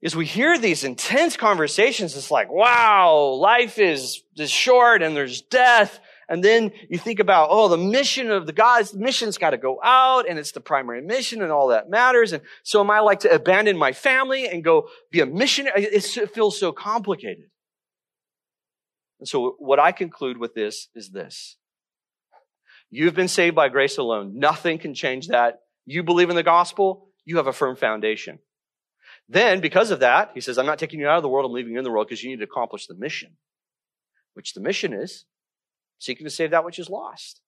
Is 0.00 0.16
we 0.16 0.24
hear 0.24 0.58
these 0.58 0.82
intense 0.82 1.36
conversations, 1.36 2.16
it's 2.16 2.30
like, 2.30 2.50
wow, 2.50 3.36
life 3.38 3.78
is, 3.78 4.22
is 4.38 4.50
short 4.50 5.02
and 5.02 5.14
there's 5.14 5.42
death 5.42 6.00
and 6.28 6.42
then 6.42 6.72
you 6.88 6.98
think 6.98 7.20
about, 7.20 7.48
oh, 7.50 7.68
the 7.68 7.76
mission 7.76 8.30
of 8.30 8.46
the 8.46 8.52
God's 8.52 8.94
mission's 8.94 9.38
got 9.38 9.50
to 9.50 9.58
go 9.58 9.78
out 9.82 10.28
and 10.28 10.38
it's 10.38 10.52
the 10.52 10.60
primary 10.60 11.02
mission 11.02 11.42
and 11.42 11.52
all 11.52 11.68
that 11.68 11.90
matters. 11.90 12.32
And 12.32 12.42
so 12.62 12.80
am 12.80 12.90
I 12.90 13.00
like 13.00 13.20
to 13.20 13.34
abandon 13.34 13.76
my 13.76 13.92
family 13.92 14.48
and 14.48 14.64
go 14.64 14.88
be 15.10 15.20
a 15.20 15.26
missionary? 15.26 15.84
It 15.84 16.02
feels 16.32 16.58
so 16.58 16.72
complicated. 16.72 17.50
And 19.20 19.28
so 19.28 19.56
what 19.58 19.78
I 19.78 19.92
conclude 19.92 20.38
with 20.38 20.54
this 20.54 20.88
is 20.94 21.10
this. 21.10 21.56
You've 22.90 23.14
been 23.14 23.28
saved 23.28 23.56
by 23.56 23.68
grace 23.68 23.98
alone. 23.98 24.38
Nothing 24.38 24.78
can 24.78 24.94
change 24.94 25.28
that. 25.28 25.60
You 25.84 26.02
believe 26.02 26.30
in 26.30 26.36
the 26.36 26.42
gospel, 26.42 27.08
you 27.24 27.36
have 27.36 27.46
a 27.46 27.52
firm 27.52 27.76
foundation. 27.76 28.38
Then, 29.28 29.60
because 29.60 29.90
of 29.90 30.00
that, 30.00 30.30
he 30.34 30.40
says, 30.40 30.58
I'm 30.58 30.66
not 30.66 30.78
taking 30.78 31.00
you 31.00 31.08
out 31.08 31.16
of 31.16 31.22
the 31.22 31.28
world, 31.28 31.46
I'm 31.46 31.52
leaving 31.52 31.72
you 31.72 31.78
in 31.78 31.84
the 31.84 31.90
world 31.90 32.06
because 32.06 32.22
you 32.22 32.30
need 32.30 32.38
to 32.38 32.44
accomplish 32.44 32.86
the 32.86 32.94
mission, 32.94 33.36
which 34.34 34.52
the 34.52 34.60
mission 34.60 34.92
is 34.92 35.24
seeking 35.98 36.24
to 36.24 36.30
save 36.30 36.50
that 36.50 36.64
which 36.64 36.78
is 36.78 36.90
lost. 36.90 37.40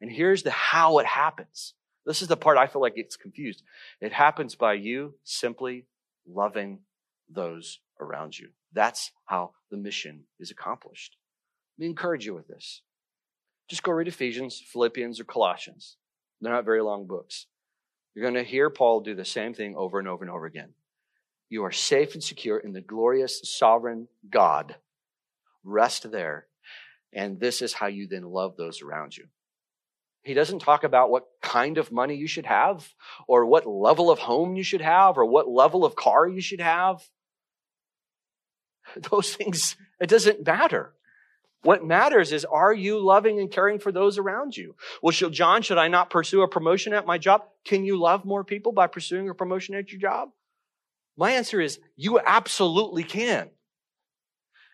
And 0.00 0.10
here's 0.10 0.42
the 0.42 0.50
how 0.50 0.98
it 0.98 1.06
happens. 1.06 1.74
This 2.04 2.22
is 2.22 2.28
the 2.28 2.36
part 2.36 2.58
I 2.58 2.66
feel 2.66 2.82
like 2.82 2.94
gets 2.94 3.16
confused. 3.16 3.62
It 4.00 4.12
happens 4.12 4.54
by 4.54 4.74
you 4.74 5.14
simply 5.24 5.86
loving 6.26 6.80
those 7.28 7.80
around 8.00 8.38
you. 8.38 8.50
That's 8.72 9.10
how 9.24 9.52
the 9.70 9.76
mission 9.76 10.24
is 10.38 10.50
accomplished. 10.50 11.16
Let 11.76 11.84
me 11.84 11.90
encourage 11.90 12.24
you 12.24 12.34
with 12.34 12.46
this. 12.46 12.82
Just 13.68 13.82
go 13.82 13.92
read 13.92 14.06
Ephesians, 14.06 14.62
Philippians, 14.64 15.18
or 15.18 15.24
Colossians. 15.24 15.96
They're 16.40 16.52
not 16.52 16.64
very 16.64 16.82
long 16.82 17.06
books. 17.06 17.46
You're 18.14 18.30
going 18.30 18.42
to 18.42 18.48
hear 18.48 18.70
Paul 18.70 19.00
do 19.00 19.14
the 19.14 19.24
same 19.24 19.54
thing 19.54 19.74
over 19.76 19.98
and 19.98 20.06
over 20.06 20.22
and 20.22 20.30
over 20.30 20.46
again. 20.46 20.70
You 21.48 21.64
are 21.64 21.72
safe 21.72 22.14
and 22.14 22.22
secure 22.22 22.58
in 22.58 22.72
the 22.72 22.80
glorious 22.80 23.40
sovereign 23.44 24.08
God. 24.30 24.76
Rest 25.64 26.10
there. 26.10 26.46
And 27.16 27.40
this 27.40 27.62
is 27.62 27.72
how 27.72 27.86
you 27.86 28.06
then 28.06 28.24
love 28.24 28.56
those 28.56 28.82
around 28.82 29.16
you. 29.16 29.24
He 30.22 30.34
doesn't 30.34 30.58
talk 30.58 30.84
about 30.84 31.10
what 31.10 31.24
kind 31.40 31.78
of 31.78 31.90
money 31.90 32.14
you 32.14 32.26
should 32.26 32.44
have 32.44 32.86
or 33.26 33.46
what 33.46 33.66
level 33.66 34.10
of 34.10 34.18
home 34.18 34.54
you 34.54 34.62
should 34.62 34.82
have 34.82 35.16
or 35.16 35.24
what 35.24 35.48
level 35.48 35.84
of 35.84 35.96
car 35.96 36.28
you 36.28 36.42
should 36.42 36.60
have. 36.60 37.02
Those 39.10 39.34
things, 39.34 39.76
it 39.98 40.10
doesn't 40.10 40.44
matter. 40.44 40.92
What 41.62 41.84
matters 41.84 42.32
is, 42.32 42.44
are 42.44 42.74
you 42.74 42.98
loving 42.98 43.40
and 43.40 43.50
caring 43.50 43.78
for 43.78 43.90
those 43.90 44.18
around 44.18 44.56
you? 44.56 44.76
Well, 45.02 45.10
should, 45.10 45.32
John, 45.32 45.62
should 45.62 45.78
I 45.78 45.88
not 45.88 46.10
pursue 46.10 46.42
a 46.42 46.48
promotion 46.48 46.92
at 46.92 47.06
my 47.06 47.18
job? 47.18 47.42
Can 47.64 47.84
you 47.84 47.98
love 47.98 48.24
more 48.24 48.44
people 48.44 48.70
by 48.70 48.86
pursuing 48.86 49.28
a 49.28 49.34
promotion 49.34 49.74
at 49.74 49.90
your 49.90 50.00
job? 50.00 50.28
My 51.16 51.32
answer 51.32 51.60
is, 51.60 51.80
you 51.96 52.20
absolutely 52.20 53.02
can. 53.02 53.50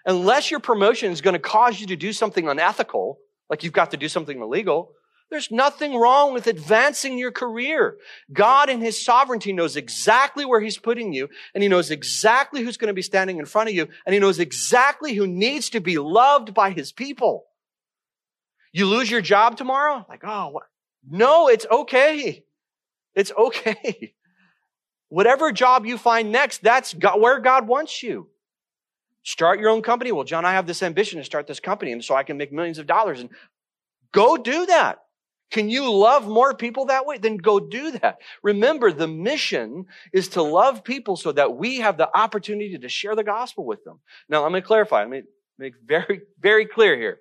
Unless 0.05 0.51
your 0.51 0.61
promotion 0.61 1.13
is 1.13 1.21
going 1.21 1.35
to 1.35 1.41
cause 1.41 1.81
you 1.81 1.87
to 1.89 1.97
do 1.97 2.13
something 2.13 2.49
unethical, 2.49 3.19
like 3.49 3.63
you've 3.63 3.73
got 3.73 3.93
to 3.93 3.97
do 3.97 4.09
something 4.09 4.41
illegal, 4.41 4.93
there's 5.31 5.51
nothing 5.51 5.97
wrong 5.97 6.35
with 6.35 6.47
advancing 6.47 7.17
your 7.17 7.33
career. 7.33 7.97
God 8.33 8.69
in 8.69 8.83
His 8.83 9.03
sovereignty 9.03 9.53
knows 9.53 9.77
exactly 9.77 10.45
where 10.45 10.61
He's 10.61 10.77
putting 10.77 11.15
you, 11.15 11.31
and 11.55 11.63
He 11.63 11.69
knows 11.69 11.91
exactly 11.91 12.63
who's 12.63 12.77
going 12.77 12.89
to 12.89 12.95
be 12.95 13.03
standing 13.03 13.39
in 13.39 13.47
front 13.47 13.71
of 13.71 13.75
you, 13.75 13.89
and 14.05 14.13
He 14.13 14.21
knows 14.21 14.39
exactly 14.39 15.15
who 15.15 15.27
needs 15.27 15.71
to 15.71 15.81
be 15.81 15.97
loved 15.97 16.53
by 16.53 16.71
His 16.71 16.93
people. 16.93 17.47
You 18.73 18.87
lose 18.87 19.11
your 19.11 19.23
job 19.23 19.57
tomorrow? 19.57 20.05
Like, 20.09 20.23
oh, 20.25 20.49
what? 20.49 20.65
no, 21.09 21.49
it's 21.49 21.67
okay. 21.71 22.45
It's 23.15 23.33
okay. 23.33 24.15
Whatever 25.09 25.53
job 25.53 25.87
you 25.87 25.99
find 25.99 26.33
next, 26.33 26.63
that's 26.63 26.93
where 26.93 27.39
God 27.39 27.67
wants 27.67 28.03
you. 28.03 28.29
Start 29.25 29.61
your 29.61 29.71
own 29.71 29.83
company. 29.83 30.13
Well, 30.13 30.25
John, 30.25 30.45
I 30.45 30.53
have 30.53 30.67
this 30.67 30.83
ambition 30.83 31.19
to 31.19 31.25
start 31.25 31.47
this 31.47 31.61
company, 31.61 31.93
and 31.93 32.05
so 32.05 32.15
I 32.15 32.23
can 32.23 32.37
make 32.37 32.53
millions 32.53 32.79
of 32.79 32.87
dollars. 32.87 33.21
And 33.21 33.31
go 34.13 34.37
do 34.37 34.67
that. 34.67 34.99
Can 35.53 35.69
you 35.69 35.93
love 35.93 36.27
more 36.27 36.55
people 36.55 36.87
that 36.87 37.05
way? 37.05 37.19
Then 37.19 37.37
go 37.37 37.61
do 37.61 37.93
that. 37.93 38.19
Remember, 38.43 38.91
the 38.91 39.07
mission 39.07 39.85
is 40.13 40.29
to 40.29 40.43
love 40.43 40.83
people 40.83 41.15
so 41.15 41.31
that 41.33 41.57
we 41.57 41.81
have 41.81 41.99
the 41.99 42.09
opportunity 42.17 42.79
to 42.79 42.89
share 42.89 43.15
the 43.15 43.23
gospel 43.23 43.67
with 43.67 43.85
them. 43.85 44.01
Now, 44.31 44.45
I'm 44.45 44.53
going 44.53 44.63
to 44.63 44.67
clarify. 44.67 45.01
Let 45.01 45.11
me 45.11 45.23
make 45.59 45.75
very, 45.85 46.23
very 46.41 46.65
clear 46.65 46.97
here. 46.97 47.19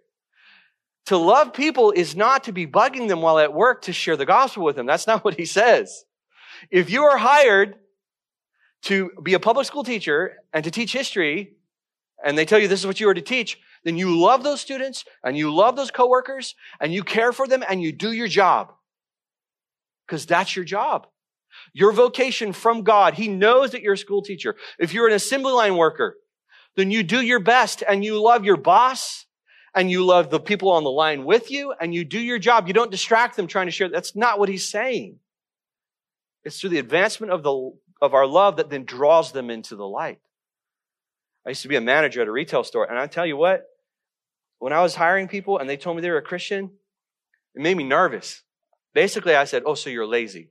To 1.08 1.18
love 1.18 1.54
people 1.54 1.92
is 1.92 2.16
not 2.16 2.46
to 2.46 2.54
be 2.54 2.66
bugging 2.66 3.10
them 3.10 3.22
while 3.22 3.38
at 3.38 3.54
work 3.54 3.82
to 3.84 3.94
share 3.94 4.16
the 4.16 4.26
gospel 4.26 4.64
with 4.64 4.78
them. 4.78 4.86
That's 4.86 5.08
not 5.08 5.24
what 5.26 5.36
he 5.36 5.46
says. 5.46 6.06
If 6.70 6.90
you 6.90 7.04
are 7.04 7.18
hired 7.18 7.76
to 8.84 9.12
be 9.22 9.34
a 9.34 9.40
public 9.40 9.68
school 9.68 9.84
teacher 9.84 10.38
and 10.54 10.64
to 10.64 10.72
teach 10.72 10.94
history, 10.94 11.56
and 12.24 12.38
they 12.38 12.46
tell 12.46 12.60
you 12.60 12.68
this 12.68 12.80
is 12.80 12.88
what 12.88 13.00
you 13.00 13.10
are 13.10 13.14
to 13.14 13.22
teach, 13.22 13.60
then 13.84 13.98
you 13.98 14.20
love 14.20 14.44
those 14.44 14.62
students 14.62 15.06
and 15.24 15.38
you 15.38 15.54
love 15.54 15.76
those 15.76 15.92
coworkers 15.92 16.56
and 16.80 16.94
you 16.94 17.04
care 17.04 17.32
for 17.32 17.48
them 17.48 17.64
and 17.68 17.82
you 17.82 17.92
do 17.92 18.12
your 18.12 18.28
job. 18.28 18.74
Because 20.06 20.26
that's 20.26 20.56
your 20.56 20.66
job. 20.66 21.08
Your 21.74 21.92
vocation 21.92 22.54
from 22.54 22.84
God. 22.84 23.16
He 23.16 23.28
knows 23.28 23.72
that 23.72 23.82
you're 23.82 23.94
a 23.94 23.98
school 23.98 24.22
teacher. 24.22 24.56
If 24.80 24.94
you're 24.94 25.08
an 25.08 25.14
assembly 25.14 25.54
line 25.54 25.78
worker, 25.78 26.16
then 26.76 26.92
you 26.92 27.04
do 27.04 27.22
your 27.22 27.40
best 27.40 27.84
and 27.88 28.04
you 28.04 28.22
love 28.22 28.46
your 28.46 28.58
boss 28.58 29.26
and 29.74 29.90
you 29.90 30.06
love 30.06 30.30
the 30.30 30.40
people 30.40 30.72
on 30.72 30.84
the 30.84 30.92
line 30.92 31.26
with 31.26 31.50
you 31.50 31.74
and 31.80 31.94
you 31.94 32.04
do 32.04 32.20
your 32.20 32.40
job. 32.40 32.68
You 32.68 32.74
don't 32.74 32.92
distract 32.92 33.36
them 33.36 33.48
trying 33.48 33.68
to 33.68 33.72
share. 33.72 33.90
That's 33.90 34.16
not 34.16 34.40
what 34.40 34.50
he's 34.50 34.70
saying. 34.70 35.18
It's 36.44 36.60
through 36.60 36.72
the 36.72 36.80
advancement 36.80 37.32
of 37.32 37.44
the, 37.44 37.72
of 38.02 38.14
our 38.14 38.28
love 38.28 38.58
that 38.58 38.70
then 38.70 38.84
draws 38.86 39.32
them 39.32 39.50
into 39.50 39.76
the 39.76 39.88
light. 39.88 40.20
I 41.46 41.50
used 41.50 41.64
to 41.64 41.68
be 41.68 41.76
a 41.76 41.82
manager 41.82 42.22
at 42.22 42.28
a 42.28 42.32
retail 42.32 42.64
store, 42.64 42.86
and 42.86 43.00
I 43.00 43.08
tell 43.08 43.26
you 43.26 43.38
what, 43.38 43.66
when 44.60 44.74
I 44.74 44.82
was 44.82 44.96
hiring 44.96 45.28
people 45.28 45.58
and 45.58 45.68
they 45.68 45.78
told 45.78 45.96
me 45.96 46.02
they 46.02 46.12
were 46.12 46.18
a 46.18 46.22
Christian, 46.22 46.72
it 47.56 47.62
made 47.62 47.76
me 47.76 47.84
nervous. 47.84 48.44
Basically, 48.94 49.36
I 49.36 49.46
said, 49.46 49.64
Oh, 49.66 49.74
so 49.74 49.90
you're 49.90 50.06
lazy. 50.06 50.50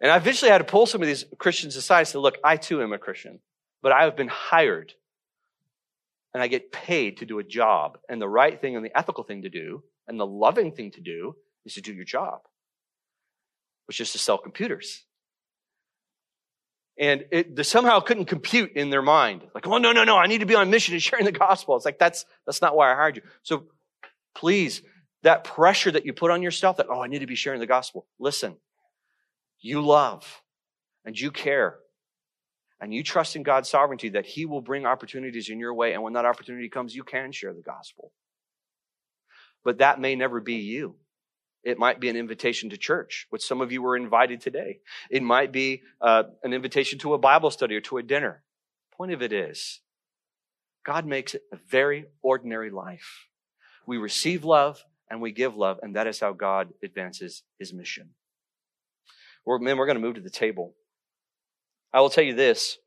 And 0.00 0.10
I 0.10 0.16
eventually 0.16 0.50
had 0.50 0.58
to 0.58 0.64
pull 0.64 0.86
some 0.86 1.02
of 1.02 1.06
these 1.06 1.24
Christians 1.38 1.76
aside 1.76 2.00
and 2.00 2.08
say, 2.08 2.18
Look, 2.18 2.38
I 2.42 2.56
too 2.56 2.82
am 2.82 2.92
a 2.92 2.98
Christian, 2.98 3.40
but 3.82 3.92
I 3.92 4.04
have 4.04 4.16
been 4.16 4.28
hired 4.28 4.94
and 6.32 6.42
I 6.42 6.48
get 6.48 6.72
paid 6.72 7.18
to 7.18 7.26
do 7.26 7.38
a 7.38 7.44
job. 7.44 7.98
And 8.08 8.20
the 8.20 8.28
right 8.28 8.60
thing 8.60 8.74
and 8.74 8.84
the 8.84 8.96
ethical 8.96 9.24
thing 9.24 9.42
to 9.42 9.48
do 9.48 9.82
and 10.08 10.18
the 10.18 10.26
loving 10.26 10.72
thing 10.72 10.90
to 10.92 11.00
do 11.00 11.36
is 11.64 11.74
to 11.74 11.80
do 11.80 11.92
your 11.92 12.04
job, 12.04 12.40
which 13.86 14.00
is 14.00 14.12
to 14.12 14.18
sell 14.18 14.38
computers. 14.38 15.04
And 16.96 17.24
it 17.32 17.66
somehow 17.66 17.98
couldn't 18.00 18.26
compute 18.26 18.72
in 18.76 18.90
their 18.90 19.02
mind. 19.02 19.42
Like, 19.52 19.66
oh, 19.66 19.78
no, 19.78 19.90
no, 19.90 20.04
no, 20.04 20.16
I 20.16 20.26
need 20.26 20.38
to 20.38 20.46
be 20.46 20.54
on 20.54 20.70
mission 20.70 20.94
and 20.94 21.02
sharing 21.02 21.24
the 21.24 21.32
gospel. 21.32 21.76
It's 21.76 21.84
like, 21.84 21.98
that's, 21.98 22.24
that's 22.46 22.62
not 22.62 22.76
why 22.76 22.92
I 22.92 22.94
hired 22.94 23.16
you. 23.16 23.22
So 23.42 23.64
please, 24.34 24.82
that 25.22 25.44
pressure 25.44 25.90
that 25.90 26.06
you 26.06 26.12
put 26.12 26.30
on 26.30 26.42
yourself 26.42 26.76
that, 26.76 26.86
oh, 26.88 27.00
I 27.00 27.08
need 27.08 27.20
to 27.20 27.26
be 27.26 27.34
sharing 27.34 27.60
the 27.60 27.66
gospel. 27.66 28.06
Listen, 28.18 28.56
you 29.60 29.80
love 29.80 30.42
and 31.04 31.18
you 31.18 31.30
care 31.30 31.78
and 32.80 32.92
you 32.92 33.02
trust 33.02 33.34
in 33.34 33.42
God's 33.42 33.68
sovereignty 33.68 34.10
that 34.10 34.26
He 34.26 34.44
will 34.46 34.60
bring 34.60 34.84
opportunities 34.84 35.48
in 35.48 35.58
your 35.58 35.72
way. 35.74 35.94
And 35.94 36.02
when 36.02 36.12
that 36.12 36.26
opportunity 36.26 36.68
comes, 36.68 36.94
you 36.94 37.02
can 37.02 37.32
share 37.32 37.54
the 37.54 37.62
gospel. 37.62 38.12
But 39.64 39.78
that 39.78 39.98
may 39.98 40.14
never 40.14 40.40
be 40.40 40.56
you. 40.56 40.96
It 41.64 41.78
might 41.78 42.00
be 42.00 42.08
an 42.08 42.16
invitation 42.16 42.70
to 42.70 42.76
church, 42.76 43.26
which 43.30 43.44
some 43.44 43.60
of 43.60 43.72
you 43.72 43.82
were 43.82 43.96
invited 43.96 44.40
today. 44.40 44.80
It 45.10 45.22
might 45.22 45.50
be 45.50 45.82
uh, 46.00 46.24
an 46.42 46.52
invitation 46.52 46.98
to 47.00 47.14
a 47.14 47.18
Bible 47.18 47.50
study 47.50 47.74
or 47.76 47.80
to 47.82 47.98
a 47.98 48.02
dinner. 48.02 48.42
Point 48.96 49.12
of 49.12 49.22
it 49.22 49.32
is, 49.32 49.80
God 50.84 51.06
makes 51.06 51.34
it 51.34 51.42
a 51.52 51.56
very 51.56 52.06
ordinary 52.22 52.70
life. 52.70 53.26
We 53.86 53.96
receive 53.96 54.44
love 54.44 54.84
and 55.10 55.20
we 55.20 55.32
give 55.32 55.56
love, 55.56 55.80
and 55.82 55.96
that 55.96 56.06
is 56.06 56.20
how 56.20 56.32
God 56.32 56.68
advances 56.82 57.42
his 57.58 57.72
mission. 57.72 58.10
Well, 59.44 59.58
men, 59.58 59.76
we're 59.76 59.86
going 59.86 59.96
to 59.96 60.02
move 60.02 60.14
to 60.14 60.20
the 60.20 60.30
table. 60.30 60.74
I 61.92 62.00
will 62.00 62.10
tell 62.10 62.24
you 62.24 62.34
this. 62.34 62.78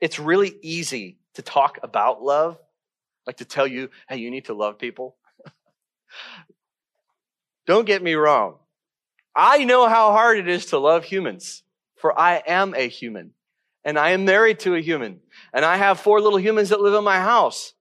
It's 0.00 0.18
really 0.18 0.54
easy 0.62 1.18
to 1.34 1.42
talk 1.42 1.78
about 1.82 2.22
love, 2.22 2.58
like 3.26 3.36
to 3.38 3.44
tell 3.44 3.66
you, 3.66 3.90
hey, 4.08 4.16
you 4.16 4.30
need 4.30 4.46
to 4.46 4.54
love 4.54 4.78
people. 4.78 5.16
Don't 7.66 7.86
get 7.86 8.02
me 8.02 8.14
wrong. 8.14 8.56
I 9.34 9.64
know 9.64 9.88
how 9.88 10.12
hard 10.12 10.38
it 10.38 10.48
is 10.48 10.66
to 10.66 10.78
love 10.78 11.04
humans, 11.04 11.62
for 11.96 12.18
I 12.18 12.42
am 12.46 12.74
a 12.74 12.88
human 12.88 13.32
and 13.84 13.98
I 13.98 14.10
am 14.10 14.24
married 14.24 14.60
to 14.60 14.74
a 14.74 14.80
human 14.80 15.20
and 15.52 15.64
I 15.64 15.76
have 15.76 16.00
four 16.00 16.20
little 16.20 16.38
humans 16.38 16.68
that 16.68 16.80
live 16.80 16.94
in 16.94 17.04
my 17.04 17.18
house. 17.18 17.74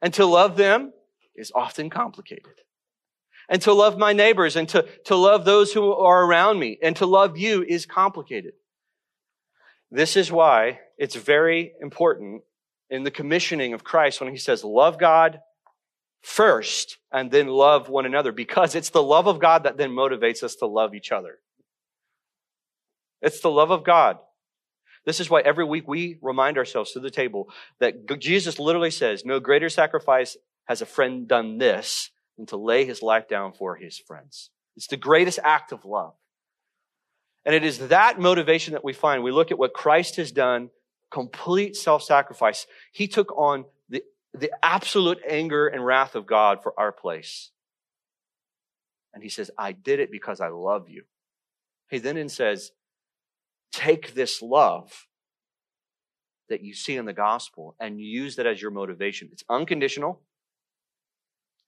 And 0.00 0.12
to 0.14 0.26
love 0.26 0.56
them 0.56 0.92
is 1.34 1.50
often 1.54 1.90
complicated. 1.90 2.52
And 3.48 3.60
to 3.62 3.72
love 3.72 3.98
my 3.98 4.12
neighbors 4.12 4.56
and 4.56 4.68
to, 4.70 4.86
to 5.06 5.16
love 5.16 5.44
those 5.44 5.72
who 5.72 5.92
are 5.92 6.24
around 6.24 6.58
me 6.58 6.78
and 6.82 6.96
to 6.96 7.06
love 7.06 7.36
you 7.36 7.62
is 7.62 7.86
complicated. 7.86 8.54
This 9.90 10.16
is 10.16 10.32
why 10.32 10.80
it's 10.98 11.14
very 11.14 11.72
important 11.80 12.42
in 12.90 13.04
the 13.04 13.10
commissioning 13.10 13.74
of 13.74 13.84
Christ 13.84 14.20
when 14.20 14.30
he 14.30 14.38
says, 14.38 14.64
love 14.64 14.98
God, 14.98 15.40
first 16.24 16.96
and 17.12 17.30
then 17.30 17.46
love 17.46 17.90
one 17.90 18.06
another 18.06 18.32
because 18.32 18.74
it's 18.74 18.88
the 18.88 19.02
love 19.02 19.26
of 19.26 19.38
God 19.38 19.64
that 19.64 19.76
then 19.76 19.90
motivates 19.90 20.42
us 20.42 20.54
to 20.56 20.66
love 20.66 20.94
each 20.94 21.12
other. 21.12 21.38
It's 23.20 23.40
the 23.40 23.50
love 23.50 23.70
of 23.70 23.84
God. 23.84 24.18
This 25.04 25.20
is 25.20 25.28
why 25.28 25.42
every 25.42 25.66
week 25.66 25.86
we 25.86 26.18
remind 26.22 26.56
ourselves 26.56 26.92
to 26.92 27.00
the 27.00 27.10
table 27.10 27.50
that 27.78 28.18
Jesus 28.18 28.58
literally 28.58 28.90
says, 28.90 29.26
no 29.26 29.38
greater 29.38 29.68
sacrifice 29.68 30.38
has 30.64 30.80
a 30.80 30.86
friend 30.86 31.28
done 31.28 31.58
this 31.58 32.10
than 32.38 32.46
to 32.46 32.56
lay 32.56 32.86
his 32.86 33.02
life 33.02 33.28
down 33.28 33.52
for 33.52 33.76
his 33.76 33.98
friends. 33.98 34.48
It's 34.76 34.86
the 34.86 34.96
greatest 34.96 35.38
act 35.44 35.72
of 35.72 35.84
love. 35.84 36.14
And 37.44 37.54
it 37.54 37.64
is 37.64 37.88
that 37.88 38.18
motivation 38.18 38.72
that 38.72 38.82
we 38.82 38.94
find. 38.94 39.22
We 39.22 39.30
look 39.30 39.50
at 39.50 39.58
what 39.58 39.74
Christ 39.74 40.16
has 40.16 40.32
done, 40.32 40.70
complete 41.10 41.76
self-sacrifice. 41.76 42.66
He 42.92 43.08
took 43.08 43.30
on 43.36 43.66
the 44.34 44.50
absolute 44.62 45.20
anger 45.28 45.68
and 45.68 45.86
wrath 45.86 46.16
of 46.16 46.26
God 46.26 46.62
for 46.62 46.74
our 46.78 46.92
place. 46.92 47.50
And 49.14 49.22
he 49.22 49.28
says, 49.28 49.50
I 49.56 49.72
did 49.72 50.00
it 50.00 50.10
because 50.10 50.40
I 50.40 50.48
love 50.48 50.88
you. 50.88 51.04
He 51.88 51.98
then 51.98 52.28
says, 52.28 52.72
take 53.70 54.14
this 54.14 54.42
love 54.42 55.06
that 56.48 56.62
you 56.62 56.74
see 56.74 56.96
in 56.96 57.04
the 57.04 57.12
gospel 57.12 57.76
and 57.78 58.00
use 58.00 58.36
that 58.36 58.46
as 58.46 58.60
your 58.60 58.72
motivation. 58.72 59.28
It's 59.30 59.44
unconditional. 59.48 60.20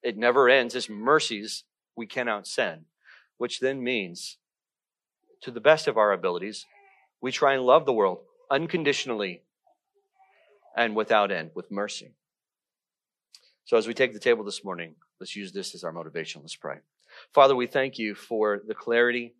It 0.02 0.16
never 0.16 0.48
ends. 0.48 0.74
It's 0.74 0.88
mercies 0.88 1.64
we 1.96 2.06
cannot 2.06 2.46
send, 2.46 2.86
which 3.38 3.60
then 3.60 3.82
means, 3.82 4.38
to 5.42 5.50
the 5.50 5.60
best 5.60 5.86
of 5.86 5.96
our 5.96 6.12
abilities, 6.12 6.66
we 7.20 7.30
try 7.30 7.54
and 7.54 7.62
love 7.62 7.86
the 7.86 7.92
world 7.92 8.18
unconditionally 8.50 9.42
and 10.76 10.96
without 10.96 11.30
end, 11.30 11.52
with 11.54 11.70
mercy. 11.70 12.12
So 13.66 13.76
as 13.76 13.88
we 13.88 13.94
take 13.94 14.12
the 14.12 14.20
table 14.20 14.44
this 14.44 14.64
morning, 14.64 14.94
let's 15.20 15.34
use 15.34 15.52
this 15.52 15.74
as 15.74 15.82
our 15.82 15.90
motivation. 15.90 16.40
Let's 16.40 16.54
pray. 16.54 16.76
Father, 17.34 17.56
we 17.56 17.66
thank 17.66 17.98
you 17.98 18.14
for 18.14 18.62
the 18.64 18.76
clarity. 18.76 19.34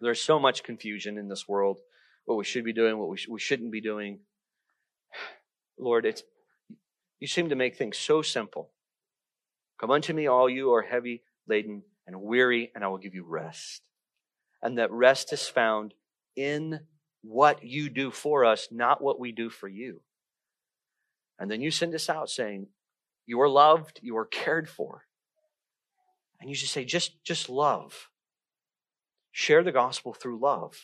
There's 0.00 0.22
so 0.22 0.38
much 0.38 0.62
confusion 0.62 1.18
in 1.18 1.28
this 1.28 1.48
world, 1.48 1.80
what 2.24 2.38
we 2.38 2.44
should 2.44 2.64
be 2.64 2.72
doing, 2.72 2.98
what 2.98 3.08
we, 3.08 3.16
sh- 3.16 3.28
we 3.28 3.40
shouldn't 3.40 3.72
be 3.72 3.80
doing. 3.80 4.20
Lord, 5.76 6.06
it's, 6.06 6.22
you 7.18 7.26
seem 7.26 7.48
to 7.48 7.56
make 7.56 7.76
things 7.76 7.98
so 7.98 8.22
simple. 8.22 8.70
Come 9.80 9.90
unto 9.90 10.12
me, 10.12 10.28
all 10.28 10.48
you 10.48 10.72
are 10.74 10.82
heavy 10.82 11.24
laden 11.48 11.82
and 12.06 12.22
weary, 12.22 12.70
and 12.76 12.84
I 12.84 12.88
will 12.88 12.98
give 12.98 13.14
you 13.14 13.24
rest. 13.26 13.82
And 14.62 14.78
that 14.78 14.92
rest 14.92 15.32
is 15.32 15.48
found 15.48 15.94
in 16.36 16.80
what 17.22 17.64
you 17.64 17.90
do 17.90 18.12
for 18.12 18.44
us, 18.44 18.68
not 18.70 19.02
what 19.02 19.18
we 19.18 19.32
do 19.32 19.50
for 19.50 19.66
you. 19.66 20.00
And 21.40 21.50
then 21.50 21.60
you 21.60 21.72
send 21.72 21.92
us 21.96 22.08
out 22.08 22.30
saying, 22.30 22.68
You 23.26 23.40
are 23.40 23.48
loved, 23.48 24.00
you 24.02 24.16
are 24.16 24.26
cared 24.26 24.68
for. 24.68 25.02
And 26.40 26.50
you 26.50 26.56
just 26.56 26.72
say, 26.72 26.84
just, 26.84 27.22
just 27.24 27.48
love. 27.48 28.08
Share 29.30 29.62
the 29.62 29.72
gospel 29.72 30.12
through 30.12 30.40
love. 30.40 30.76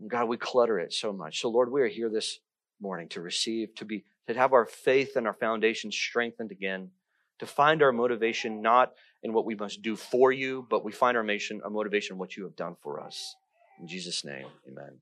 And 0.00 0.10
God, 0.10 0.28
we 0.28 0.36
clutter 0.36 0.78
it 0.78 0.92
so 0.92 1.12
much. 1.12 1.40
So, 1.40 1.48
Lord, 1.48 1.70
we 1.70 1.82
are 1.82 1.88
here 1.88 2.08
this 2.08 2.40
morning 2.80 3.08
to 3.10 3.20
receive, 3.20 3.74
to 3.76 3.84
be, 3.84 4.04
to 4.26 4.34
have 4.34 4.52
our 4.52 4.66
faith 4.66 5.16
and 5.16 5.26
our 5.26 5.34
foundation 5.34 5.92
strengthened 5.92 6.52
again, 6.52 6.90
to 7.38 7.46
find 7.46 7.82
our 7.82 7.92
motivation 7.92 8.62
not 8.62 8.94
in 9.22 9.32
what 9.32 9.44
we 9.44 9.54
must 9.54 9.82
do 9.82 9.94
for 9.96 10.32
you, 10.32 10.66
but 10.70 10.84
we 10.84 10.92
find 10.92 11.16
our 11.16 11.22
motivation, 11.22 11.60
motivation 11.70 12.14
in 12.14 12.18
what 12.18 12.36
you 12.36 12.44
have 12.44 12.56
done 12.56 12.76
for 12.82 13.00
us. 13.00 13.36
In 13.80 13.86
Jesus' 13.86 14.24
name, 14.24 14.46
amen. 14.66 14.98